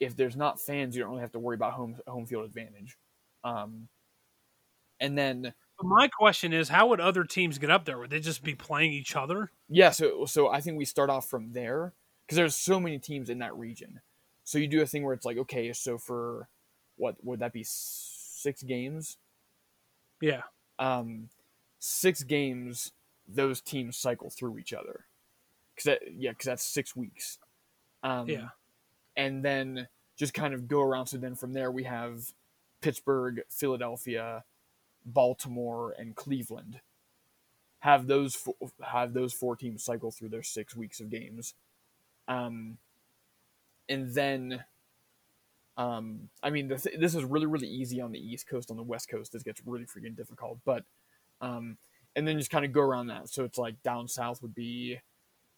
[0.00, 2.96] if there's not fans, you don't really have to worry about home home field advantage.
[3.44, 3.88] Um,
[5.00, 7.98] and then But my question is, how would other teams get up there?
[7.98, 9.50] Would they just be playing each other?
[9.68, 11.92] yeah, so so I think we start off from there
[12.26, 14.00] because there's so many teams in that region.
[14.44, 16.48] So you do a thing where it's like, okay, so for
[16.96, 19.16] what would that be six games?
[20.24, 20.42] Yeah.
[20.78, 21.28] Um,
[21.78, 22.92] six games,
[23.28, 25.04] those teams cycle through each other.
[25.76, 27.38] Cause that, yeah, because that's six weeks.
[28.02, 28.48] Um, Yeah.
[29.16, 31.06] and then just kind of go around.
[31.08, 32.32] So then from there we have
[32.80, 34.44] Pittsburgh, Philadelphia,
[35.04, 36.80] Baltimore, and Cleveland.
[37.80, 41.54] Have those four, have those four teams cycle through their six weeks of games,
[42.28, 42.78] um,
[43.90, 44.64] and then,
[45.76, 48.70] um, I mean, this, this is really really easy on the East Coast.
[48.70, 50.58] On the West Coast, this gets really freaking difficult.
[50.64, 50.84] But,
[51.40, 51.78] um,
[52.14, 53.28] and then just kind of go around that.
[53.28, 55.00] So it's like down south would be,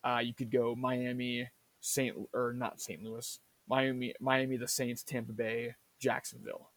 [0.04, 1.48] uh, you could go Miami,
[1.80, 3.02] Saint or not St.
[3.02, 3.38] Louis,
[3.68, 6.70] Miami, Miami, the Saints, Tampa Bay, Jacksonville,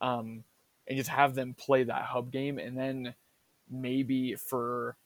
[0.00, 0.44] um,
[0.86, 3.14] and just have them play that hub game, and then
[3.70, 4.96] maybe for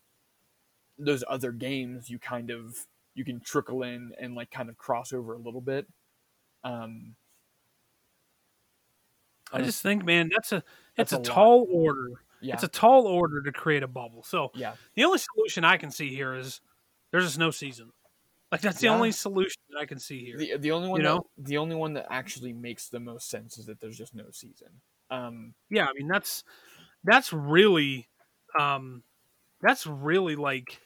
[0.99, 5.13] those other games, you kind of you can trickle in and like kind of cross
[5.13, 5.87] over a little bit.
[6.63, 7.15] Um,
[9.53, 10.63] I just think, man, that's a
[10.97, 12.23] That's it's a, a tall order.
[12.41, 14.23] yeah, It's a tall order to create a bubble.
[14.23, 16.61] So yeah, the only solution I can see here is
[17.11, 17.93] there's just no season.
[18.53, 18.95] Like that's the Yeah.
[18.95, 20.37] only solution that I can see here.
[20.37, 21.23] the the only one You that, know?
[21.39, 24.81] the only one that actually makes the most sense is that there's just no season.
[25.11, 26.45] Um, yeah, I mean that's
[27.05, 28.09] that's really
[28.59, 29.05] um
[29.63, 30.81] that's really like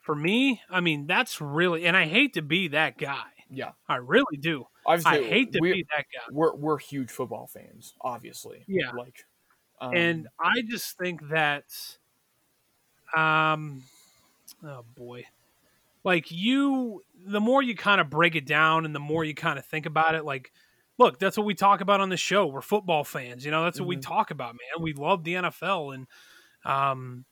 [0.00, 3.30] for me, I mean that's really and I hate to be that guy.
[3.50, 4.64] Yeah, I really do.
[4.86, 6.22] obviously I hate to be that guy.
[6.32, 8.64] we're we're huge football fans, obviously.
[8.68, 8.92] Yeah.
[8.92, 9.24] like,
[9.80, 11.64] um, and I just think that
[13.16, 13.82] um
[14.64, 15.26] oh boy.
[16.04, 19.58] Like you the more you kind of break it down and the more you kind
[19.58, 20.52] of think about it like
[20.98, 22.46] look, that's what we talk about on the show.
[22.46, 24.02] We're football fans, you know, that's what we Mhm.
[24.02, 24.82] talk about, man.
[24.82, 26.06] We love the NFL and
[26.64, 27.24] um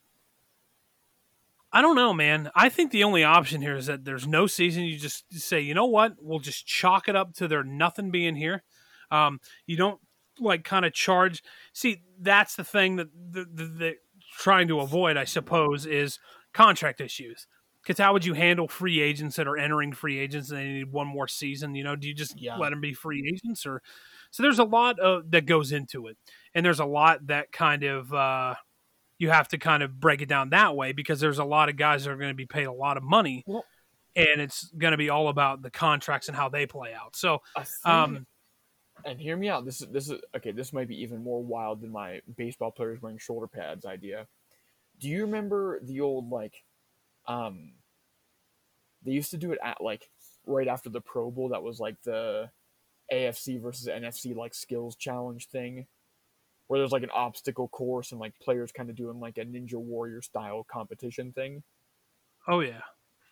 [1.72, 2.50] I don't know, man.
[2.54, 4.84] I think the only option here is that there's no season.
[4.84, 6.14] You just say, you know what?
[6.18, 8.62] We'll just chalk it up to there nothing being here.
[9.10, 10.00] Um, you don't
[10.40, 11.42] like kind of charge.
[11.74, 13.94] See, that's the thing that the, the, the
[14.38, 16.18] trying to avoid, I suppose, is
[16.54, 17.46] contract issues.
[17.82, 20.92] Because how would you handle free agents that are entering free agents and they need
[20.92, 21.74] one more season?
[21.74, 22.56] You know, do you just Yeah.
[22.56, 23.82] let them be free agents or?
[24.30, 26.18] So there's a lot of that goes into it,
[26.54, 28.54] and there's a lot that kind of uh,
[29.18, 31.76] you have to kind of break it down that way because there's a lot of
[31.76, 33.64] guys that are going to be paid a lot of money, Well-
[34.16, 37.14] and it's going to be all about the contracts and how they play out.
[37.16, 37.42] So
[37.84, 38.26] um,
[39.04, 39.64] and hear me out.
[39.64, 40.50] This is this is okay.
[40.52, 44.26] This might be even more wild than my baseball players wearing shoulder pads idea.
[44.98, 46.64] Do you remember the old like,
[47.26, 47.74] um,
[49.04, 50.10] they used to do it at like
[50.46, 51.50] right after the Pro Bowl.
[51.50, 52.50] That was like the
[53.12, 55.86] AFC versus NFC like skills challenge thing,
[56.68, 59.74] where there's like an obstacle course and like players kind of doing like a Ninja
[59.74, 61.62] Warrior style competition thing.
[62.46, 62.80] oh yeah,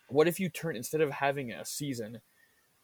[0.09, 2.19] what if you turn instead of having a season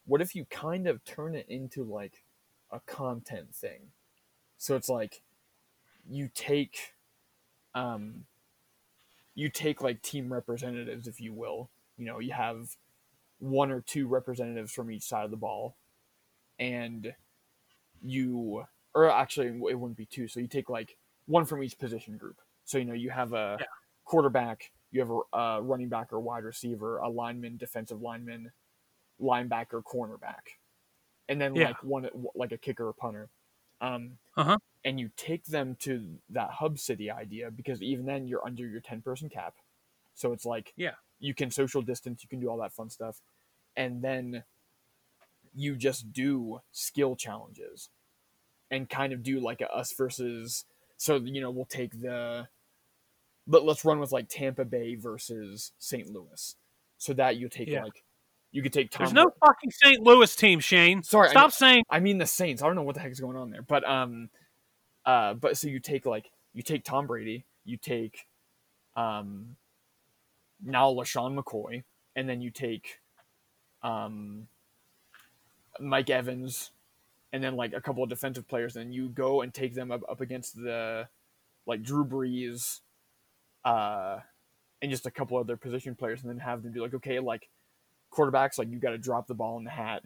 [0.05, 2.23] what if you kind of turn it into like
[2.71, 3.91] a content thing?
[4.57, 5.21] So it's like
[6.09, 6.93] you take
[7.73, 8.25] um
[9.35, 11.69] you take like team representatives if you will.
[11.97, 12.75] You know you have
[13.39, 15.75] one or two representatives from each side of the ball
[16.59, 17.13] and
[18.01, 18.63] you
[18.95, 22.41] or actually it wouldn't be two so you take like one from each position group
[22.65, 23.65] so you know you have a Yeah.
[24.05, 28.51] quarterback you have a, a running back or wide receiver a lineman defensive lineman
[29.21, 30.57] linebacker cornerback
[31.29, 31.61] and then Yeah.
[31.61, 33.29] like one like a kicker or punter
[33.81, 34.57] um Uh-huh.
[34.85, 38.81] and you take them to that hub city idea because even then you're under your
[38.81, 39.55] 10 person cap
[40.15, 40.95] so it's like Yeah.
[41.19, 43.21] you can social distance you can do all that fun stuff
[43.75, 44.43] and then
[45.53, 47.89] you just do skill challenges
[48.73, 50.65] and kind of do like a us versus
[50.97, 52.47] so you know we'll take the
[53.45, 56.09] but let's run with like Tampa Bay versus St.
[56.09, 56.55] Louis
[56.97, 57.83] so that you take Yeah.
[57.83, 58.03] like
[58.51, 59.99] you could take Tom there's no fucking St.
[60.01, 61.03] Louis team, Shane.
[61.03, 62.61] Sorry, I stop saying I mean the Saints.
[62.61, 64.29] I don't know what the heck is going on there, but um,
[65.05, 68.27] uh, but so you take like you take Tom Brady, you take
[68.95, 69.55] um,
[70.63, 71.83] now LeSean McCoy,
[72.15, 72.99] and then you take
[73.81, 74.47] um,
[75.79, 76.71] Mike Evans,
[77.33, 80.01] and then like a couple of defensive players, and you go and take them up,
[80.09, 81.07] up against the
[81.65, 82.79] like Drew Brees,
[83.65, 84.19] uh,
[84.81, 87.19] and just a couple of other position players, and then have them be like, okay,
[87.19, 87.49] like
[88.11, 90.03] quarterbacks, like you got to drop the ball in the hat,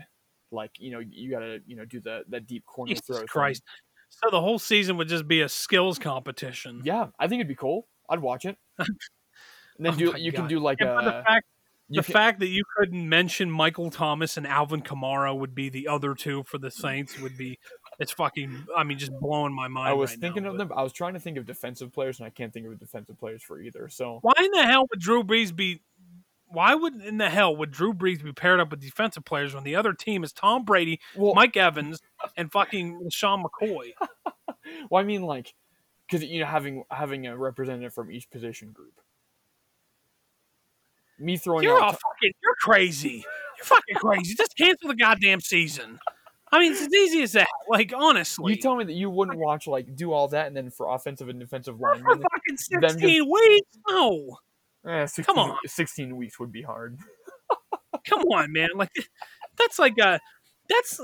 [0.51, 3.17] like you know you got to you know do the that deep corner Jesus throw.
[3.17, 3.27] thing.
[3.27, 3.63] Christ.
[4.09, 6.81] So the whole season would just be a skills competition.
[6.85, 7.87] Yeah, I think it'd be cool.
[8.09, 8.57] I'd watch it.
[9.77, 11.23] And then Oh do you can do like for the a
[11.89, 15.87] the can- fact that you couldn't mention Michael Thomas and Alvin Kamara would be the
[15.87, 17.57] other two for the Saints would be
[17.99, 19.89] it's fucking I mean just blowing my mind.
[19.89, 20.77] I was right thinking now, of but- them.
[20.77, 23.41] I was trying to think of defensive players, and I can't think of defensive players
[23.43, 23.89] for either.
[23.89, 25.81] So Why in the hell would Drew Brees be
[26.49, 29.63] why would in the hell would Drew Brees be paired up with defensive players when
[29.65, 31.99] the other team is Tom Brady, well, Mike Evans,
[32.37, 33.91] and fucking Sean McCoy?
[34.89, 35.53] well, I mean like
[36.09, 38.93] because you know having having a representative from each position group.
[41.19, 43.25] Me throwing You're all fucking you're crazy.
[43.57, 44.35] You're fucking crazy.
[44.35, 45.99] Just cancel the goddamn season.
[46.51, 47.47] I mean, it's as easy as that.
[47.69, 48.53] Like, honestly.
[48.53, 51.27] you tell me that you wouldn't watch like do all that, and then for offensive
[51.27, 52.21] and defensive line for fucking
[52.69, 53.77] them just- 16 weeks?
[53.89, 54.37] No.
[54.87, 55.57] eh, 16, Come on.
[55.65, 56.97] sixteen weeks would be hard.
[58.07, 58.69] Come on, man.
[58.75, 58.91] Like
[59.57, 60.19] that's like a
[60.69, 60.97] that's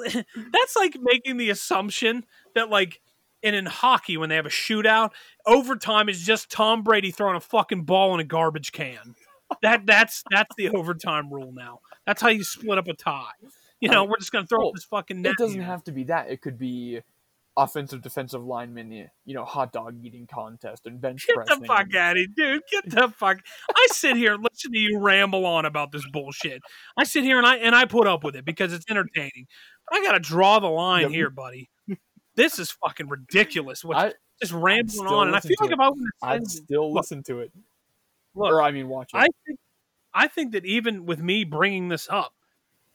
[0.54, 3.02] that's like making the assumption that like
[3.42, 5.12] and in hockey when they have a shootout,
[5.46, 9.16] overtime is just Tom Brady throwing a fucking ball in a garbage can.
[9.62, 11.80] That that's that's the overtime rule now.
[12.06, 13.32] That's how you split up a tie.
[13.80, 15.34] You know, we're just gonna throw Well, up this fucking net.
[15.34, 15.66] It doesn't here.
[15.66, 16.30] have to be that.
[16.30, 17.02] It could be
[17.56, 21.60] offensive defensive lineman, you know, hot dog eating contest and bench Get pressing.
[21.62, 22.62] the fuck out of here, dude.
[22.72, 23.40] Get the fuck.
[23.76, 26.62] I sit here and listen to you ramble on about this bullshit.
[26.98, 29.46] I sit here and I and I put up with it because it's entertaining.
[29.90, 31.12] But I gotta draw the line Yep.
[31.12, 31.70] here, buddy.
[32.36, 33.84] This is fucking ridiculous.
[33.84, 35.74] What's I, just rambling on, and I feel like it.
[35.74, 37.52] if I would I'd still listen to it.
[38.36, 39.18] Look, or I mean, watch it.
[39.18, 39.60] I think
[40.14, 42.34] I think that even with me bringing this up,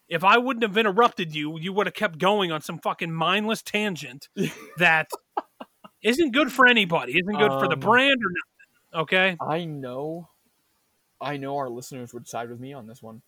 [0.08, 3.62] if I wouldn't have interrupted you, you would have kept going on some fucking mindless
[3.62, 4.28] tangent
[4.78, 5.08] that
[6.02, 9.02] isn't good for anybody, isn't good for the Um, brand or nothing.
[9.02, 9.36] Okay.
[9.40, 10.28] I know,
[11.20, 13.22] I know our listeners would side with me on this one.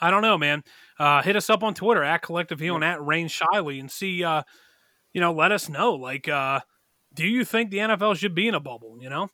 [0.00, 0.64] I don't know, man.
[0.98, 4.24] Uh, hit us up on Twitter at Collective Heel and at Rain Shiley and see,
[4.24, 4.42] uh,
[5.12, 5.92] you know, let us know.
[5.92, 6.60] Like, uh,
[7.14, 8.96] do you think the NFL should be in a bubble?
[9.00, 9.28] You know,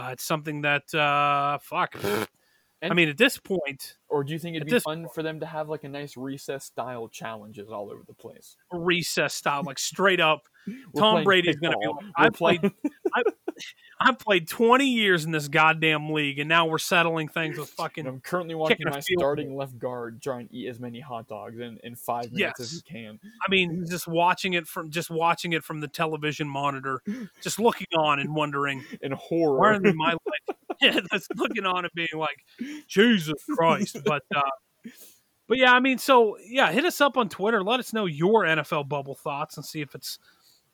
[0.00, 1.96] uh, it's something that, uh, fuck.
[2.82, 5.46] I mean, at this point, Or do you think it'd be fun for them to
[5.46, 8.56] have like a nice recess style challenges all over the place?
[8.72, 10.42] recess style, like straight up,
[10.96, 12.74] Tom Brady's going to be like, I played, playing-
[14.02, 17.76] I played 20 years in this goddamn league, and now we're settling things with and
[17.76, 18.06] fucking.
[18.06, 21.78] I'm currently watching my starting left guard try and eat as many hot dogs in,
[21.84, 23.20] in five minutes as he can.
[23.46, 27.02] I mean, just watching it from just watching it from the television monitor,
[27.42, 29.58] just looking on and wondering In horror.
[29.58, 30.49] where in my life
[31.10, 32.38] that's looking on and being like,
[32.88, 33.98] Jesus Christ.
[34.04, 34.40] But uh,
[35.48, 37.62] but yeah, I mean, so yeah, hit us up on Twitter.
[37.62, 40.18] Let us know your NFL bubble thoughts and see if it's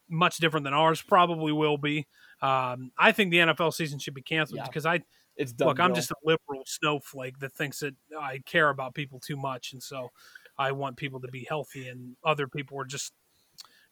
[0.08, 1.00] much different than ours.
[1.02, 2.06] Probably will be.
[2.42, 4.66] Um, I think the NFL season should be canceled Yeah.
[4.66, 5.00] because I
[5.36, 5.68] It's done.
[5.68, 5.80] look.
[5.80, 9.82] I'm just a liberal snowflake that thinks that I care about people too much, and
[9.82, 10.10] so
[10.58, 13.12] I want people to be healthy, and other people are just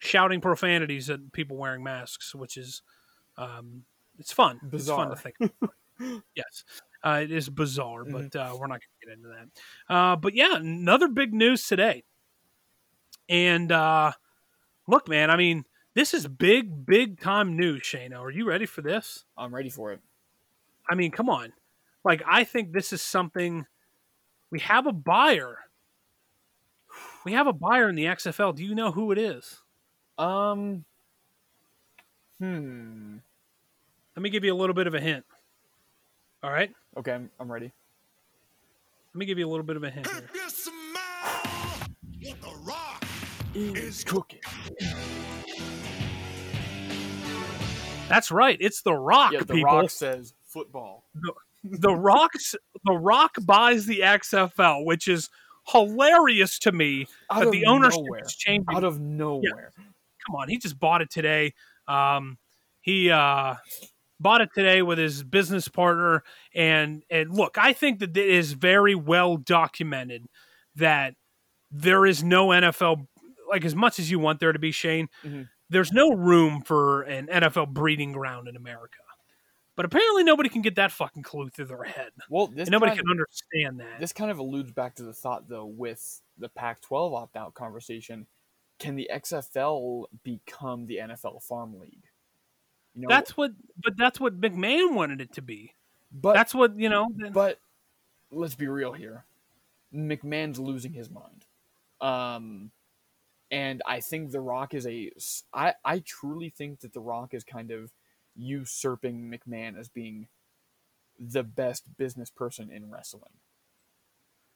[0.01, 2.83] shouting profanities at people wearing masks, which is
[3.39, 3.85] um,
[4.19, 4.61] it's fun.
[4.73, 5.17] It's fun to Bizarre.
[5.17, 5.53] think.
[6.35, 6.65] Yes,
[7.03, 8.29] uh, it is bizarre, Mm-hmm.
[8.29, 9.95] but uh, we're not going to get into that.
[9.95, 12.05] Uh, but yeah, another big news today,
[13.29, 14.13] and uh,
[14.87, 15.65] look, man, I mean.
[15.97, 18.19] This is big, big time news, Shano.
[18.19, 19.25] Are you ready for this?
[19.39, 20.01] I'm ready for it.
[20.91, 21.53] I mean, come on.
[22.05, 23.65] Like, I think this is something.
[24.51, 25.57] We have a buyer.
[27.25, 28.57] We have a buyer in the XFL.
[28.57, 29.61] Do you know who it is?
[30.19, 30.85] Um.
[32.41, 33.19] Hmm.
[34.17, 35.25] Let me give you a little bit of a hint.
[36.45, 36.71] All right?
[36.99, 37.73] Okay, I'm, I'm ready.
[39.15, 40.29] Let me give you a little bit of a hint here.
[40.35, 41.89] You smell
[42.23, 43.05] what the rock
[43.55, 44.41] Is cooking.
[48.11, 48.59] That's right.
[48.61, 49.73] It's The Rock, Yeah, the people.
[49.73, 51.05] Rock says football.
[51.65, 55.31] The Rock's The Rock buys the XFL, which is
[55.69, 58.21] hilarious to me Out that of the ownership nowhere.
[58.23, 58.67] is changing.
[58.77, 59.73] Out of nowhere.
[60.27, 61.55] come on, he just bought it today.
[61.89, 62.37] Um,
[62.83, 63.55] he uh,
[64.21, 66.23] bought it today with his business partner,
[66.55, 70.27] and and look, I think that it is very well documented
[70.77, 71.15] that
[71.71, 73.07] there is no NFL
[73.49, 75.09] like as much as you want there to be, Shane.
[75.23, 75.49] Mhm.
[75.71, 78.99] There's no room for an NFL breeding ground in America.
[79.77, 82.13] But apparently, nobody can get that fucking clue through their head.
[82.31, 83.99] Well, this nobody can understand that.
[83.99, 88.29] This kind of alludes back to the thought, though, with the Pac-12 opt-out conversation.
[88.79, 92.05] Can the XFL become the NFL farm league?
[92.95, 95.73] You know, that's what, but that's what McMahon wanted it to be.
[96.13, 97.09] but That's what you know.
[97.33, 97.59] but
[98.31, 99.25] let's be real here.
[99.93, 101.45] McMahon's losing his mind.
[102.01, 102.71] Um,
[103.51, 105.11] and I think The Rock is a.
[105.53, 107.93] I I truly think that The Rock is kind of
[108.37, 110.29] usurping McMahon as being
[111.19, 113.31] the best business person in wrestling.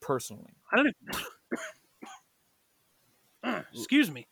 [0.00, 0.96] Personally, I don't.
[3.42, 4.26] Even, excuse me.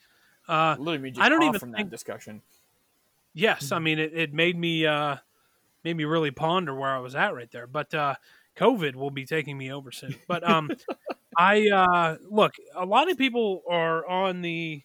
[0.48, 2.42] Uh, literally, me just I don't even from think- that discussion.
[3.36, 5.16] Yes, I mean it, it made me uh,
[5.84, 7.68] made me really ponder where I was at right there.
[7.68, 8.16] But uh,
[8.56, 10.16] COVID will be taking me over soon.
[10.26, 10.70] But um,
[11.38, 12.54] I uh, look.
[12.74, 14.82] A lot of people are on the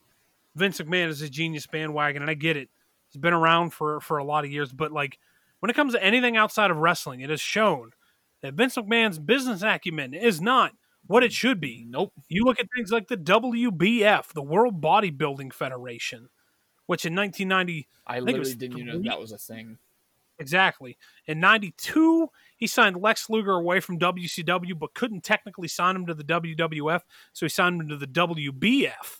[0.55, 2.69] Vince McMahon is a genius bandwagon, and I get it.
[3.07, 5.17] He's been around for for a lot of years, but like
[5.59, 7.91] when it comes to anything outside of wrestling, it has shown
[8.41, 10.73] that Vince McMahon's business acumen is not
[11.07, 11.85] what it should be.
[11.87, 12.13] Nope.
[12.29, 16.29] You look at things like the WBF, the World Bodybuilding Federation,
[16.91, 19.77] which in 1990 I think literally didn't even know that was a thing.
[20.37, 26.05] exactly in 92 he signed Lex Luger away from WCW but couldn't technically sign him
[26.05, 27.01] to the WWF,
[27.33, 29.19] so he signed him to the WBF.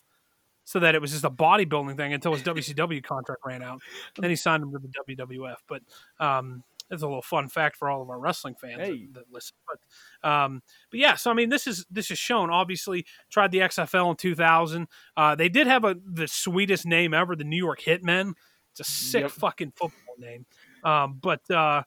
[0.64, 3.82] So that it was just a bodybuilding thing until his WCW contract ran out.
[4.18, 5.56] Then he signed him to the WWF.
[5.68, 5.82] But
[6.20, 9.56] um, it's a little fun fact for all of our wrestling fans that- that, listen.
[9.68, 10.62] But um,
[10.92, 12.50] but yeah, so I mean, this is this is shown.
[12.50, 14.88] Obviously, tried the XFL in 2000.
[15.18, 18.34] Uh, they did have a the sweetest name ever, the New York Hitmen.
[18.72, 19.32] It's a sick Yep.
[19.32, 20.46] fucking football name.
[20.84, 21.84] Um, but uh,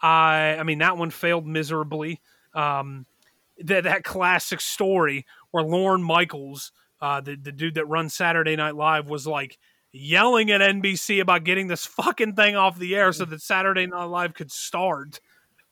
[0.00, 2.20] I I mean that one failed miserably.
[2.54, 3.06] Um,
[3.58, 8.76] that that classic story where Lorne Michaels, uh, the the dude that runs Saturday Night
[8.76, 9.58] Live, was like
[9.92, 14.04] yelling at NBC about getting this fucking thing off the air so that Saturday Night
[14.04, 15.20] Live could start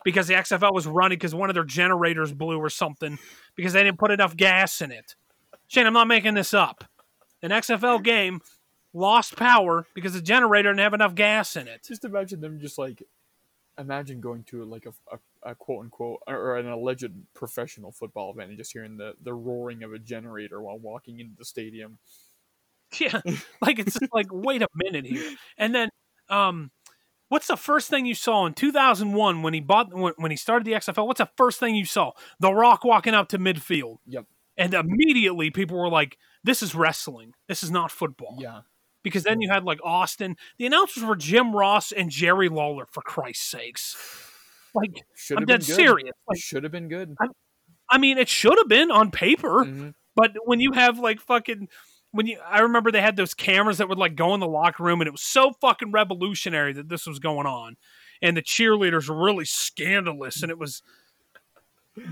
[0.04, 3.18] because the XFL was running because one of their generators blew or something
[3.56, 5.16] because they didn't put enough gas in it.
[5.66, 6.84] Shane, I'm not making this up.
[7.42, 8.40] An XFL game
[8.92, 11.84] lost power because the generator didn't have enough gas in it.
[11.86, 13.02] Just imagine them just like,
[13.78, 18.48] imagine going to like a, a, a quote unquote or an alleged professional football event
[18.48, 21.98] and just hearing the, the roaring of a generator while walking into the stadium.
[23.00, 23.20] Yeah,
[23.60, 25.34] like it's just like wait a minute here.
[25.58, 25.88] And then,
[26.28, 26.70] um,
[27.28, 30.64] what's the first thing you saw in 2001 when he bought when, when he started
[30.64, 31.06] the XFL?
[31.06, 32.12] What's the first thing you saw?
[32.40, 34.26] The Rock walking up to midfield, Yep.
[34.56, 37.32] and immediately people were like, "This is wrestling.
[37.48, 38.60] This is not football." Yeah.
[39.02, 40.36] Because then you had like Austin.
[40.58, 42.86] The announcers were Jim Ross and Jerry Lawler.
[42.90, 43.96] For Christ's sakes,
[44.74, 45.74] like Should I'm dead good.
[45.74, 46.12] serious.
[46.28, 47.14] Like, Should have been good.
[47.90, 49.64] I mean, it should have been on paper.
[49.64, 49.94] Mhm.
[50.16, 51.68] But when you have like fucking
[52.16, 54.82] when you I remember they had those cameras that would like go in the locker
[54.82, 57.76] room and it was so fucking revolutionary that this was going on.
[58.22, 60.82] And the cheerleaders were really scandalous and it was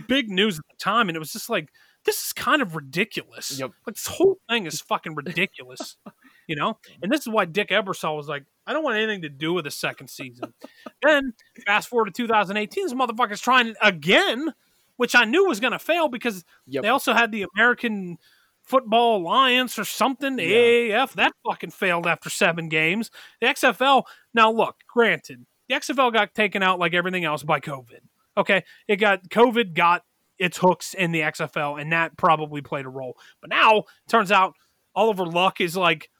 [0.07, 1.71] big news at the time and it was just like
[2.05, 3.59] this is kind of ridiculous.
[3.59, 3.71] Yep.
[3.87, 5.97] Like this whole thing is fucking ridiculous.
[6.47, 6.79] you know?
[7.03, 9.65] And this is why Dick Ebersol was like, I don't want anything to do with
[9.65, 10.53] the second season.
[11.03, 11.33] then
[11.67, 14.53] fast forward to 2018, this motherfucker's trying again,
[14.97, 16.83] which I knew was going to fail because Yep.
[16.83, 18.19] they also had the American
[18.65, 20.57] Football Alliance or something, the Yeah.
[21.05, 21.13] AAF.
[21.15, 23.11] That fucking failed after seven games.
[23.41, 24.05] The XFL.
[24.33, 28.01] Now, look, granted, the XFL got taken out like everything else by COVID.
[28.37, 30.03] Okay, it got COVID got
[30.39, 33.17] its hooks in the XFL, and that probably played a role.
[33.41, 34.55] But now it turns out
[34.97, 36.11] Oliver Luck is like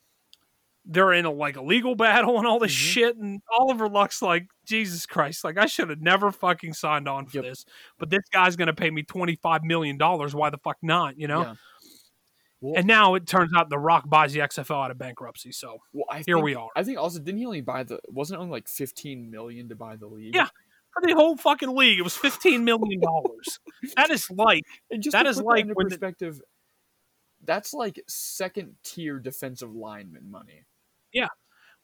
[0.87, 2.93] they're in a like a legal battle and all this Mhm.
[2.93, 7.27] shit, and Oliver Luck's like Jesus Christ, like I should have never fucking signed on
[7.27, 7.45] for Yep.
[7.45, 7.65] this,
[7.99, 10.35] but this guy's gonna pay me twenty five million dollars.
[10.35, 11.19] Why the fuck not?
[11.19, 11.43] You know.
[11.43, 11.55] Yeah.
[12.65, 15.53] Well, And now it turns out The Rock buys the XFL out of bankruptcy.
[15.53, 16.69] So well, I here we are.
[16.75, 19.77] I think also didn't he only buy the wasn't it only like fifteen million to
[19.77, 20.35] buy the league?
[20.35, 20.47] Yeah.
[20.95, 23.61] for the whole fucking league, it was fifteen million dollars.
[23.97, 24.63] that is like
[25.13, 26.41] That is like into when the- perspective,
[27.45, 30.65] that's like second tier defensive lineman money.
[31.13, 31.29] Yeah.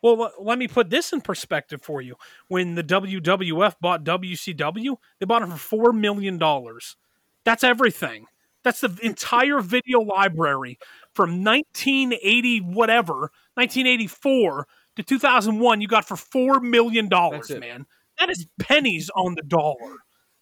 [0.03, 2.15] Well, let me put this in perspective for you.
[2.49, 6.97] When the WWF bought WCW, they bought it for four million dollars.
[7.45, 8.25] That's everything.
[8.63, 10.79] That's the entire video library
[11.15, 15.81] from 1980 whatever, 1984 to 2001.
[15.81, 17.87] You got for four million dollars, man.
[18.19, 19.97] That is pennies on the dollar.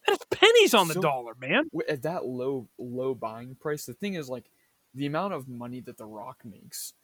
[0.06, 1.64] That is pennies on the So- dollar, man.
[1.88, 4.50] At that low low buying price, the thing is like
[4.94, 6.94] the amount of money that The Rock makes.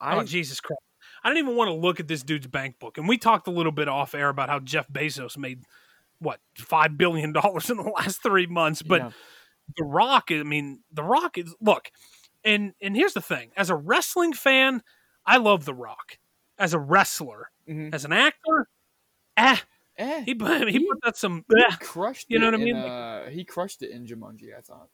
[0.00, 0.80] I oh Jesus Christ!
[1.22, 2.96] I don't even want to look at this dude's bank book.
[2.98, 5.64] And we talked a little bit off air about how Jeff Bezos made
[6.18, 8.82] what five billion dollars in the last three months.
[8.82, 9.10] But yeah,
[9.76, 11.90] The Rock, I mean, The Rock is look,
[12.44, 14.82] and and here's the thing: as a wrestling fan,
[15.26, 16.18] I love The Rock.
[16.58, 17.94] As a wrestler, mhm.
[17.94, 18.68] as an actor,
[19.38, 19.62] ah,
[19.96, 21.44] eh, he put- he put that some.
[21.56, 22.26] he ah, crushed.
[22.28, 22.76] you know what I mean?
[22.76, 24.56] uh, he crushed it in Jumanji.
[24.56, 24.88] I thought.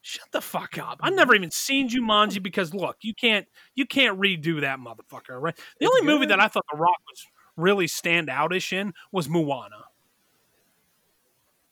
[0.00, 1.00] Shut the fuck up!
[1.02, 5.56] I've never even seen Jumanji because look, you can't you can't redo that motherfucker, right?
[5.56, 7.26] The It's only movie that I thought The Rock was
[7.56, 9.84] really stand outish in was Moana.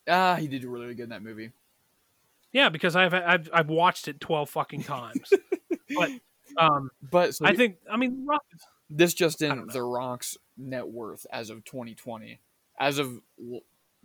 [0.08, 1.52] Ah, he did really good in that movie.
[2.56, 5.30] Yeah, because I've I've, I've watched it twelve fucking times.
[5.94, 6.10] but
[6.56, 8.42] um, But so I think I mean Rock.
[8.88, 9.66] this just in.
[9.70, 12.40] The Rock's net worth as of 2020,
[12.80, 13.20] as of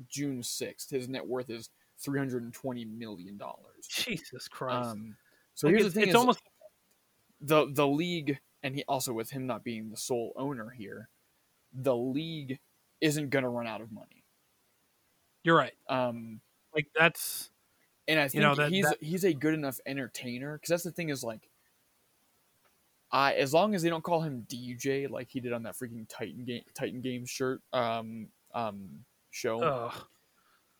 [0.10, 1.70] June 6th, his net worth is
[2.04, 3.88] 320 million dollars.
[3.90, 4.90] Jesus Christ!
[4.90, 5.16] Um,
[5.56, 6.42] so Like, here's it's, the thing: it's almost
[7.40, 11.08] the the league, and he also with him not being the sole owner here,
[11.74, 12.60] the league
[13.00, 14.26] isn't going to run out of money.
[15.46, 15.74] you're right.
[15.88, 16.42] Um,
[16.76, 17.50] Like that's
[18.08, 20.84] and I think You know, that- he's that- he's a good enough entertainer because that's
[20.84, 21.50] the thing is like,
[23.12, 26.06] I as long as they don't call him DJ like he did on that freaking
[26.08, 30.08] Titan game Titan Games shirt um um show ugh.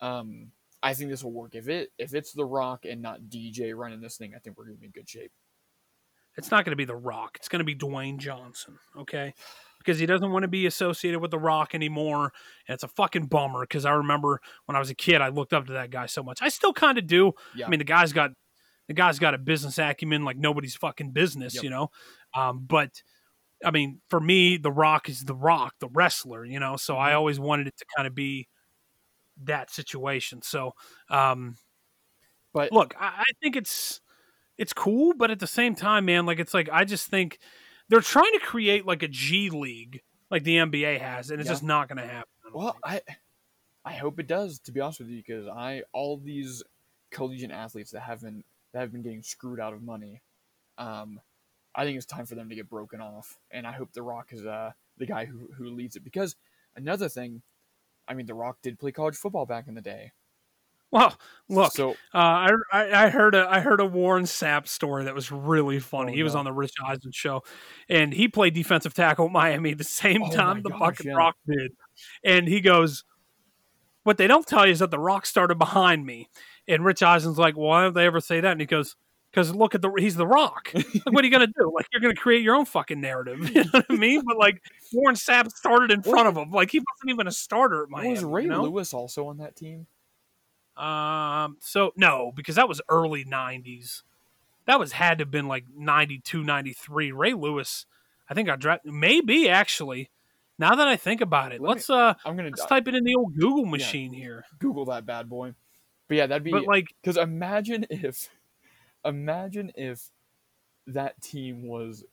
[0.00, 0.50] um
[0.82, 4.00] I think this will work if it if it's The Rock and not DJ running
[4.00, 5.30] this thing I think we're gonna be in good shape.
[6.38, 7.36] it's not going to be The Rock.
[7.36, 8.78] It's going to be Dwayne Johnson.
[8.96, 9.34] Okay.
[9.84, 12.32] Because he doesn't want to be associated with The Rock anymore.
[12.66, 15.52] And it's a fucking bummer because I remember when I was a kid, I looked
[15.52, 16.40] up to that guy so much.
[16.42, 17.32] I still kind of do.
[17.56, 17.66] Yeah.
[17.66, 18.30] I mean, the guy's got
[18.88, 21.64] the guy's got a business acumen like nobody's fucking business, Yep.
[21.64, 21.88] you know.
[22.34, 23.02] Um, but
[23.64, 26.76] I mean, for me, The Rock is The Rock, the wrestler, you know.
[26.76, 27.02] So Mm-hmm.
[27.02, 28.48] I always wanted it to kind of be
[29.44, 30.42] that situation.
[30.42, 30.72] So,
[31.08, 31.56] um,
[32.52, 34.00] But look, I, I think it's
[34.58, 37.38] it's cool, but at the same time, man, like it's like I just think
[37.92, 41.52] they're trying to create like a G League like the NBA has, and it's Yeah.
[41.52, 42.30] just not going to happen.
[42.46, 42.84] I Well, think.
[42.84, 43.02] I
[43.84, 44.58] I hope it does.
[44.60, 46.62] To be honest with you, because I all these
[47.10, 50.22] collegiate athletes that have been that have been getting screwed out of money,
[50.78, 51.20] um,
[51.74, 53.38] I think it's time for them to get broken off.
[53.50, 56.04] And I hope The Rock is uh the guy who who leads it.
[56.04, 56.36] Because
[56.76, 57.42] another thing,
[58.08, 60.12] I mean, The Rock did play college football back in the day.
[60.92, 61.18] Well,
[61.48, 65.14] look, so uh, I, I I heard a I heard a Warren Sapp story that
[65.14, 66.12] was really funny.
[66.12, 66.40] Oh, he was no.
[66.40, 67.42] on the Rich Eisen show,
[67.88, 71.16] and he played defensive tackle at Miami the same Oh, time the gosh, fucking yeah.
[71.16, 71.72] Rock did,
[72.22, 73.04] and he goes.
[74.04, 76.28] What they don't tell you is that the Rock started behind me,
[76.66, 78.96] and Rich Eisen's like, "Well, why don't they ever say that?" And he goes,
[79.30, 80.70] "Because look at the he's the Rock.
[80.74, 81.70] like, what are you gonna do?
[81.72, 83.38] Like, you're gonna create your own fucking narrative.
[83.54, 84.22] You know what I mean?
[84.26, 84.60] But like,
[84.92, 86.50] Warren Sapp started in front of him.
[86.50, 88.10] Like, he wasn't even a starter at Miami.
[88.10, 88.64] was Ray you know?
[88.64, 89.86] Lewis also on that team?
[90.76, 94.02] Um, so no, because that was early '90s.
[94.66, 97.10] That was had to have been like 92, 93.
[97.10, 97.84] Ray Lewis,
[98.30, 98.92] I think I drafted.
[98.92, 100.10] Maybe actually.
[100.58, 103.04] Now that I think about it, Let let's uh I'm gonna let's type it in
[103.04, 104.44] the old Google machine here.
[104.58, 105.54] Google that bad boy.
[106.08, 108.28] But yeah, that'd be But like, Because imagine if,
[109.04, 110.10] imagine if
[110.86, 112.04] that team was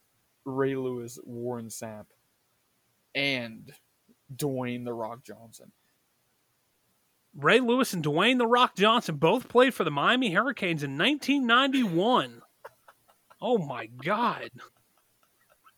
[0.46, 2.06] Ray Lewis, Warren Sapp,
[3.14, 3.74] and
[4.34, 5.72] Dwayne the Rock Johnson.
[7.36, 12.42] Ray Lewis and Dwayne the Rock Johnson both played for the Miami Hurricanes in 1991.
[13.42, 14.50] Oh my God!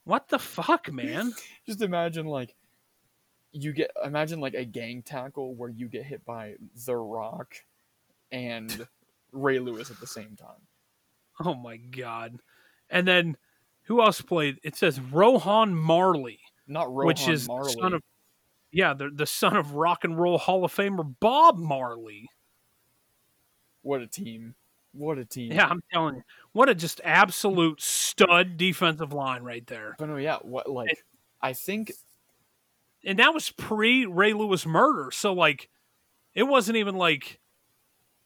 [0.04, 1.34] What the fuck, man?
[1.66, 2.56] Just imagine like
[3.52, 7.54] you get imagine like a gang tackle where you get hit by The Rock
[8.32, 8.88] and
[9.32, 10.62] Ray Lewis at the same time.
[11.44, 12.40] Oh my god!
[12.90, 13.38] And then
[13.84, 14.58] who else played?
[14.64, 17.74] It says Rohan Marley, Not Rohan which is Marley.
[17.74, 18.02] son of
[18.72, 22.30] yeah, the the son of Rock and Roll Hall of Famer Bob Marley.
[23.82, 24.56] what a team!
[24.94, 25.52] What a team!
[25.54, 29.96] Yeah, I'm telling you, what a just absolute stud defensive line right there.
[29.98, 30.38] But no, yeah.
[30.42, 31.04] What like
[31.42, 31.92] I think
[33.04, 35.70] And that was pre Ray Lewis murder, so like,
[36.34, 37.40] it wasn't even like.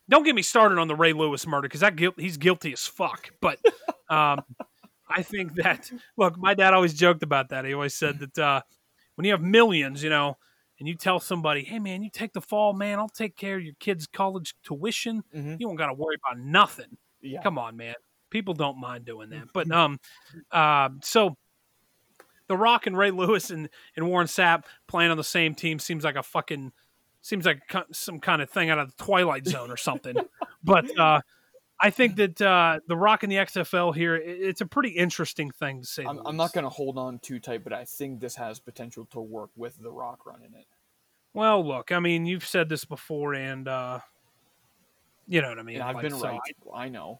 [0.07, 2.85] Don't get me started on the Ray Lewis murder because that guilt, he's guilty as
[2.85, 3.31] fuck.
[3.41, 3.57] But
[4.09, 4.43] um,
[5.09, 7.65] I think that look, my dad always joked about that.
[7.65, 8.61] He always said that uh,
[9.15, 10.37] when you have millions, you know,
[10.79, 12.99] and you tell somebody, "Hey, man, you take the fall, man.
[12.99, 15.23] I'll take care of your kid's college tuition.
[15.33, 15.59] Mhm.
[15.59, 17.41] You don't got to worry about nothing." yeah.
[17.41, 17.95] Come on, man.
[18.29, 19.47] People don't mind doing that.
[19.53, 19.99] But um,
[20.51, 21.37] uh, so
[22.47, 26.03] the Rock and Ray Lewis and, and Warren Sapp playing on the same team seems
[26.03, 26.71] like a fucking
[27.21, 27.61] seems like
[27.91, 30.15] some kind of thing out of the Twilight Zone or something.
[30.63, 31.21] but uh,
[31.81, 35.81] I think that uh, the Rock and the XFL here, it's a pretty interesting thing
[35.81, 36.05] to say.
[36.05, 39.05] I'm, I'm not going to hold on too tight, but I think this has potential
[39.11, 40.65] to work with The Rock running it.
[41.33, 43.99] Well, look, I mean, you've said this before, and uh,
[45.27, 45.81] you know what I mean.
[45.81, 46.39] I've Like, been so right.
[46.73, 47.19] I know.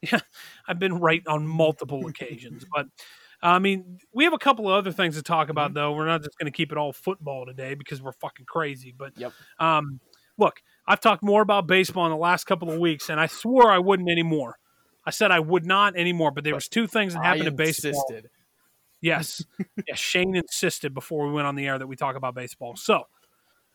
[0.00, 0.20] Yeah,
[0.68, 2.64] I've been right on multiple occasions.
[2.74, 2.86] But
[3.42, 5.92] I mean, we have a couple of other things to talk about, though.
[5.92, 8.94] We're not just going to keep it all football today because we're fucking crazy.
[8.96, 9.32] But Yep.
[9.58, 10.00] um,
[10.38, 13.70] look, I've talked more about baseball in the last couple of weeks, and I swore
[13.70, 14.58] I wouldn't anymore.
[15.04, 17.56] I said I would not anymore, but there was two things that happened I in
[17.56, 17.90] baseball.
[17.90, 18.30] insisted.
[19.00, 19.44] Yes.
[19.86, 19.98] yes.
[19.98, 22.76] Shane insisted before we went on the air that we talk about baseball.
[22.76, 23.04] So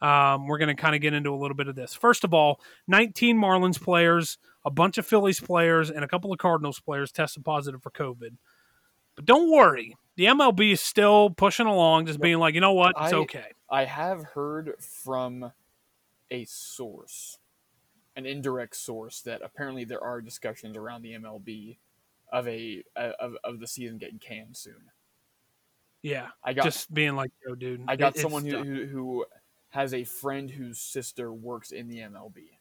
[0.02, 1.94] um, we're going to kind of get into a little bit of this.
[1.94, 6.40] First of all, 19 Marlins players, a bunch of Phillies players, and a couple of
[6.40, 8.36] Cardinals players tested positive for COVID.
[9.16, 9.96] But don't worry.
[10.18, 12.96] The MLB is still pushing along, just being like, you know what?
[13.00, 13.46] It's I- okay.
[13.70, 15.54] I have heard from
[16.32, 17.38] a source,
[18.16, 21.78] an indirect source, that apparently there are discussions around the MLB
[22.32, 24.82] of a of, of the season getting canned soon.
[26.02, 26.30] Yeah.
[26.44, 27.84] I got just being like, yo, dude.
[27.88, 29.26] I got it- someone who, who who
[29.70, 32.58] has a friend whose sister works in the MLB.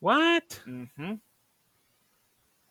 [0.00, 0.60] What?
[0.66, 1.14] Mm-hmm.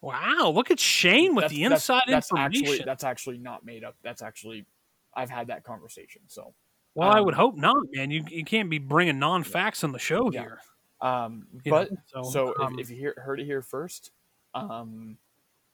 [0.02, 0.52] Wow.
[0.54, 2.66] Look at Shane with the inside that's information.
[2.66, 3.96] Actually, that's actually not made up.
[4.04, 4.66] That's actually,
[5.14, 6.22] I've had that conversation.
[6.28, 6.54] So,
[6.96, 8.10] well, I um, would hope not, man.
[8.12, 10.42] You, you can't be bringing non facts on the show Yeah.
[10.42, 10.60] here.
[11.02, 14.12] um, but know, so, so um, if, if you hear, heard it here first,
[14.54, 15.18] um,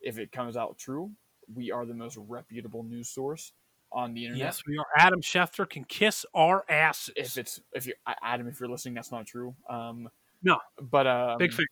[0.02, 1.12] if it comes out true,
[1.54, 3.54] we are the most reputable news source
[3.92, 4.48] on the internet.
[4.48, 4.86] Yes, we are.
[4.98, 7.14] Adam Schefter can kiss our asses.
[7.16, 7.94] If it's if you
[8.24, 9.56] Adam, if you're listening, that's not true.
[9.70, 10.10] Um,
[10.42, 10.58] No.
[10.82, 11.66] but um, big fan,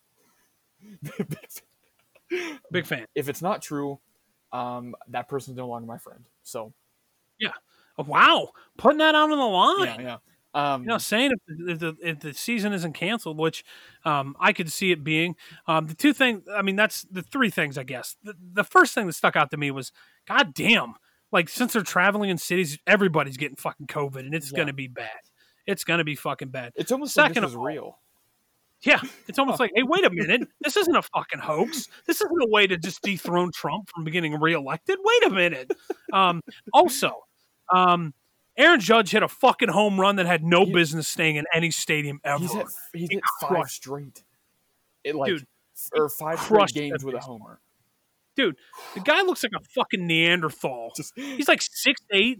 [2.70, 3.06] big fan.
[3.14, 3.98] if it's not true,
[4.52, 6.24] um, that person's no longer my friend.
[6.42, 6.72] So
[7.42, 7.48] Oh,
[8.06, 10.00] wow, putting that out on the line.
[10.00, 10.16] yeah, yeah.
[10.52, 13.64] Um, You know, saying if the, if the if the season isn't canceled, which
[14.04, 15.36] um, I could see it being.
[15.68, 18.16] Um, the two things, I mean, that's the three things, I guess.
[18.24, 19.92] The, the first thing that stuck out to me was,
[20.26, 20.94] God damn,
[21.30, 24.56] like since they're traveling in cities, everybody's getting fucking COVID, and it's Yeah.
[24.56, 25.10] going to be bad.
[25.66, 26.72] It's going to be fucking bad.
[26.74, 27.98] it's almost like Second this of all, real.
[28.82, 31.86] Yeah, it's almost like, hey, wait a minute, this isn't a fucking hoax.
[32.06, 34.96] This isn't a way to just dethrone Trump from getting reelected.
[35.04, 35.70] Wait a minute.
[36.14, 36.40] Um,
[36.72, 37.12] also,
[37.74, 38.14] um,
[38.56, 41.70] Aaron Judge hit a fucking home run that had no He- business staying in any
[41.70, 42.40] stadium ever.
[42.40, 44.22] He's hit, he's He hit five straight.
[45.04, 45.46] It like Dude,
[45.94, 47.60] or five straight games with a homer.
[48.36, 48.56] Dude,
[48.94, 50.92] the guy looks like a fucking Neanderthal.
[50.96, 52.36] Just He's like 6'8",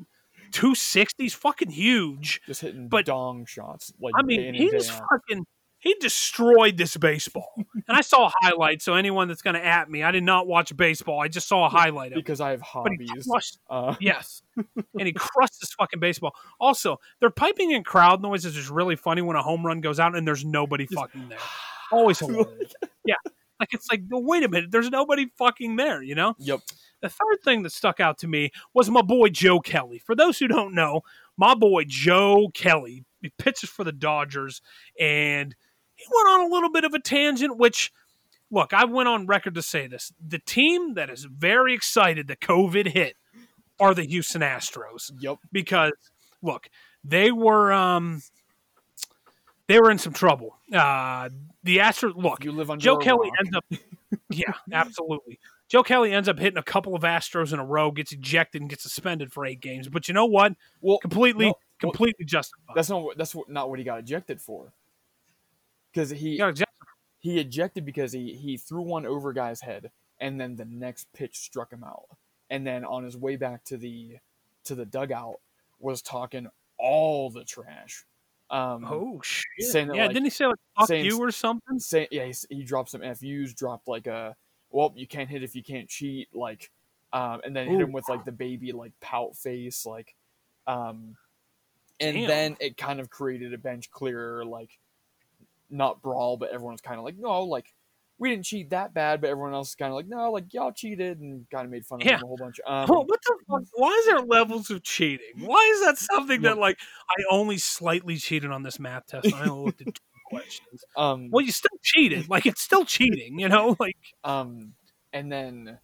[0.52, 1.22] 260.
[1.22, 2.40] He's fucking huge.
[2.46, 3.92] just hitting But- dong shots.
[4.00, 5.46] Like I mean, he's fucking.
[5.80, 8.82] He destroyed this baseball, and I saw a highlight.
[8.82, 11.20] So anyone that's going to at me, I did not watch baseball.
[11.20, 13.26] I just saw a highlight of because I have hobbies.
[13.28, 16.32] crushed, Uh, yes, and he crushed this fucking baseball.
[16.60, 20.14] Also, they're piping in crowd noises is really funny when a home run goes out
[20.14, 21.38] and there's nobody fucking there.
[21.92, 22.72] Always hilarious.
[23.06, 23.14] yeah,
[23.58, 26.02] like it's like, wait a minute, there's nobody fucking there.
[26.02, 26.34] You know.
[26.38, 26.60] yep.
[27.00, 29.98] The third thing that stuck out to me was my boy Joe Kelly.
[29.98, 31.00] For those who don't know,
[31.38, 34.62] my boy Joe Kelly he pitches for the Dodgers,
[34.98, 35.54] and
[36.00, 37.58] he went on a little bit of a tangent.
[37.58, 37.92] Which,
[38.50, 42.40] look, I went on record to say this: the team that is very excited that
[42.40, 43.16] COVID hit
[43.78, 45.38] are the Houston Astros Yep.
[45.52, 45.92] because,
[46.42, 46.68] look,
[47.04, 48.22] they were um,
[49.66, 50.56] they were in some trouble.
[50.72, 51.28] Uh,
[51.62, 53.64] the Astros, look, You live on Joe Kelly ends up,
[54.30, 55.38] yeah, absolutely.
[55.68, 58.68] Joe Kelly ends up hitting a couple of Astros in a row, gets ejected, and
[58.68, 59.88] gets suspended for eight games.
[59.88, 60.54] But you know what?
[60.80, 62.74] Well, Completely, no, well, completely justified.
[62.74, 64.72] that's not that's not what he got ejected for.
[65.92, 66.66] Because he ejected.
[67.18, 69.90] he ejected because he he threw one over guy's head
[70.20, 72.04] and then the next pitch struck him out.
[72.50, 74.16] and then on his way back to the
[74.64, 75.40] to the dugout
[75.78, 76.48] was talking
[76.78, 78.04] all the trash.
[78.50, 79.44] Um, Oh shit!
[79.70, 81.78] saying that, yeah, like- didn't he say like "fuck saying- you" or something?
[81.78, 84.34] say yeah, he, he dropped some FUs, dropped like a
[84.70, 86.70] well, you can't hit if you can't cheat, like,
[87.12, 90.14] um, and then hit him with like the baby like pout face, like,
[90.66, 91.16] um,
[92.00, 92.26] and Damn.
[92.28, 94.78] then it kind of created a bench clearer, like,
[95.70, 97.74] not brawl, but everyone's kind of like, no, like,
[98.18, 100.72] we didn't cheat that bad, but everyone else is kind of like, no, like y'all
[100.72, 102.18] cheated, and kind of made fun of Yeah.
[102.18, 102.60] him a whole bunch.
[102.66, 103.62] Um, Oh, what the fuck?
[103.74, 105.34] Why is there levels of cheating?
[105.36, 106.42] Why is that something Yeah.
[106.42, 106.78] that like
[107.10, 109.32] I only slightly cheated on this math test?
[109.32, 110.84] And I only looked at two questions.
[110.96, 112.28] um, Well, you still cheated.
[112.28, 113.76] Like it's still cheating, you know?
[113.78, 114.74] Like Um,
[115.12, 115.78] and then,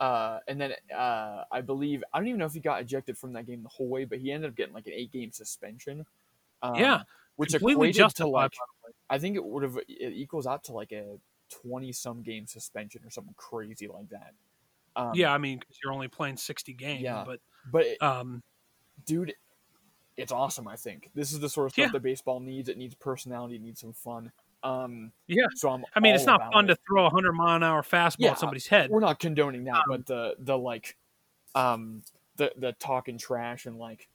[0.00, 3.34] uh, and then uh, I believe I don't even know if he got ejected from
[3.34, 6.06] that game the whole way, but he ended up getting like an eight game suspension.
[6.62, 7.02] Um, Yeah,
[7.36, 8.52] which completely equated to like
[9.08, 11.18] I think it would have it equals out to like a
[11.50, 14.32] twenty some game suspension or something crazy like that.
[14.96, 17.22] Um, yeah, I mean, because you're only playing sixty games, Yeah.
[17.26, 17.40] but
[17.70, 18.42] but it, um,
[19.04, 19.34] dude,
[20.16, 20.66] it's awesome.
[20.66, 21.92] I think this is the sort of stuff Yeah.
[21.92, 22.68] that baseball needs.
[22.68, 23.56] It needs personality.
[23.56, 24.32] It needs some fun.
[24.62, 25.46] Um, Yeah.
[25.54, 25.84] So I'm.
[25.94, 26.68] I mean, it's not fun it.
[26.68, 28.90] to throw a hundred mile an hour fastball Yeah, at somebody's head.
[28.90, 30.96] we're not condoning that, Um, but the the like,
[31.54, 32.02] um,
[32.36, 34.08] the the talking trash and like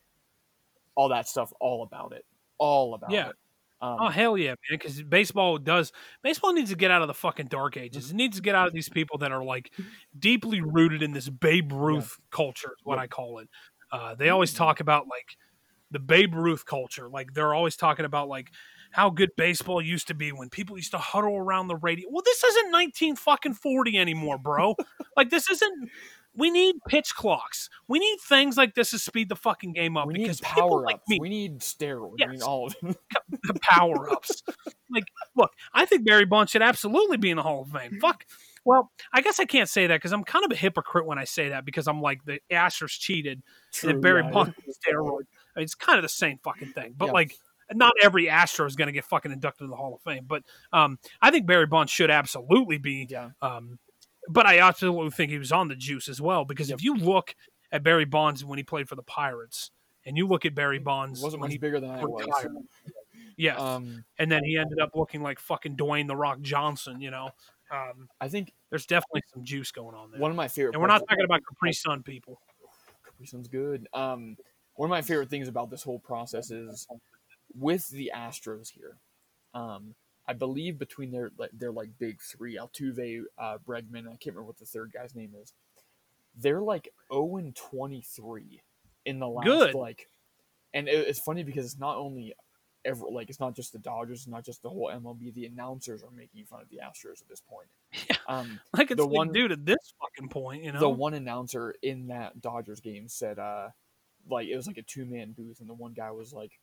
[0.95, 2.25] all that stuff, all about it,
[2.61, 3.29] all about Yeah.
[3.29, 3.35] it.
[3.81, 4.57] Um, Oh hell yeah, man!
[4.69, 8.11] Because baseball does baseball needs to get out of the fucking dark ages.
[8.11, 9.71] It needs to get out of these people that are like
[10.19, 12.73] deeply rooted in this Babe Ruth culture.
[12.77, 13.01] Is what Yeah.
[13.01, 13.49] I call it.
[13.91, 15.35] Uh, they always talk about like
[15.89, 17.09] the Babe Ruth culture.
[17.09, 18.51] Like they're always talking about like
[18.91, 22.07] how good baseball used to be when people used to huddle around the radio.
[22.11, 24.75] Well, this isn't nineteen fucking forty anymore, bro.
[25.17, 25.89] like this isn't.
[26.35, 27.69] We need pitch clocks.
[27.87, 30.81] We need things like this to speed the fucking game up we because need power
[30.83, 31.03] like ups.
[31.09, 32.11] me we need steroids.
[32.11, 32.29] We Yes.
[32.31, 32.95] need all of them.
[33.43, 34.41] the power ups.
[34.89, 35.03] like,
[35.35, 37.99] look, I think Barry Bonds should absolutely be in the Hall of Fame.
[37.99, 38.25] Fuck.
[38.63, 41.23] Well, I guess I can't say that because I'm kind of a hypocrite when I
[41.25, 43.41] say that because I'm like the Astros cheated
[43.83, 44.29] and Barry yeah.
[44.31, 44.55] Bonds
[44.87, 45.23] steroid.
[45.55, 46.93] I mean, it's kind of the same fucking thing.
[46.95, 47.11] But Yeah.
[47.13, 47.33] like,
[47.73, 50.25] not every Astro is going to get fucking inducted to the Hall of Fame.
[50.27, 53.07] But um, I think Barry Bonds should absolutely be.
[53.09, 53.29] Yeah.
[53.41, 53.79] Um,
[54.29, 57.35] but I absolutely think he was on the juice as well because if you look
[57.71, 59.71] at Barry Bonds when he played for the Pirates,
[60.05, 62.25] and you look at Barry Bonds wasn't when much he bigger than I was.
[63.37, 66.99] yes, Um, and then he ended up looking like fucking Dwayne the Rock Johnson.
[67.01, 67.29] You know,
[67.71, 70.19] um, I think there's definitely some juice going on there.
[70.19, 70.73] one of my favorite.
[70.73, 72.39] and we're not talking about Capri Sun people.
[73.05, 73.87] Capri Sun's good.
[73.93, 74.37] Um,
[74.75, 76.87] one of my favorite things about this whole process is
[77.55, 78.97] with the Astros here.
[79.53, 79.93] Um,
[80.31, 84.57] I believe between their their like big three, Altuve, uh, Bregman, I can't remember what
[84.59, 85.51] the third guy's name is.
[86.37, 88.61] They're like zero and twenty three
[89.05, 89.75] in the last Good.
[89.75, 90.07] like,
[90.73, 92.33] and it, it's funny because it's not only
[92.85, 95.33] ever like it's not just the Dodgers, it's not just the whole MLB.
[95.33, 97.67] The announcers are making fun of the Astros at this point.
[98.09, 98.15] Yeah.
[98.29, 101.13] Um, Like it's The like, one- dude, at this fucking point, you know, the one
[101.13, 103.67] announcer in that Dodgers game said, uh,
[104.29, 106.53] like it was like a two man booth, and the one guy was like,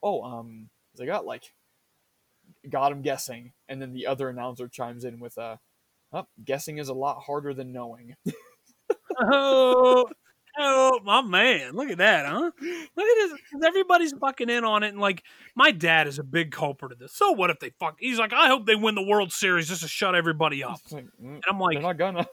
[0.00, 1.52] "Oh, um, they got like,
[2.68, 5.56] got him guessing," and then the other announcer chimes in with, "Uh,
[6.12, 8.16] oh, guessing is a lot harder than knowing."
[9.20, 10.06] oh,
[10.58, 12.50] oh, my man, look at that, huh?
[12.60, 13.40] Look at this.
[13.64, 15.22] Everybody's fucking in on it, and like
[15.54, 17.12] my dad is a big culprit of this.
[17.14, 17.96] So what if they fuck?
[17.98, 20.80] He's like, I hope they win the World Series just to shut everybody up.
[20.90, 22.26] Like, mm, And I'm like, they're not gonna.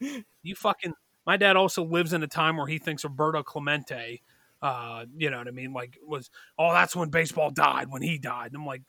[0.42, 0.94] you fucking
[1.26, 4.22] my dad also lives in a time where he thinks Roberto Clemente
[4.62, 8.16] uh you know what i mean like was oh that's when baseball died when he
[8.16, 8.82] died and i'm like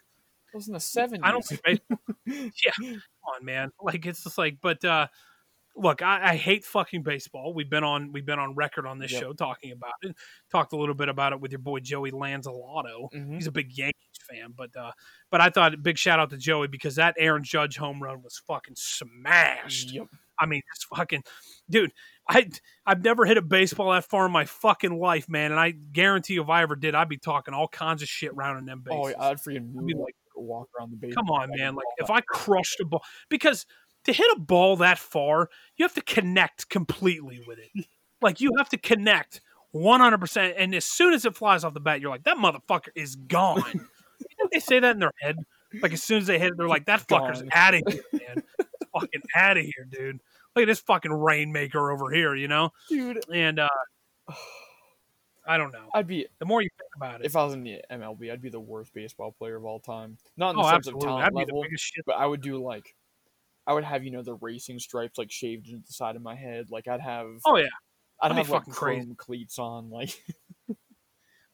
[0.53, 1.22] It was in the seventies.
[1.24, 3.02] i don't think baseball yeah come
[3.36, 5.07] on man like it's just like but uh
[5.76, 9.11] look I, I hate fucking baseball we've been on we've been on record on this
[9.11, 9.22] Yep.
[9.22, 10.15] show talking about it
[10.52, 13.36] talked a little bit about it with your boy joey lanzalato Mhm.
[13.36, 13.94] he's a big yankees
[14.28, 14.91] fan but uh
[15.30, 18.41] but i thought big shout out to joey because that aaron judge home run was
[18.48, 20.07] fucking smashed Yep.
[20.40, 21.24] I mean, it's fucking,
[21.68, 21.91] dude.
[22.30, 22.48] I
[22.86, 25.49] I've never hit a baseball that far in my fucking life, man.
[25.49, 28.36] And I guarantee you, if I ever did, I'd be talking all kinds of shit
[28.36, 29.15] round in them bases.
[29.18, 31.14] Oh, I'd freaking I'd be like, walk around the base.
[31.14, 31.76] come on, man.
[31.76, 33.65] Like if I crushed a ball, because
[34.05, 37.85] to hit a ball that far, you have to connect completely with it.
[38.22, 39.41] Like you have to connect
[39.72, 40.55] one hundred percent.
[40.57, 43.64] And as soon as it flies off the bat, you're like, that motherfucker is gone.
[43.73, 45.38] you think they say that in their head?
[45.81, 48.43] Like as soon as they hit it, they're like, that fucker's out of here, man.
[48.59, 50.19] It's fucking out of here, dude.
[50.55, 52.72] Look at this fucking rainmaker over here, you know?
[52.89, 53.19] dude.
[53.31, 53.69] And uh
[55.48, 55.90] I don't know.
[55.94, 58.41] I'd be The more you think about it, if I was in the MLB, I'd
[58.41, 60.18] be the worst baseball player of all time.
[60.36, 62.06] Not in the oh, sense of absolutely, talent that'd be level, the biggest shit.
[62.06, 62.95] but I would do like,
[63.65, 66.36] I would have you know the racing stripes like shaved into the side of my
[66.36, 66.68] head.
[66.69, 67.68] Like I'd have, Oh yeah,
[68.22, 69.06] I'd be have like fucking crazy.
[69.06, 69.90] chrome cleats on.
[69.90, 70.22] Like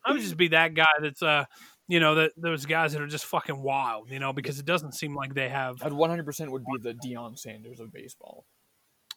[0.06, 1.46] I would just be that guy that's uh,
[1.88, 4.94] you know, that those guys that are just fucking wild, you know, because it doesn't
[4.94, 5.82] seem like they have.
[5.84, 8.46] I'd 100 percent would be the Deion Sanders of baseball.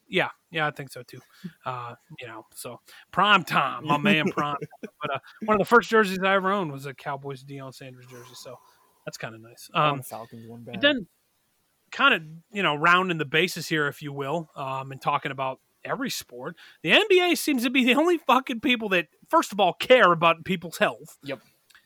[0.08, 1.18] Yeah, yeah, I think so too.
[1.64, 2.80] Uh, you know, so
[3.10, 4.56] prime time, my man, prime.
[4.56, 4.90] Time.
[5.00, 8.06] But uh, one of the first jerseys I ever owned was a Cowboys Deion Sanders
[8.06, 8.56] jersey, so
[9.04, 9.68] that's kind of nice.
[9.74, 10.74] Um, Falcons, one bad.
[10.74, 11.06] but then,
[11.90, 12.22] kind of,
[12.52, 16.56] you know, rounding the bases here, if you will, um, and talking about every sport,
[16.82, 20.44] the NBA seems to be the only fucking people that, first of all, care about
[20.44, 21.18] people's health.
[21.24, 21.40] Yep.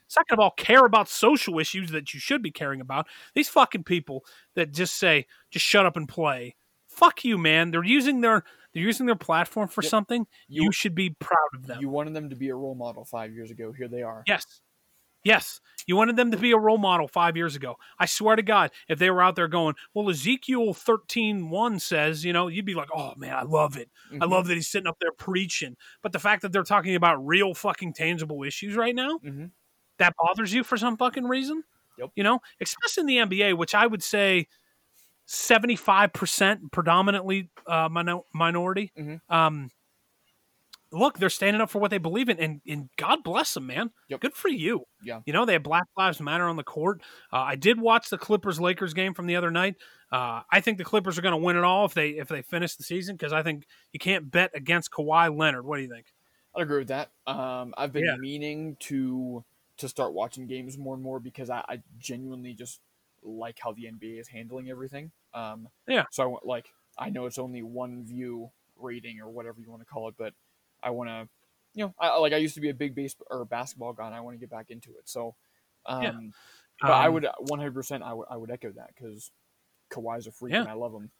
[0.08, 3.06] Second of all, care about social issues that you should be caring about.
[3.34, 4.24] These fucking people
[4.54, 6.56] that just say, just shut up and play.
[7.00, 7.70] Fuck you, man.
[7.70, 8.44] They're using their
[8.74, 9.90] they're using their platform for Yep.
[9.90, 10.26] something.
[10.46, 11.80] You, You- should be proud of them.
[11.80, 13.72] you wanted them to be a role model five years ago.
[13.72, 14.22] Here they are.
[14.28, 14.60] Yes.
[15.24, 15.60] Yes.
[15.86, 17.76] You wanted them to be a role model five years ago.
[17.98, 22.24] I swear to God, if they were out there going, well, Ezekiel 13 1 says,
[22.24, 23.90] you know, you'd be like, oh, man, I love it.
[24.12, 24.30] I Mhm.
[24.30, 25.76] love that he's sitting up there preaching.
[26.02, 29.50] But the fact that they're talking about real fucking tangible issues right now, Mhm.
[29.98, 31.64] that bothers you for some fucking reason.
[31.98, 32.10] Yep.
[32.14, 34.46] You know, especially in the NBA, which I would say
[35.30, 38.92] 75% predominantly uh, minor- minority.
[38.98, 39.20] Mhm.
[39.28, 39.70] Um,
[40.92, 43.90] look, they're standing up for what they believe in, and, and God bless them, man.
[44.08, 44.20] Yep.
[44.20, 44.86] Good for you.
[45.02, 45.20] Yeah.
[45.24, 47.00] You know, they have Black Lives Matter on the court.
[47.32, 49.76] Uh, I did watch the Clippers Lakers game from the other night.
[50.10, 52.42] Uh, I think the Clippers are going to win it all if they if they
[52.42, 55.64] finish the season because I think you can't bet against Kawhi Leonard.
[55.64, 56.06] What do you think?
[56.56, 57.12] I agree with that.
[57.28, 58.16] Um, I've been Yeah.
[58.18, 59.44] meaning to
[59.76, 62.80] to start watching games more and more because I, I genuinely just
[63.22, 65.12] like how the NBA is handling everything.
[65.34, 66.06] Um, Yeah.
[66.10, 66.68] So I want like
[66.98, 70.34] I know it's only one view rating or whatever you want to call it, but
[70.82, 71.28] I want to,
[71.74, 74.14] you know, I like I used to be a big base or basketball guy, and
[74.14, 75.08] I want to get back into it.
[75.08, 75.36] So,
[75.86, 76.34] um,
[76.82, 76.86] Yeah.
[76.86, 79.30] but I Um, would 100 percent I would I would echo that because
[79.90, 80.64] Kawhi's a freak Yeah.
[80.64, 81.12] and I love him.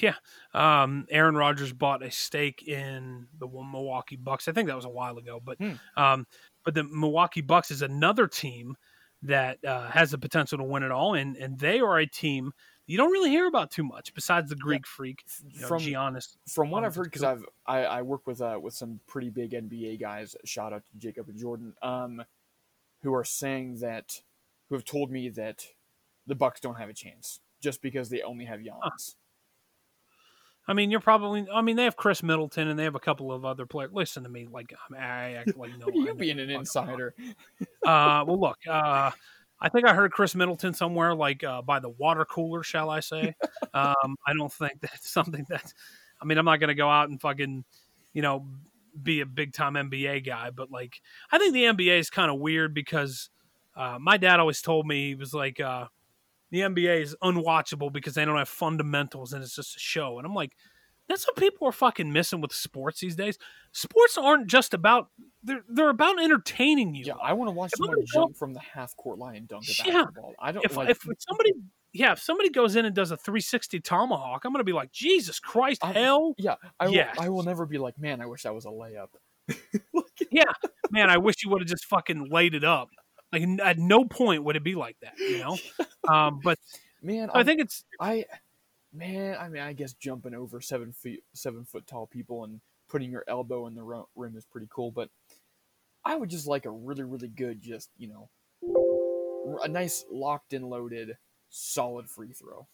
[0.00, 0.16] Yeah.
[0.52, 4.46] Um, Aaron Rodgers bought a stake in the Milwaukee Bucks.
[4.46, 5.76] I think that was a while ago, but Hmm.
[5.96, 6.26] um,
[6.64, 8.76] but the Milwaukee Bucks is another team
[9.22, 12.52] that uh, has the potential to win it all, and and they are a team
[12.86, 16.36] you don't really hear about too much besides the Greek freak, you know, From Giannis.
[16.48, 19.50] from what I've heard, because I've I, I work with uh, with some pretty big
[19.50, 20.36] NBA guys.
[20.44, 22.22] Shout out to Jacob and Jordan, um,
[23.02, 24.20] who are saying that,
[24.68, 25.66] who have told me that
[26.26, 29.16] the Bucks don't have a chance just because they only have Giannis.
[30.68, 31.46] I mean, you're probably.
[31.52, 33.92] I mean, they have Khris Middleton and they have a couple of other players.
[33.92, 35.86] Listen to me, like I, act like no.
[35.92, 37.14] You being an insider.
[37.84, 38.58] Uh, well, look.
[38.68, 39.10] Uh,
[39.60, 43.00] I think I heard Khris Middleton somewhere, like uh, by the water cooler, shall I
[43.00, 43.34] say?
[43.74, 45.72] um, I don't think that's something that.
[46.20, 47.64] I mean, I'm not going to go out and fucking,
[48.12, 48.46] you know,
[49.02, 52.38] be a big time NBA guy, but like, I think the NBA is kind of
[52.38, 53.28] weird because
[53.76, 55.86] uh, my dad always told me he was like, uh,
[56.50, 60.26] the NBA is unwatchable because they don't have fundamentals and it's just a show, and
[60.26, 60.52] I'm like.
[61.08, 63.38] That's what people are fucking missing with sports these days.
[63.70, 65.06] Sports aren't just about
[65.40, 67.04] they're they're about entertaining you.
[67.06, 69.66] Yeah, I want to watch If go- jump from the half court line and dunk
[69.68, 69.92] a Yeah.
[70.02, 70.34] basketball.
[70.40, 70.90] I don't if, like.
[70.90, 71.52] if somebody
[71.92, 75.38] yeah if somebody goes in and does a 360 tomahawk i'm gonna be like jesus
[75.38, 77.04] christ I'm- hell yeah, I will.
[77.20, 78.20] I will never be like, man.
[78.20, 79.10] I wish that was a layup.
[80.32, 80.42] Yeah,
[80.90, 82.88] man i wish you would have just fucking laid it up
[83.38, 85.56] like at no point would it be like that you know
[86.08, 86.58] um but
[87.02, 88.24] Man, i think it's I,
[88.92, 93.10] man, I mean, I guess jumping over seven feet, seven foot tall people and putting
[93.10, 94.90] your elbow in the rim is pretty cool.
[94.90, 95.10] But
[96.04, 98.28] I would just like a really, really good, just you know,
[99.62, 101.16] a nice locked and loaded,
[101.50, 102.66] solid free throw.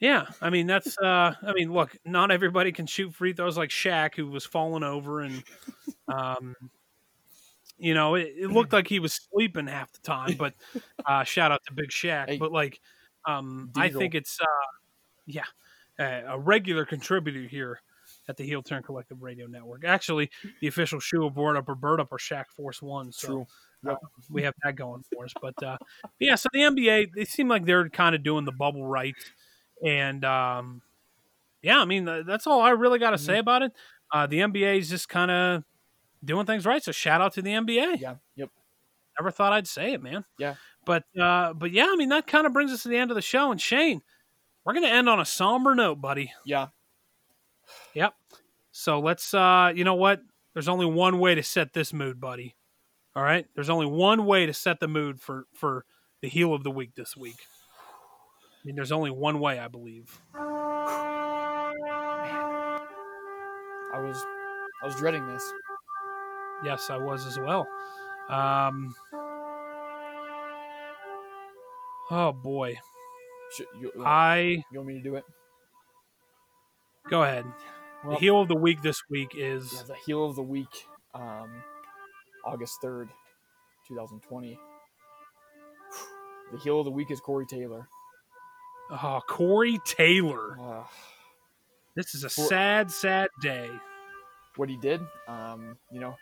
[0.00, 3.70] yeah i mean that's uh i mean look not everybody can shoot free throws like
[3.70, 5.42] Shaq, who was falling over and
[6.08, 6.54] um
[7.78, 10.54] you know it, it looked like he was sleeping half the time but
[11.06, 12.28] uh shout out to big Shaq.
[12.28, 12.80] Hey, but like
[13.26, 14.66] um i think it's uh
[15.26, 15.44] yeah
[15.98, 17.80] uh, a regular contributor here
[18.28, 19.84] at the Heel Turn Collective Radio Network.
[19.84, 20.30] Actually,
[20.60, 23.12] the official shoe of Word Up or Bird Up or Shack Force One.
[23.12, 23.46] So
[23.82, 23.92] True.
[23.92, 23.96] uh,
[24.30, 25.32] we have that going for us.
[25.40, 25.76] But uh,
[26.18, 29.14] yeah, so the NBA they seem like they're kind of doing the bubble right,
[29.84, 30.82] and um,
[31.62, 33.72] yeah, I mean that's all I really got to say about it.
[34.12, 35.64] Uh, the NBA is just kind of
[36.24, 36.82] doing things right.
[36.82, 38.00] So shout out to the NBA.
[38.00, 38.16] Yeah.
[38.36, 38.50] Yep.
[39.18, 40.24] Never thought I'd say it, man.
[40.38, 40.54] Yeah.
[40.84, 43.14] But uh, but yeah, I mean that kind of brings us to the end of
[43.14, 43.50] the show.
[43.50, 44.02] And Shane,
[44.64, 46.32] we're gonna end on a somber note, buddy.
[46.44, 46.68] Yeah.
[47.94, 48.14] Yep.
[48.72, 50.20] So let's uh you know what?
[50.54, 52.56] There's only one way to set this mood, buddy.
[53.14, 53.46] All right?
[53.54, 55.84] There's only one way to set the mood for for
[56.22, 57.36] the heel of the week this week.
[58.66, 60.20] I mean, there's only one way, I believe.
[63.94, 64.16] I was,
[64.82, 65.52] I was dreading this.
[66.64, 67.66] Yes, I was as well.
[68.28, 68.94] Um
[72.10, 72.78] Oh boy.
[73.56, 75.24] Should, you, I you want me to do it?
[77.08, 77.44] go ahead.
[78.04, 80.86] Well- the heel of the week this week is Yeah, the heel of the week,
[81.14, 81.62] um,
[82.44, 83.08] August third,
[83.86, 84.58] two thousand twenty.
[86.52, 87.88] The heel of the week is Corey Taylor.
[88.90, 90.58] oh, Corey Taylor.
[90.60, 90.84] Uh,
[91.96, 93.70] This is a For- sad, sad day.
[94.56, 95.00] what he did.
[95.28, 96.16] Um, you know,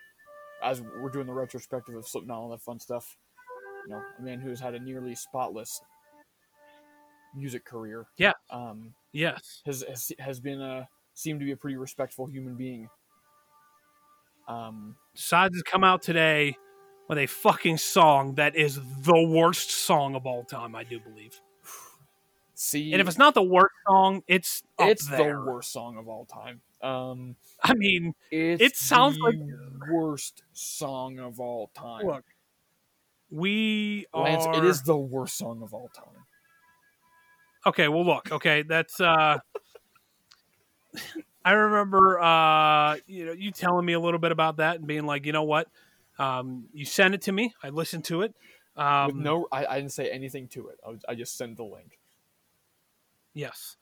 [0.64, 3.16] as we're doing the retrospective of Slipknot, and all that fun stuff.
[3.86, 5.80] You know, a man who's had a nearly spotless
[7.36, 8.06] music career.
[8.16, 8.32] Yeah.
[8.50, 9.62] Um, Yes.
[9.66, 12.88] has has, has been a seemed to be a pretty respectful human being.
[14.48, 16.56] Um, Decides to come out today
[17.08, 21.40] with a fucking song that is the worst song of all time, I do believe.
[22.54, 25.36] See, And if it's not the worst song, it's it's there.
[25.36, 26.60] the worst song of all time.
[26.82, 32.06] Um, I mean, it's It sounds the like- worst song of all time.
[32.06, 32.24] look,
[33.30, 34.24] we are.
[34.24, 36.24] Lance, it is the worst song of all time.
[37.66, 39.00] Okay, well, look, okay, that's.
[39.00, 39.38] uh
[41.44, 45.04] I remember, uh you know, you telling me a little bit about that and being
[45.06, 45.68] like, you know what,
[46.18, 48.34] um, you sent it to me, I listened to it.
[48.76, 50.78] Um, no, I, I didn't say anything to it.
[50.84, 51.98] I, was, I just sent the link.
[53.34, 53.76] Yes.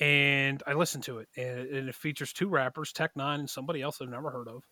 [0.00, 3.50] And I listened to it, and it, and it features two rappers, Tech N9ne and
[3.50, 4.62] somebody else I've never heard of.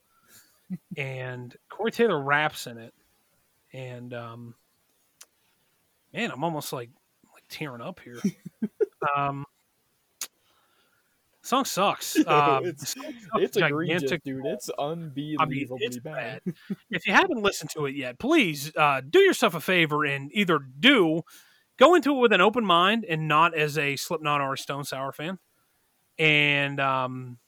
[0.96, 2.94] and Corey Taylor raps in it,
[3.72, 4.54] and um,
[6.14, 6.90] man, I'm almost like
[7.34, 8.20] like tearing up here.
[9.16, 9.44] um,
[11.42, 12.16] song sucks.
[12.26, 14.22] Um, it's the song sucks it's gigantic.
[14.24, 14.46] dude.
[14.46, 16.40] It's I unbelievably mean, it's bad.
[16.44, 16.54] bad.
[16.90, 20.58] if you haven't listened to it yet, please uh, do yourself a favor and either
[20.58, 21.22] do
[21.78, 24.85] go into it with an open mind and not as a Slipknot or a Stone
[24.85, 25.39] Sour fan.
[26.19, 27.39] And um,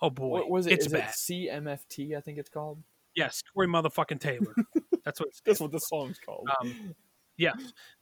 [0.00, 0.72] oh boy, What was it?
[0.74, 1.10] it's Is bad.
[1.10, 2.16] it CMFT?
[2.16, 2.82] I think it's called.
[3.14, 4.54] Yes, Corey motherfucking Taylor.
[5.04, 6.48] That's what That's what the song's called.
[6.60, 6.94] Um,
[7.36, 7.52] yeah,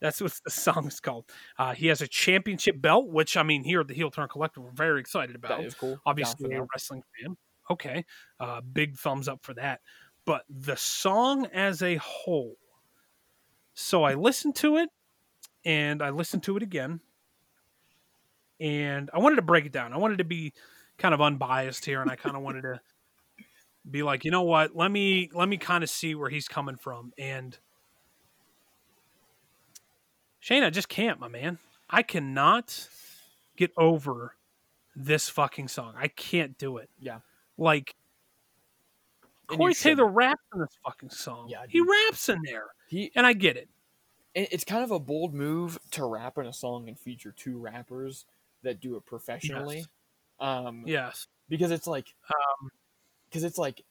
[0.01, 1.27] that's what the song's called.
[1.57, 4.65] Uh, he has a championship belt, which I mean, here at the Heel Turn Collective,
[4.65, 5.59] we're very excited about.
[5.59, 5.97] that is cool.
[6.05, 7.37] Obviously a wrestling fan.
[7.71, 8.05] Okay,
[8.41, 9.81] uh, big thumbs up for that.
[10.25, 12.57] But the song as a whole,
[13.79, 14.89] so I listened to it,
[15.65, 16.99] and I listened to it again,
[18.59, 19.93] and I wanted to break it down.
[19.93, 20.53] I wanted to be
[20.99, 22.81] kind of unbiased here, and I kind of wanted to
[23.89, 24.75] be like, you know what?
[24.75, 27.57] Let me let me kind of see where he's coming from, and
[30.41, 31.59] Shane, I just can't, my man.
[31.89, 32.89] I cannot
[33.57, 34.35] get over
[34.97, 35.95] this fucking song.
[35.97, 36.91] I can't do it.
[36.99, 37.21] Yeah.
[37.57, 37.95] Like
[39.57, 39.75] Corey.
[39.75, 41.49] Taylor raps in this fucking song.
[41.49, 43.69] Yeah, he raps in there, He and I get it.
[44.35, 47.59] it- it's kind of a bold move to rap in a song and feature two
[47.59, 48.27] rappers
[48.63, 49.85] that do it professionally.
[50.41, 52.71] Um, Yes, because it's like, um,
[53.29, 53.83] because it's like,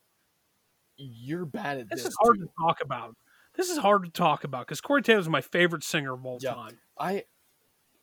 [0.98, 2.12] you're bad at this this.
[2.14, 2.46] is hard too.
[2.46, 3.16] to talk about.
[3.56, 6.54] This is hard to talk about because Corey Taylor's my favorite singer of all Yeah.
[6.54, 6.80] time.
[7.00, 7.26] I,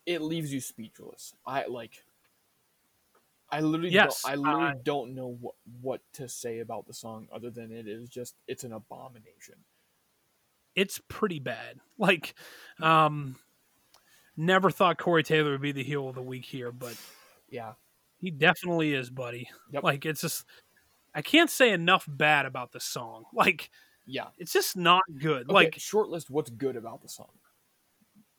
[0.07, 1.35] it leaves you speechless.
[1.47, 2.05] I like.
[3.55, 6.95] I literally, Yes, don't, I literally uh, don't know what what to say about the
[6.95, 9.55] song other than it is just it's an abomination.
[10.75, 11.79] It's pretty bad.
[11.97, 12.35] Like,
[12.83, 13.37] um,
[14.37, 16.97] never thought Corey Taylor would be the heel of the week here, but
[17.49, 17.75] Yeah,
[18.19, 19.49] he definitely is, buddy.
[19.71, 19.85] Yep.
[19.85, 20.45] Like, it's just
[21.15, 23.25] I can't say enough bad about this song.
[23.33, 23.71] Like,
[24.07, 24.27] yeah.
[24.37, 25.45] it's just not good.
[25.45, 26.29] Okay, Like, shortlist.
[26.29, 27.31] What's good about the song?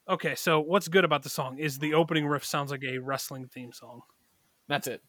[0.08, 3.48] okay, so what's good about the song is the opening riff sounds like a wrestling
[3.48, 4.02] theme song.
[4.68, 5.02] That's it.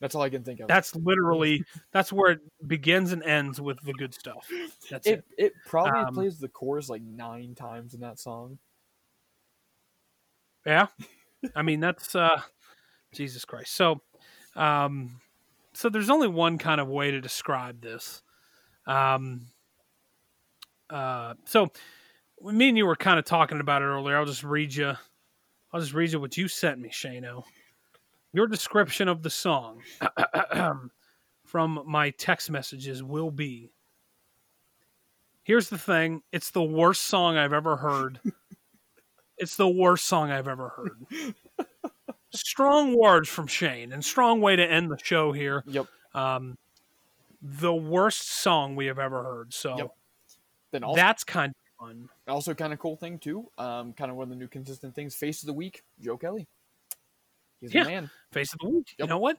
[0.00, 0.68] That's all I can think of.
[0.68, 1.62] That's literally
[1.92, 4.48] that's where it begins and ends with the good stuff.
[4.90, 5.24] That's it.
[5.36, 5.46] it.
[5.46, 8.58] It probably Um, plays the chorus like nine times in that song.
[10.64, 10.86] Yeah.
[11.54, 12.40] I mean, that's uh
[13.12, 13.74] Jesus Christ.
[13.74, 14.00] So
[14.56, 15.20] um
[15.74, 18.22] so there's only one kind of way to describe this.
[18.86, 19.48] Um
[20.88, 21.68] uh so
[22.40, 24.16] me and you were kind of talking about it earlier.
[24.16, 24.94] I'll just read you
[25.72, 27.44] I'll just read you what you sent me, Shano.
[28.32, 29.82] Your description of the song
[31.44, 33.70] from my text messages will be
[35.42, 38.20] Here's the thing, it's the worst song I've ever heard.
[39.38, 41.34] it's the worst song I've ever heard.
[42.32, 45.64] strong words from Shane and strong way to end the show here.
[45.66, 45.86] Yep.
[46.14, 46.56] Um,
[47.42, 49.52] the worst song we have ever heard.
[49.52, 49.90] So Yep.
[50.72, 52.08] Then also, that's kind of fun.
[52.28, 53.50] also kind of cool thing too.
[53.58, 55.16] Um, kind of one of the new consistent things.
[55.16, 56.46] Face of the week, Joe Kelly.
[57.60, 57.84] He's Yeah.
[57.84, 58.10] the man.
[58.32, 58.94] Face of the week.
[58.98, 59.38] You know what?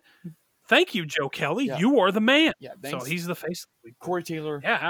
[0.67, 1.65] Thank you, Joe Kelly.
[1.65, 1.79] Yeah.
[1.79, 2.53] You are the man.
[2.59, 2.73] Yeah.
[2.89, 3.99] So he's the face of the week.
[3.99, 4.59] Corey Taylor.
[4.63, 4.89] Yeah.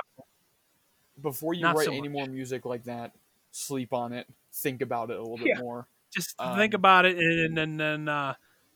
[1.21, 3.13] Before you Not write so any more music like that,
[3.51, 4.27] sleep on it.
[4.53, 5.55] Think about it a little Yeah.
[5.55, 5.87] bit more.
[6.09, 8.33] Just Um, think about it and then and, uh,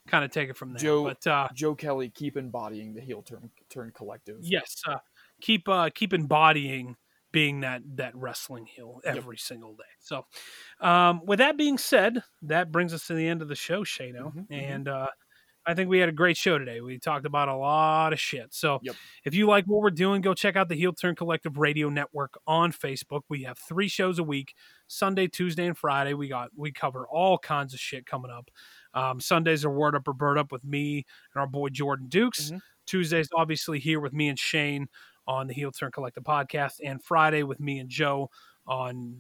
[0.08, 0.80] kind of take it from there.
[0.80, 4.38] Joe- but uh, Joe Kelly, keep embodying the heel turn turn collective.
[4.42, 5.00] yes, uh,
[5.42, 6.96] keep uh, keep embodying
[7.36, 9.18] being that that wrestling heel Yep.
[9.18, 9.84] every single day.
[10.00, 10.26] So,
[10.82, 14.34] um, with that being said, that brings us to the end of the show, Shano,
[14.34, 14.74] Mhm, mhm.
[14.74, 15.10] and uh,
[15.68, 16.82] I think we had a great show today.
[16.82, 18.54] We talked about a lot of shit.
[18.54, 18.96] So, Yep.
[19.26, 22.38] if you like what we're doing, go check out the Heel Turn Collective Radio Network
[22.48, 23.22] on Facebook.
[23.30, 24.56] We have three shows a week:
[24.88, 26.14] Sunday, Tuesday, and Friday.
[26.14, 28.50] We got we cover all kinds of shit coming up.
[28.94, 32.52] Um, Sundays are Word Up or Bird Up with me and our boy Jordan Dukes.
[32.52, 32.62] Mhm.
[32.88, 34.88] Tuesdays, obviously, here with me and Shane
[35.28, 38.30] on the Heel Turn Collective podcast, and Friday with me and Joe
[38.68, 39.18] on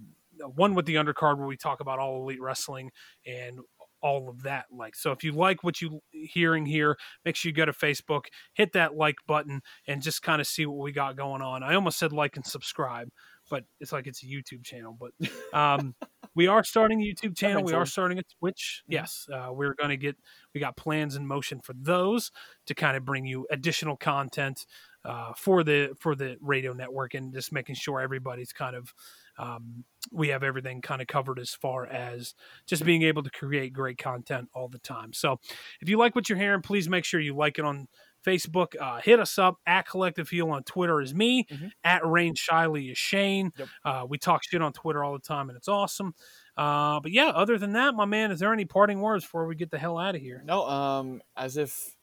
[0.56, 2.92] one with the undercard where we talk about all elite wrestling
[3.26, 3.60] and
[4.02, 4.96] all of that like.
[4.96, 8.74] So if you like what you hearing here make sure you go to facebook hit
[8.74, 11.64] that like button and just kind of see what we got going on.
[11.64, 13.10] I almost said like and subscribe
[13.50, 15.12] but it's like it's a youtube channel but
[15.58, 15.96] um
[16.36, 17.64] we are starting a youtube channel.
[17.64, 18.84] we are starting a twitch.
[18.84, 18.94] Mhm.
[18.94, 20.18] yes uh, we're going to get
[20.54, 22.32] we got plans in motion for those
[22.68, 24.66] to kind of bring you additional content
[25.06, 28.94] uh, for the for the radio network and just making sure everybody's kind of
[29.38, 32.34] um, we have everything kind of covered as far as
[32.68, 35.12] just being able to create great content all the time.
[35.14, 35.40] So
[35.82, 37.88] if you like what you're hearing, please make sure you like it on
[38.26, 38.76] Facebook.
[38.80, 41.72] Uh, hit us up at Collective Heel on Twitter is me, Mhm.
[41.84, 43.52] at Rain Shiley is Shane.
[43.58, 43.70] Yep.
[43.84, 46.16] Uh, we talk shit on Twitter all the time, and it's awesome.
[46.58, 49.56] Uh, but yeah, other than that, my man, is there any parting words before we
[49.56, 50.42] get the hell out of here?
[50.46, 51.95] No, um, as if,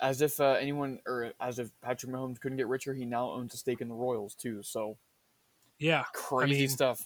[0.00, 3.54] as if uh, anyone or as if Patrick Mahomes couldn't get richer, he now owns
[3.54, 4.62] a stake in the Royals too.
[4.62, 4.96] So
[5.78, 7.04] Yeah, crazy mean, stuff.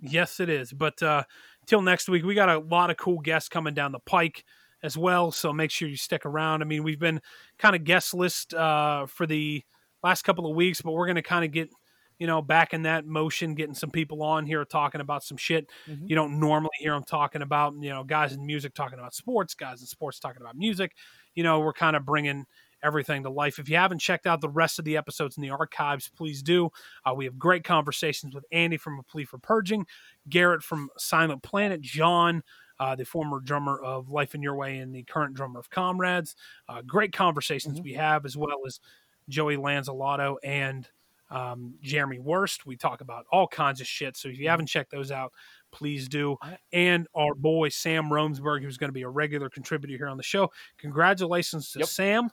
[0.00, 0.72] Yes, it is.
[0.72, 1.24] But uh,
[1.66, 4.44] till next week, we got a lot of cool guests coming down the pike
[4.82, 5.30] as well.
[5.30, 6.62] So make sure you stick around.
[6.62, 7.20] I mean, we've been
[7.58, 9.62] kind of guest list uh, for the
[10.02, 11.70] last couple of weeks, but we're going to kind of get
[12.18, 15.70] you know back in that motion, getting some people on here talking about some shit
[15.86, 16.08] Mhm.
[16.08, 17.74] you don't normally hear them talking about.
[17.80, 20.92] You know, guys in music talking about sports, guys in sports talking about music.
[21.34, 22.46] You know, we're kind of bringing
[22.82, 23.58] everything to life.
[23.58, 26.70] If you haven't checked out the rest of the episodes in the archives, please do.
[27.04, 29.86] Uh, we have great conversations with Andy from A Plea for Purging,
[30.28, 32.42] Garrett from Silent Planet, John,
[32.78, 36.34] uh, the former drummer of Life in Your Way and the current drummer of Comrades.
[36.68, 37.82] Uh, great conversations Mhm.
[37.82, 38.80] we have, as well as
[39.28, 40.88] Joey Lanzalato and
[41.28, 42.66] um, Jeremy Worst.
[42.66, 44.16] We talk about all kinds of shit.
[44.16, 45.32] So if you haven't checked those out,
[45.72, 46.36] please do.
[46.72, 50.22] And our boy Sam Romsberg, who's going to be a regular contributor here on the
[50.22, 50.50] show.
[50.78, 51.88] Congratulations to Yep.
[51.88, 52.30] Sam.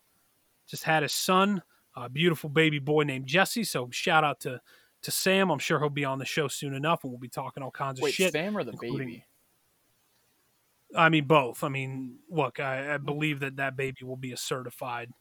[0.67, 1.61] Just had his son,
[1.95, 3.63] a beautiful baby boy named Jesse.
[3.63, 4.59] So shout out to
[5.03, 5.49] to Sam.
[5.51, 7.99] I'm sure he'll be on the show soon enough, and we'll be talking all kinds
[7.99, 8.33] of Wait, shit.
[8.33, 9.23] Sam or the baby?
[10.95, 11.63] I mean, both.
[11.63, 15.11] I mean, look, I, I believe that that baby will be a certified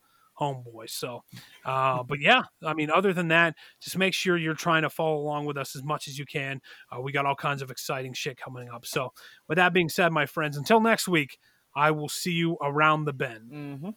[0.41, 0.89] homeboy.
[0.89, 1.23] So,
[1.65, 5.17] uh, but yeah, I mean, other than that, just make sure you're trying to follow
[5.17, 6.61] along with us as much as you can.
[6.91, 8.87] Uh, we got all kinds of exciting shit coming up.
[8.87, 9.13] So,
[9.49, 11.39] with that being said, my friends, until next week,
[11.75, 13.51] I will see you around the bend.
[13.53, 13.91] Mm-hmm.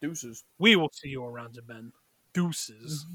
[0.00, 0.44] Deuces.
[0.58, 1.92] We will see you around the bend.
[2.32, 3.06] Deuces.